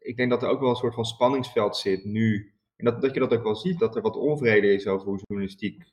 ik 0.00 0.16
denk 0.16 0.30
dat 0.30 0.42
er 0.42 0.48
ook 0.48 0.60
wel 0.60 0.68
een 0.68 0.76
soort 0.76 0.94
van 0.94 1.04
spanningsveld 1.04 1.76
zit 1.76 2.04
nu. 2.04 2.54
En 2.76 2.84
dat, 2.84 3.02
dat 3.02 3.14
je 3.14 3.20
dat 3.20 3.32
ook 3.32 3.42
wel 3.42 3.56
ziet, 3.56 3.78
dat 3.78 3.96
er 3.96 4.02
wat 4.02 4.16
onvrede 4.16 4.72
is 4.72 4.86
over 4.86 5.06
hoe 5.06 5.20
journalistiek 5.26 5.84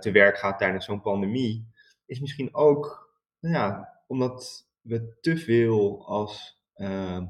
te 0.00 0.10
werk 0.12 0.38
gaat 0.38 0.58
tijdens 0.58 0.84
zo'n 0.84 1.00
pandemie. 1.00 1.68
Is 2.06 2.20
misschien 2.20 2.54
ook, 2.54 3.12
nou 3.40 3.54
ja, 3.54 3.88
omdat 4.06 4.68
we 4.80 5.16
te 5.20 5.36
veel 5.36 6.06
als 6.06 6.60
uh, 6.76 7.20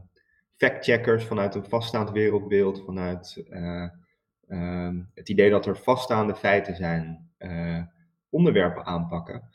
factcheckers 0.56 1.24
vanuit 1.24 1.54
een 1.54 1.68
vaststaand 1.68 2.10
wereldbeeld, 2.10 2.82
vanuit 2.84 3.44
het 5.24 5.32
idee 5.32 5.50
dat 5.50 5.66
er 5.66 5.76
vaststaande 5.76 6.34
feiten 6.34 6.76
zijn, 6.76 7.30
onderwerpen 8.28 8.86
aanpakken. 8.86 9.48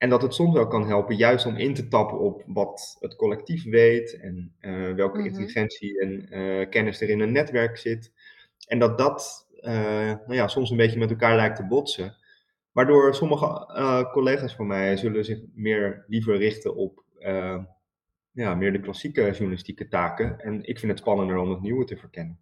En 0.00 0.08
dat 0.08 0.22
het 0.22 0.34
soms 0.34 0.56
ook 0.56 0.70
kan 0.70 0.86
helpen, 0.86 1.16
juist 1.16 1.46
om 1.46 1.56
in 1.56 1.74
te 1.74 1.88
tappen 1.88 2.18
op 2.18 2.42
wat 2.46 2.96
het 3.00 3.16
collectief 3.16 3.64
weet 3.64 4.20
en 4.20 4.54
uh, 4.60 4.94
welke 4.94 5.18
mm 5.18 5.24
-hmm. 5.24 5.30
intelligentie 5.30 6.00
en 6.00 6.38
uh, 6.38 6.68
kennis 6.68 7.00
er 7.00 7.08
in 7.08 7.20
een 7.20 7.32
netwerk 7.32 7.76
zit. 7.76 8.12
En 8.66 8.78
dat 8.78 8.98
dat 8.98 9.48
nou 9.62 10.34
ja, 10.34 10.48
soms 10.48 10.70
een 10.70 10.76
beetje 10.76 10.98
met 10.98 11.10
elkaar 11.10 11.36
lijkt 11.36 11.56
te 11.56 11.66
botsen. 11.66 12.16
Waardoor 12.72 13.14
sommige 13.14 14.08
collega's 14.12 14.54
van 14.54 14.66
mij 14.66 14.96
zullen 14.96 15.24
zich 15.24 15.38
meer 15.54 16.04
liever 16.06 16.36
richten 16.36 16.76
op 16.76 17.04
ja, 18.32 18.54
meer 18.54 18.72
de 18.72 18.80
klassieke 18.80 19.30
journalistieke 19.30 19.88
taken. 19.88 20.40
En 20.40 20.62
ik 20.64 20.78
vind 20.78 20.92
het 20.92 21.00
spannender 21.00 21.36
om 21.36 21.50
het 21.50 21.60
nieuwe 21.60 21.84
te 21.84 21.96
verkennen. 21.96 22.38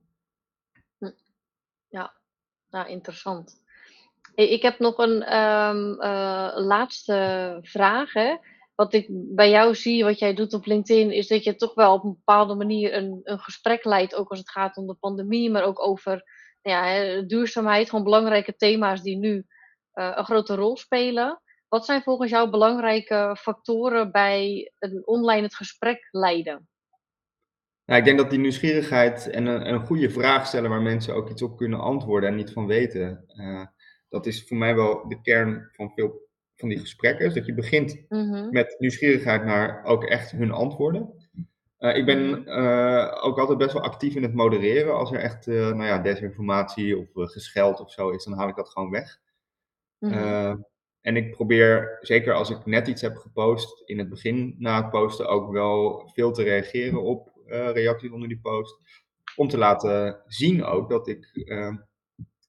Hm. 0.99 1.11
Ja, 1.89 2.18
nou 2.71 2.89
interessant. 2.89 3.63
Ik 4.35 4.63
heb 4.63 4.79
nog 4.79 4.99
een 4.99 5.37
um, 5.37 6.03
uh, 6.03 6.51
laatste 6.55 7.59
vraag. 7.63 8.13
Hè. 8.13 8.37
Wat 8.75 8.95
ik 8.95 9.07
bij 9.11 9.51
jou 9.51 9.75
zie, 9.75 10.05
wat 10.05 10.19
jij 10.19 10.35
doet 10.35 10.53
op 10.53 10.67
LinkedIn, 10.67 11.13
is 11.13 11.27
dat 11.29 11.45
je 11.45 11.55
toch 11.55 11.75
wel 11.75 11.93
op 11.93 12.05
een 12.05 12.15
bepaalde 12.25 12.55
manier 12.55 12.95
een, 12.95 13.21
een 13.25 13.39
gesprek 13.39 13.85
leidt, 13.85 14.15
ook 14.15 14.31
als 14.31 14.39
het 14.39 14.51
gaat 14.51 14.77
om 14.77 14.87
de 14.87 14.95
pandemie, 14.95 15.51
maar 15.51 15.63
ook 15.63 15.87
over 15.87 16.23
ja, 16.63 17.21
duurzaamheid, 17.21 17.89
gewoon 17.89 18.05
belangrijke 18.05 18.57
thema's 18.57 19.03
die 19.03 19.17
nu 19.17 19.47
uh, 19.95 20.13
een 20.15 20.25
grote 20.25 20.55
rol 20.55 20.77
spelen. 20.77 21.43
Wat 21.69 21.85
zijn 21.85 22.03
volgens 22.03 22.31
jou 22.31 22.51
belangrijke 22.51 23.37
factoren 23.41 24.13
bij 24.13 24.73
een 24.79 25.07
online 25.07 25.43
het 25.43 25.55
gesprek 25.55 26.09
leiden? 26.11 26.69
Nou, 27.89 28.01
ik 28.01 28.07
denk 28.07 28.19
dat 28.19 28.31
die 28.31 28.39
nieuwsgierigheid 28.39 29.31
en 29.31 29.47
een, 29.47 29.69
een, 29.69 29.87
goede 29.87 30.11
vraag 30.11 30.47
stellen 30.47 30.71
waar 30.71 30.83
mensen 30.83 31.15
ook 31.15 31.31
iets 31.31 31.43
op 31.43 31.57
kunnen 31.57 31.81
antwoorden 31.81 32.29
en 32.29 32.37
niet 32.37 32.53
van 32.53 32.67
weten. 32.67 33.25
Uh, 33.37 33.67
dat 34.09 34.27
is 34.27 34.45
voor 34.47 34.57
mij 34.57 34.75
wel 34.75 35.09
de 35.09 35.21
kern 35.21 35.69
van 35.73 35.93
veel 35.95 36.29
van 36.57 36.69
die 36.69 36.79
gesprekken. 36.79 37.25
Dus 37.25 37.35
dat 37.35 37.47
je 37.47 37.55
begint 37.55 38.05
mm-hmm. 38.09 38.51
met 38.51 38.77
nieuwsgierigheid 38.79 39.45
naar 39.45 39.85
ook 39.85 40.05
echt 40.05 40.31
hun 40.31 40.51
antwoorden. 40.51 41.13
Uh, 41.79 41.97
ik 41.97 42.05
ben 42.05 42.43
uh, 42.47 43.19
ook 43.21 43.39
altijd 43.39 43.59
best 43.59 43.73
wel 43.73 43.83
actief 43.83 44.15
in 44.15 44.23
het 44.23 44.35
modereren. 44.35 44.95
Als 44.95 45.13
er 45.13 45.21
echt 45.21 45.47
nou 45.47 45.85
ja, 45.85 45.99
desinformatie 45.99 46.99
of 46.99 47.09
gescheld 47.13 47.81
of 47.81 47.93
zo 47.93 48.11
is, 48.11 48.25
dan 48.25 48.39
haal 48.39 48.49
ik 48.49 48.57
dat 48.57 48.71
gewoon 48.71 48.91
weg. 48.91 49.21
Mm-hmm. 49.99 50.67
en 51.01 51.17
ik 51.17 51.31
probeer, 51.31 51.99
zeker 52.01 52.33
als 52.33 52.51
ik 52.51 52.67
net 52.67 52.89
iets 52.89 53.03
heb 53.03 53.17
gepost, 53.17 53.83
in 53.85 53.99
het 53.99 54.09
begin 54.09 54.55
na 54.59 54.83
het 54.83 54.91
posten 54.91 55.29
ook 55.29 55.53
wel 55.53 56.11
veel 56.15 56.33
te 56.33 56.43
reageren 56.43 57.03
op 57.03 57.37
reacties 57.49 58.11
onder 58.11 58.29
die 58.29 58.41
post. 58.41 58.81
Om 59.37 59.49
te 59.49 59.59
laten 59.59 60.23
zien 60.27 60.65
ook 60.65 60.91
dat 60.91 61.09
ik 61.09 61.47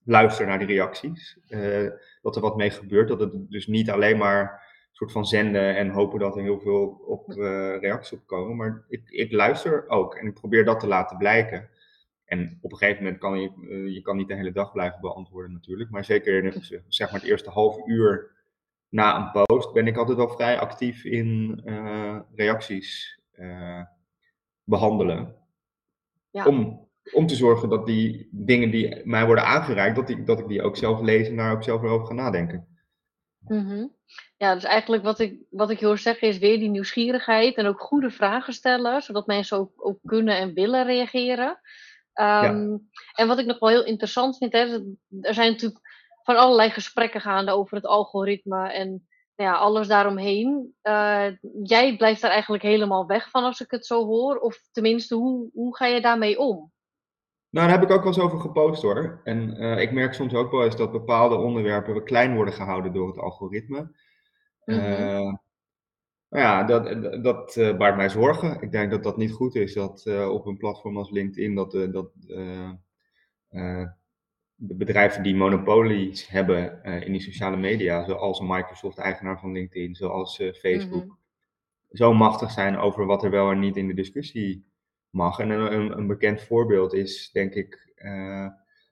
luister 0.04 0.46
naar 0.46 0.60
die 0.60 0.68
reacties. 0.68 1.38
Uh, 1.50 1.90
dat 2.22 2.36
er 2.36 2.42
wat 2.42 2.58
mee 2.58 2.70
gebeurt. 2.70 3.08
Dat 3.08 3.20
het 3.20 3.50
dus 3.50 3.68
niet 3.68 3.90
alleen 3.90 4.18
maar 4.18 4.68
soort 4.92 5.12
van 5.12 5.26
zenden 5.26 5.76
en 5.76 5.90
hopen 5.90 6.20
dat 6.20 6.36
er 6.36 6.42
heel 6.42 6.60
veel 6.60 6.88
op, 7.06 7.30
reacties 7.80 8.20
op 8.20 8.28
komen. 8.28 8.56
Maar 8.56 8.86
ik, 8.88 9.10
ik 9.10 9.32
luister 9.32 9.88
ook 9.88 10.16
en 10.16 10.28
ik 10.28 10.34
probeer 10.34 10.66
dat 10.66 10.80
te 10.80 10.88
laten 10.88 11.18
blijken. 11.18 11.70
En 12.26 12.58
op 12.62 12.72
een 12.72 12.78
gegeven 12.78 13.04
moment 13.04 13.22
kan 13.22 13.42
je, 13.42 13.52
je 13.94 14.02
kan 14.02 14.18
niet 14.18 14.28
de 14.28 14.36
hele 14.36 14.52
dag 14.52 14.72
blijven 14.72 15.02
beantwoorden 15.02 15.52
natuurlijk. 15.52 15.90
Maar 15.90 16.06
zeker 16.06 16.44
in 16.44 16.64
zeg 16.88 17.12
maar 17.12 17.20
het 17.20 17.30
eerste 17.30 17.50
half 17.50 17.88
uur 17.88 18.32
na 18.90 19.18
een 19.18 19.46
post 19.46 19.74
ben 19.74 19.88
ik 19.88 19.98
altijd 19.98 20.18
wel 20.18 20.30
vrij 20.30 20.60
actief 20.60 21.04
in 21.04 21.62
reacties 22.36 23.20
behandelen. 24.70 25.36
Ja. 26.32 26.46
Om 26.46 26.88
om 27.14 27.28
te 27.28 27.36
zorgen 27.36 27.70
dat 27.70 27.86
die 27.86 28.30
dingen 28.32 28.72
die 28.72 29.02
mij 29.04 29.26
worden 29.26 29.46
aangereikt, 29.46 29.96
dat, 29.96 30.08
die, 30.08 30.24
dat 30.24 30.40
ik 30.40 30.48
die 30.48 30.62
ook 30.62 30.78
zelf 30.78 31.02
lees 31.02 31.28
en 31.28 31.36
daar 31.36 31.52
ook 31.52 31.64
zelf 31.64 31.82
over 31.82 32.08
ga 32.08 32.14
nadenken. 32.14 32.68
Mhm. 33.40 33.88
Ja, 34.38 34.54
dus 34.54 34.64
eigenlijk 34.64 35.04
wat 35.04 35.20
ik, 35.20 35.40
wat 35.50 35.70
ik 35.70 35.80
hoor 35.80 35.98
zeggen 35.98 36.28
is 36.28 36.38
weer 36.38 36.60
die 36.60 36.70
nieuwsgierigheid 36.70 37.56
en 37.56 37.66
ook 37.66 37.82
goede 37.82 38.10
vragen 38.10 38.54
stellen, 38.54 39.02
zodat 39.02 39.28
mensen 39.28 39.58
ook, 39.58 39.72
ook 39.76 40.00
kunnen 40.06 40.38
en 40.38 40.54
willen 40.54 40.86
reageren. 40.86 41.60
Ehm, 42.14 42.78
en 43.14 43.28
wat 43.28 43.40
ik 43.40 43.46
nog 43.46 43.60
wel 43.60 43.70
heel 43.70 43.86
interessant 43.86 44.38
vind, 44.38 44.54
hè, 44.54 44.60
er 45.22 45.34
zijn 45.34 45.52
natuurlijk 45.52 45.82
van 46.24 46.36
allerlei 46.36 46.70
gesprekken 46.70 47.22
gaande 47.22 47.52
over 47.52 47.76
het 47.76 47.86
algoritme 47.86 48.72
en 48.72 49.08
ja, 49.44 49.54
alles 49.54 49.88
daaromheen. 49.88 50.76
Uh, 50.84 51.28
jij 51.64 51.98
blijft 51.98 52.22
daar 52.22 52.32
eigenlijk 52.32 52.64
helemaal 52.64 53.06
weg 53.06 53.30
van 53.30 53.44
als 53.44 53.60
ik 53.60 53.72
het 53.72 53.86
zo 53.86 54.06
hoor. 54.06 54.38
Of 54.38 54.62
tenminste, 54.72 55.16
hoe, 55.16 55.50
hoe 55.54 55.76
ga 55.76 55.86
je 55.86 56.02
daarmee 56.02 56.40
om? 56.40 56.72
Nou, 57.50 57.68
daar 57.68 57.80
heb 57.80 57.90
ik 57.90 57.96
ook 57.96 58.04
wel 58.04 58.14
eens 58.14 58.24
over 58.24 58.40
gepost 58.40 58.82
hoor. 58.82 59.22
En 59.24 59.62
uh, 59.62 59.82
ik 59.82 59.92
merk 59.92 60.14
soms 60.14 60.34
ook 60.34 60.52
wel 60.52 60.64
eens 60.64 60.76
dat 60.76 60.92
bepaalde 60.92 61.36
onderwerpen 61.36 62.04
klein 62.04 62.36
worden 62.36 62.54
gehouden 62.54 62.94
door 62.94 63.08
het 63.08 63.18
algoritme. 63.18 63.80
Mm 64.66 64.80
-hmm. 64.80 65.40
Nou 66.30 66.44
ja, 66.44 66.64
dat, 66.64 67.24
dat 67.24 67.56
uh, 67.56 67.78
baart 67.78 67.96
mij 67.96 68.10
zorgen. 68.10 68.62
Ik 68.62 68.72
denk 68.72 68.92
dat 68.92 69.04
dat 69.04 69.18
niet 69.18 69.32
goed 69.32 69.56
is 69.56 69.74
dat 69.74 70.08
op 70.30 70.46
een 70.46 70.58
platform 70.58 70.98
als 70.98 71.10
LinkedIn 71.10 71.56
dat, 71.56 71.72
dat 71.72 72.12
de 74.62 74.76
bedrijven 74.76 75.24
die 75.24 75.36
monopolies 75.36 76.28
hebben 76.28 76.84
in 76.84 77.12
die 77.12 77.22
sociale 77.22 77.58
media, 77.58 78.06
zoals 78.06 78.40
Microsoft, 78.40 78.98
eigenaar 78.98 79.40
van 79.40 79.52
LinkedIn, 79.52 79.96
zoals 79.96 80.36
Facebook, 80.36 81.04
mm 81.04 81.10
-hmm. 81.10 81.18
zo 81.92 82.14
machtig 82.14 82.52
zijn 82.52 82.78
over 82.78 83.06
wat 83.06 83.24
er 83.24 83.32
wel 83.32 83.52
en 83.52 83.60
niet 83.60 83.78
in 83.78 83.88
de 83.88 83.94
discussie 83.94 84.66
mag. 85.10 85.40
En 85.40 85.50
een, 85.50 85.98
een 85.98 86.08
bekend 86.08 86.42
voorbeeld 86.42 86.94
is, 86.94 87.30
denk 87.32 87.54
ik, 87.54 87.94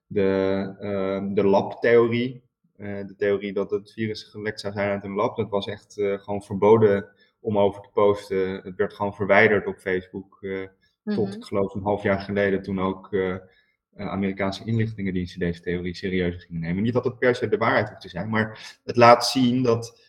de, 0.08 1.30
de 1.34 1.44
lab-theorie. 1.44 2.44
de 2.78 3.14
theorie 3.18 3.54
dat 3.54 3.72
het 3.72 3.92
virus 3.94 4.24
gelekt 4.24 4.60
zou 4.60 4.74
zijn 4.74 4.90
uit 4.90 5.04
een 5.04 5.16
lab. 5.16 5.36
Dat 5.36 5.50
was 5.50 5.68
echt 5.68 5.94
gewoon 5.94 6.44
verboden 6.44 7.10
om 7.40 7.58
over 7.58 7.82
te 7.82 7.90
posten. 7.94 8.62
Het 8.64 8.76
werd 8.76 8.94
gewoon 8.94 9.16
verwijderd 9.16 9.68
op 9.68 9.78
Facebook. 9.78 10.38
Uh, 10.42 10.68
Tot, 11.04 11.36
ik 11.36 11.44
geloof, 11.44 11.74
een 11.74 11.84
half 11.84 12.04
jaar 12.04 12.20
geleden 12.20 12.62
toen 12.62 12.80
ook 12.80 13.10
Amerikaanse 13.98 14.64
inlichtingendiensten 14.64 15.40
deze 15.40 15.62
theorie 15.62 15.96
serieus 15.96 16.44
gingen 16.44 16.62
nemen. 16.62 16.84
Niet 16.84 16.94
dat 16.94 17.04
het 17.04 17.20
per 17.20 17.36
se 17.36 17.48
de 17.48 17.58
waarheid 17.58 17.90
hoeft 17.90 18.02
te 18.02 18.10
zijn, 18.10 18.30
maar 18.30 18.80
het 18.84 18.96
laat 18.96 19.26
zien 19.26 19.64
dat 19.64 20.02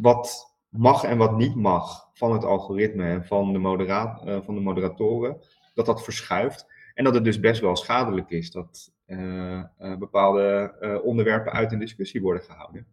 wat 0.00 0.56
mag 0.68 1.04
en 1.04 1.18
wat 1.18 1.36
niet 1.36 1.54
mag 1.54 2.08
van 2.14 2.32
het 2.32 2.44
algoritme 2.44 3.04
en 3.04 3.24
van 3.24 3.52
de, 3.52 3.58
modera 3.58 4.20
uh, 4.24 4.38
van 4.42 4.54
de 4.54 4.60
moderatoren, 4.60 5.40
dat 5.74 5.86
dat 5.86 6.04
verschuift. 6.04 6.66
En 6.94 7.04
dat 7.04 7.14
het 7.14 7.24
dus 7.24 7.40
best 7.40 7.60
wel 7.60 7.76
schadelijk 7.76 8.30
is 8.30 8.50
dat 8.50 8.92
bepaalde 9.98 11.00
onderwerpen 11.04 11.52
uit 11.52 11.72
een 11.72 11.78
discussie 11.78 12.22
worden 12.22 12.42
gehouden. 12.42 12.86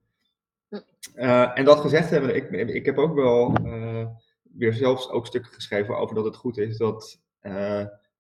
En 1.54 1.66
dat 1.66 1.80
gezegd 1.80 2.10
hebben, 2.10 2.36
ik, 2.36 2.50
ik 2.70 2.86
heb 2.86 2.98
ook 2.98 3.16
wel 3.16 3.54
weer 4.42 4.74
zelfs 4.74 5.10
ook 5.10 5.28
stukken 5.28 5.52
geschreven 5.52 5.98
over 5.98 6.16
dat 6.16 6.26
het 6.26 6.36
goed 6.36 6.58
is 6.58 6.78
dat 6.78 7.22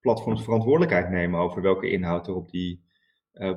platforms 0.01 0.43
verantwoordelijkheid 0.43 1.09
nemen 1.09 1.39
over 1.39 1.61
welke 1.61 1.89
inhoud 1.89 2.27
er 2.27 2.35
op 2.35 2.51
die 2.51 2.87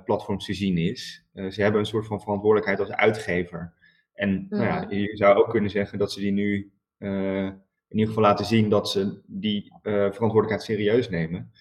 platforms 0.04 0.44
te 0.44 0.54
zien 0.54 0.76
is. 0.76 1.26
ze 1.32 1.62
hebben 1.62 1.80
een 1.80 1.86
soort 1.86 2.06
van 2.06 2.20
verantwoordelijkheid 2.20 2.80
als 2.80 2.90
uitgever. 2.96 3.74
En 4.14 4.46
nou 4.48 4.64
ja, 4.64 4.80
mhm. 4.80 4.94
je 4.94 5.16
zou 5.16 5.36
ook 5.36 5.50
kunnen 5.50 5.70
zeggen 5.70 5.98
dat 5.98 6.12
ze 6.12 6.20
die 6.20 6.32
nu 6.32 6.72
in 6.98 7.98
ieder 7.98 8.06
geval 8.06 8.22
laten 8.22 8.44
zien 8.44 8.68
dat 8.68 8.90
ze 8.90 9.20
die 9.26 9.72
verantwoordelijkheid 9.82 10.62
serieus 10.62 11.08
nemen. 11.08 11.52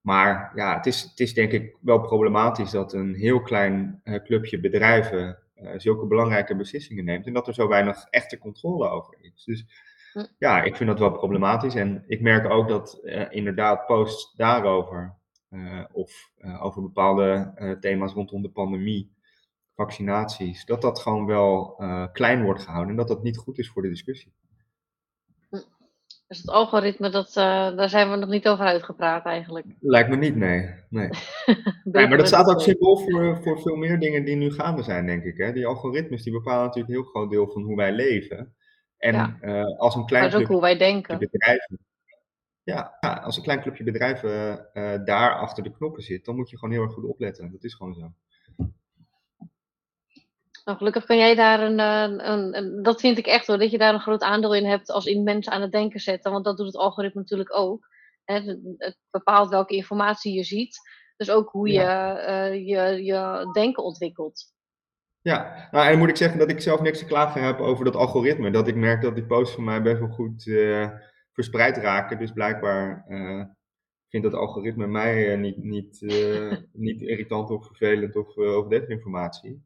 Maar 0.00 0.52
ja, 0.54 0.76
het 0.76 0.86
is, 0.86 1.02
het 1.02 1.20
is 1.20 1.34
denk 1.34 1.52
ik 1.52 1.76
wel 1.80 2.00
problematisch 2.00 2.70
dat 2.70 2.92
een 2.92 3.14
heel 3.14 3.42
klein 3.42 4.00
clubje 4.24 4.60
bedrijven 4.60 5.38
uh, 5.62 5.70
zulke 5.76 6.06
belangrijke 6.06 6.56
beslissingen 6.56 7.04
neemt 7.04 7.26
en 7.26 7.32
dat 7.32 7.48
er 7.48 7.54
zo 7.54 7.68
weinig 7.68 8.06
echte 8.10 8.38
controle 8.38 8.88
over 8.88 9.16
is. 9.20 9.44
Dus 9.44 9.64
ja, 10.38 10.62
ik 10.62 10.76
vind 10.76 10.88
dat 10.88 10.98
wel 10.98 11.10
problematisch. 11.10 11.74
En 11.74 12.04
ik 12.06 12.20
merk 12.20 12.50
ook 12.50 12.68
dat 12.68 13.00
uh, 13.02 13.26
inderdaad 13.30 13.86
posts 13.86 14.34
daarover 14.36 15.14
uh, 15.50 15.84
of 15.92 16.30
over 16.60 16.82
bepaalde 16.82 17.54
thema's 17.80 18.12
rondom 18.12 18.42
de 18.42 18.50
pandemie, 18.50 19.14
vaccinaties, 19.74 20.64
dat 20.64 20.82
dat 20.82 20.98
gewoon 20.98 21.26
wel 21.26 21.80
klein 22.12 22.42
wordt 22.42 22.62
gehouden 22.62 22.90
en 22.90 22.96
dat 22.96 23.08
dat 23.08 23.22
niet 23.22 23.36
goed 23.36 23.58
is 23.58 23.68
voor 23.68 23.82
de 23.82 23.88
discussie. 23.88 24.32
Dus 26.28 26.38
het 26.38 26.50
algoritme, 26.50 27.10
dat, 27.10 27.32
daar 27.34 27.88
zijn 27.88 28.10
we 28.10 28.16
nog 28.16 28.28
niet 28.28 28.48
over 28.48 28.64
uitgepraat 28.64 29.24
eigenlijk. 29.24 29.66
Lijkt 29.80 30.08
me 30.08 30.16
niet, 30.16 30.36
nee. 30.36 30.74
nee. 30.88 31.08
nee 31.84 32.08
maar 32.08 32.18
dat 32.18 32.26
staat 32.26 32.48
ook 32.48 32.60
symbool 32.60 32.96
voor, 32.96 33.42
voor 33.42 33.60
veel 33.60 33.76
meer 33.76 33.98
dingen 33.98 34.24
die 34.24 34.36
nu 34.36 34.52
gaande 34.52 34.82
zijn, 34.82 35.06
denk 35.06 35.24
ik. 35.24 35.36
Hè? 35.36 35.52
Die 35.52 35.66
algoritmes 35.66 36.22
die 36.22 36.32
bepalen 36.32 36.64
natuurlijk 36.64 36.88
een 36.88 37.00
heel 37.00 37.10
groot 37.10 37.30
deel 37.30 37.48
van 37.48 37.62
hoe 37.62 37.76
wij 37.76 37.92
leven. 37.92 38.54
En 38.98 39.14
ja. 39.14 39.36
uh, 39.40 39.78
als 39.78 39.94
een 39.94 40.06
klein 40.06 40.30
maar 40.30 40.40
ook 40.40 40.46
hoe 40.46 40.60
wij 40.60 40.76
denken. 40.76 41.18
bedrijven. 41.18 41.78
Ja, 42.62 42.96
als 43.00 43.36
een 43.36 43.42
klein 43.42 43.60
clubje 43.60 43.84
bedrijven 43.84 44.68
uh, 44.74 45.04
daar 45.04 45.34
achter 45.34 45.62
de 45.62 45.72
knoppen 45.72 46.02
zit, 46.02 46.24
dan 46.24 46.36
moet 46.36 46.50
je 46.50 46.58
gewoon 46.58 46.74
heel 46.74 46.82
erg 46.82 46.92
goed 46.92 47.04
opletten. 47.04 47.52
Dat 47.52 47.64
is 47.64 47.74
gewoon 47.74 47.94
zo. 47.94 48.12
Nou, 50.64 50.78
gelukkig 50.78 51.04
kan 51.04 51.16
jij 51.16 51.34
daar 51.34 51.60
een, 51.60 51.78
een, 51.78 52.56
een, 52.56 52.82
Dat 52.82 53.00
vind 53.00 53.18
ik 53.18 53.26
echt 53.26 53.46
hoor, 53.46 53.58
dat 53.58 53.70
je 53.70 53.78
daar 53.78 53.94
een 53.94 54.00
groot 54.00 54.22
aandeel 54.22 54.54
in 54.54 54.64
hebt 54.64 54.90
als 54.90 55.04
in 55.04 55.22
mensen 55.22 55.52
aan 55.52 55.60
het 55.60 55.72
denken 55.72 56.00
zetten. 56.00 56.32
Want 56.32 56.44
dat 56.44 56.56
doet 56.56 56.66
het 56.66 56.76
algoritme 56.76 57.20
natuurlijk 57.20 57.56
ook. 57.56 57.88
Hè, 58.24 58.40
het 58.40 58.98
bepaalt 59.10 59.48
welke 59.48 59.76
informatie 59.76 60.34
je 60.34 60.44
ziet. 60.44 60.78
Dus 61.16 61.30
ook 61.30 61.50
hoe 61.50 61.68
je, 61.68 61.80
uh, 61.80 62.54
je, 62.54 63.04
je 63.04 63.50
denken 63.52 63.84
ontwikkelt. 63.84 64.54
Ja, 65.26 65.68
nou, 65.70 65.86
en 65.86 65.98
moet 65.98 66.08
ik 66.08 66.16
zeggen 66.16 66.38
dat 66.38 66.50
ik 66.50 66.60
zelf 66.60 66.80
niks 66.80 66.98
te 66.98 67.04
klagen 67.04 67.42
heb 67.42 67.58
over 67.58 67.84
dat 67.84 67.96
algoritme. 67.96 68.50
Dat 68.50 68.68
ik 68.68 68.74
merk 68.74 69.02
dat 69.02 69.14
die 69.14 69.26
posts 69.26 69.54
van 69.54 69.64
mij 69.64 69.82
best 69.82 69.98
wel 69.98 70.08
goed 70.08 70.46
uh, 70.46 70.90
verspreid 71.32 71.76
raken. 71.76 72.18
Dus 72.18 72.32
blijkbaar 72.32 73.04
uh, 73.08 73.44
vindt 74.08 74.30
dat 74.30 74.40
algoritme 74.40 74.86
mij 74.86 75.36
niet, 75.36 75.56
niet, 75.56 76.00
niet 76.72 77.00
irritant 77.00 77.50
of 77.50 77.66
vervelend 77.66 78.16
of, 78.16 78.36
of 78.36 78.68
desinformatie. 78.68 79.64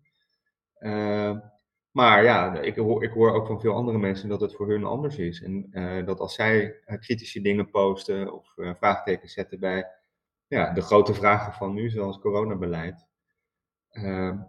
Maar 1.90 2.22
ja, 2.22 2.60
ik 2.60 2.76
hoor, 2.76 3.04
ik 3.04 3.12
hoor 3.12 3.32
ook 3.32 3.46
van 3.46 3.60
veel 3.60 3.74
andere 3.74 3.98
mensen 3.98 4.28
dat 4.28 4.40
het 4.40 4.54
voor 4.54 4.68
hun 4.68 4.84
anders 4.84 5.18
is. 5.18 5.42
En 5.42 5.70
dat 6.04 6.20
als 6.20 6.34
zij 6.34 6.80
kritische 7.00 7.40
dingen 7.40 7.70
posten 7.70 8.32
of 8.32 8.54
vraagtekens 8.56 9.32
zetten 9.32 9.60
bij 9.60 9.86
ja, 10.46 10.72
de 10.72 10.82
grote 10.82 11.14
vragen 11.14 11.52
van 11.52 11.74
nu, 11.74 11.90
zoals 11.90 12.18
coronabeleid, 12.18 13.09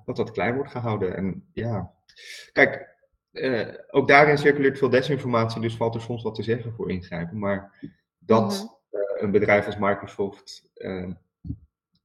dat 0.05 0.15
dat 0.15 0.31
klein 0.31 0.55
wordt 0.55 0.71
gehouden. 0.71 1.15
En 1.15 1.49
ja, 1.53 1.93
kijk, 2.51 2.95
ook 3.91 4.07
daarin 4.07 4.37
circuleert 4.37 4.77
veel 4.77 4.89
desinformatie, 4.89 5.61
dus 5.61 5.75
valt 5.75 5.95
er 5.95 6.01
soms 6.01 6.23
wat 6.23 6.35
te 6.35 6.43
zeggen 6.43 6.73
voor 6.73 6.91
ingrijpen. 6.91 7.39
Maar 7.39 7.89
dat 8.19 8.73
mhm. 8.89 9.23
een 9.23 9.31
bedrijf 9.31 9.65
als 9.65 9.77
Microsoft 9.77 10.69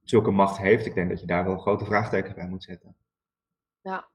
zulke 0.02 0.30
macht 0.30 0.58
heeft, 0.58 0.86
ik 0.86 0.94
denk 0.94 1.08
dat 1.08 1.20
je 1.20 1.26
daar 1.26 1.44
wel 1.44 1.52
een 1.52 1.60
grote 1.60 1.84
vraagteken 1.84 2.34
bij 2.34 2.48
moet 2.48 2.64
zetten. 2.64 2.96
Ja, 3.80 4.08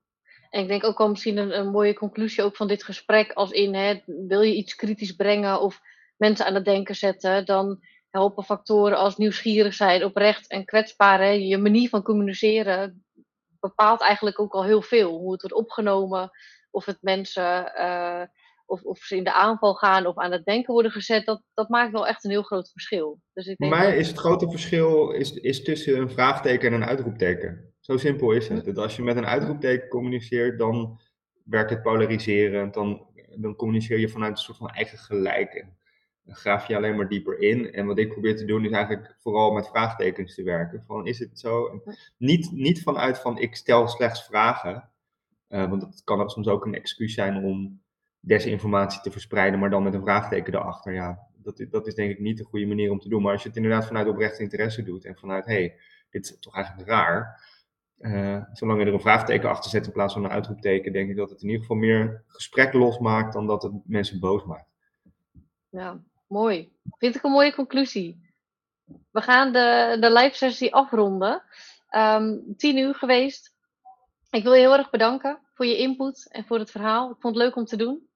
en 0.49 0.61
ik 0.61 0.67
denk 0.67 0.83
ook 0.83 0.97
wel 0.97 1.09
misschien 1.09 1.37
een, 1.37 1.59
een 1.59 1.71
mooie 1.71 1.93
conclusie 1.93 2.43
ook 2.43 2.55
van 2.55 2.67
dit 2.67 2.83
gesprek, 2.83 3.31
als 3.31 3.51
in 3.51 3.73
hè, 3.73 4.01
wil 4.05 4.41
je 4.41 4.55
iets 4.55 4.75
kritisch 4.75 5.15
brengen 5.15 5.61
of 5.61 5.81
mensen 6.17 6.45
aan 6.45 6.55
het 6.55 6.65
denken 6.65 6.95
zetten, 6.95 7.45
dan 7.45 7.83
helpen 8.09 8.43
factoren 8.43 8.97
als 8.97 9.17
nieuwsgierig 9.17 9.73
zijn, 9.73 10.03
oprecht 10.03 10.47
en 10.47 10.65
kwetsbaar. 10.65 11.19
Hè. 11.19 11.29
Je 11.29 11.57
manier 11.57 11.89
van 11.89 12.03
communiceren 12.03 13.03
bepaalt 13.61 14.01
eigenlijk 14.01 14.39
ook 14.39 14.53
al 14.53 14.65
heel 14.65 14.81
veel. 14.81 15.17
Hoe 15.17 15.31
het 15.31 15.41
wordt 15.41 15.57
opgenomen, 15.57 16.31
of 16.71 16.85
het 16.85 16.97
mensen, 17.01 17.71
uh, 17.77 18.23
of, 18.65 18.81
of 18.81 18.97
ze 18.99 19.15
in 19.15 19.23
de 19.23 19.33
aanval 19.33 19.73
gaan 19.73 20.05
of 20.05 20.17
aan 20.17 20.31
het 20.31 20.45
denken 20.45 20.73
worden 20.73 20.91
gezet, 20.91 21.25
dat, 21.25 21.41
dat 21.53 21.69
maakt 21.69 21.91
wel 21.91 22.07
echt 22.07 22.23
een 22.23 22.31
heel 22.31 22.43
groot 22.43 22.71
verschil. 22.71 23.19
Dus 23.33 23.47
ik 23.47 23.57
denk 23.57 23.73
Voor 23.73 23.81
mij 23.81 23.97
is 23.97 24.07
het 24.07 24.17
grote 24.17 24.49
verschil 24.49 25.11
is, 25.11 25.31
is 25.31 25.63
tussen 25.63 25.97
een 25.97 26.09
vraagteken 26.09 26.67
en 26.67 26.81
een 26.81 26.87
uitroepteken. 26.87 27.73
Zo 27.79 27.97
simpel 27.97 28.31
is 28.31 28.47
het. 28.47 28.77
als 28.77 28.95
je 28.95 29.03
met 29.03 29.17
een 29.17 29.25
uitroepteken 29.25 29.87
communiceert, 29.87 30.59
dan 30.59 30.99
werkt 31.43 31.69
het 31.69 31.81
polariserend. 31.81 32.73
Dan, 32.73 33.07
dan 33.35 33.55
communiceer 33.55 33.99
je 33.99 34.09
vanuit 34.09 34.31
een 34.31 34.37
soort 34.37 34.57
van 34.57 34.69
eigen 34.69 34.97
gelijk. 34.97 35.65
Graaf 36.31 36.67
je 36.67 36.75
alleen 36.75 36.95
maar 36.95 37.09
dieper 37.09 37.39
in. 37.39 37.73
En 37.73 37.85
wat 37.85 37.97
ik 37.97 38.09
probeer 38.09 38.37
te 38.37 38.45
doen, 38.45 38.65
is 38.65 38.71
eigenlijk 38.71 39.15
vooral 39.19 39.51
met 39.51 39.67
vraagtekens 39.67 40.35
te 40.35 40.43
werken. 40.43 40.83
Van 40.83 41.07
is 41.07 41.19
het 41.19 41.39
zo? 41.39 41.83
niet, 42.17 42.51
niet 42.51 42.83
vanuit 42.83 43.19
van 43.19 43.37
ik 43.37 43.55
stel 43.55 43.87
slechts 43.87 44.23
vragen. 44.23 44.89
Uh, 45.49 45.69
want 45.69 45.81
dat 45.81 46.01
kan 46.03 46.29
soms 46.29 46.47
ook 46.47 46.65
een 46.65 46.75
excuus 46.75 47.13
zijn 47.13 47.43
om 47.43 47.81
desinformatie 48.19 49.01
te 49.01 49.11
verspreiden, 49.11 49.59
maar 49.59 49.69
dan 49.69 49.83
met 49.83 49.93
een 49.93 50.01
vraagteken 50.01 50.55
erachter. 50.55 50.93
Ja, 50.93 51.27
dat, 51.35 51.65
dat 51.69 51.87
is 51.87 51.95
denk 51.95 52.11
ik 52.11 52.19
niet 52.19 52.37
de 52.37 52.43
goede 52.43 52.65
manier 52.65 52.91
om 52.91 52.99
te 52.99 53.09
doen. 53.09 53.21
Maar 53.21 53.31
als 53.31 53.41
je 53.41 53.47
het 53.47 53.57
inderdaad 53.57 53.87
vanuit 53.87 54.07
oprechte 54.07 54.43
interesse 54.43 54.83
doet 54.83 55.05
en 55.05 55.17
vanuit, 55.17 55.45
hé, 55.45 55.53
hey, 55.53 55.75
dit 56.09 56.25
is 56.25 56.39
toch 56.39 56.55
eigenlijk 56.55 56.87
raar 56.87 57.49
uh, 58.01 58.43
zolang 58.53 58.79
je 58.79 58.85
er 58.85 58.93
een 58.93 59.01
vraagteken 59.01 59.49
achter 59.49 59.69
zet 59.69 59.85
in 59.85 59.91
plaats 59.91 60.13
van 60.13 60.23
een 60.23 60.31
uitroepteken, 60.31 60.91
denk 60.91 61.09
ik 61.09 61.15
dat 61.15 61.29
het 61.29 61.41
in 61.41 61.47
ieder 61.47 61.61
geval 61.61 61.77
meer 61.77 62.23
gesprek 62.27 62.73
losmaakt 62.73 63.33
dan 63.33 63.47
dat 63.47 63.63
het 63.63 63.73
mensen 63.85 64.19
boos 64.19 64.45
maakt. 64.45 64.69
Ja, 65.69 66.01
mooi. 66.31 66.71
Vind 66.97 67.15
ik 67.15 67.23
een 67.23 67.31
mooie 67.31 67.55
conclusie. 67.55 68.29
we 69.11 69.21
gaan 69.21 69.53
de, 69.53 69.97
de 69.99 70.11
live 70.11 70.35
sessie 70.35 70.73
afronden. 70.73 71.43
Um, 71.95 72.53
tien 72.57 72.77
uur 72.77 72.95
geweest. 72.95 73.53
Ik 74.29 74.43
wil 74.43 74.53
je 74.53 74.59
heel 74.59 74.77
erg 74.77 74.89
bedanken 74.89 75.39
voor 75.53 75.65
je 75.65 75.77
input 75.77 76.27
en 76.31 76.45
voor 76.45 76.59
het 76.59 76.71
verhaal. 76.71 77.11
Ik 77.11 77.15
vond 77.19 77.35
het 77.35 77.43
leuk 77.43 77.55
om 77.55 77.65
te 77.65 77.75
doen. 77.75 78.09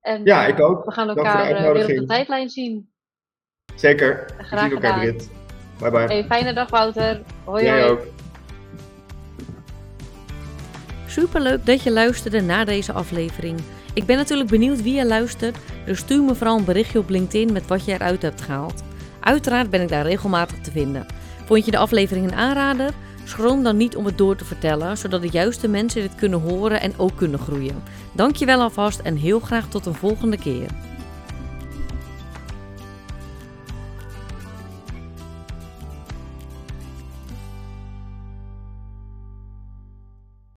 En, 0.00 0.24
ja, 0.24 0.46
ik 0.46 0.60
ook. 0.60 0.84
We 0.84 0.92
gaan 0.92 1.08
elkaar 1.08 1.50
uh, 1.50 1.72
weer 1.72 1.82
op 1.82 1.86
de 1.86 2.06
tijdlijn 2.06 2.48
zien. 2.48 2.90
Zeker. 3.74 4.30
Graag 4.38 4.60
zien 4.60 4.70
elkaar, 4.70 4.98
Brit. 4.98 5.30
Bye 5.78 5.90
bye. 5.90 6.00
Hey, 6.00 6.24
fijne 6.24 6.52
dag, 6.52 6.70
Wouter. 6.70 7.22
Hoi, 7.44 7.64
Jij 7.64 7.80
hoi. 7.80 7.92
ook. 7.92 8.00
Superleuk 11.06 11.66
dat 11.66 11.82
je 11.82 11.90
luisterde 11.90 12.40
naar 12.40 12.64
deze 12.64 12.92
aflevering. 12.92 13.60
Ik 13.94 14.04
ben 14.04 14.16
natuurlijk 14.16 14.50
benieuwd 14.50 14.82
wie 14.82 14.94
je 14.94 15.06
luistert, 15.06 15.58
dus 15.86 15.98
stuur 15.98 16.22
me 16.22 16.34
vooral 16.34 16.58
een 16.58 16.64
berichtje 16.64 16.98
op 16.98 17.08
LinkedIn 17.08 17.52
met 17.52 17.66
wat 17.66 17.84
je 17.84 17.92
eruit 17.92 18.22
hebt 18.22 18.40
gehaald. 18.40 18.82
Uiteraard 19.20 19.70
ben 19.70 19.80
ik 19.80 19.88
daar 19.88 20.06
regelmatig 20.06 20.58
te 20.60 20.70
vinden. 20.70 21.06
Vond 21.44 21.64
je 21.64 21.70
de 21.70 21.78
aflevering 21.78 22.26
een 22.26 22.38
aanrader? 22.38 22.90
Schroom 23.24 23.62
dan 23.62 23.76
niet 23.76 23.96
om 23.96 24.04
het 24.04 24.18
door 24.18 24.36
te 24.36 24.44
vertellen, 24.44 24.98
zodat 24.98 25.22
de 25.22 25.28
juiste 25.30 25.68
mensen 25.68 26.00
dit 26.00 26.14
kunnen 26.14 26.40
horen 26.40 26.80
en 26.80 26.92
ook 26.96 27.16
kunnen 27.16 27.38
groeien. 27.38 27.82
Dankjewel 28.12 28.60
alvast 28.60 29.00
en 29.00 29.16
heel 29.16 29.40
graag 29.40 29.68
tot 29.68 29.86
een 29.86 29.94
volgende 29.94 30.38
keer. 30.38 30.66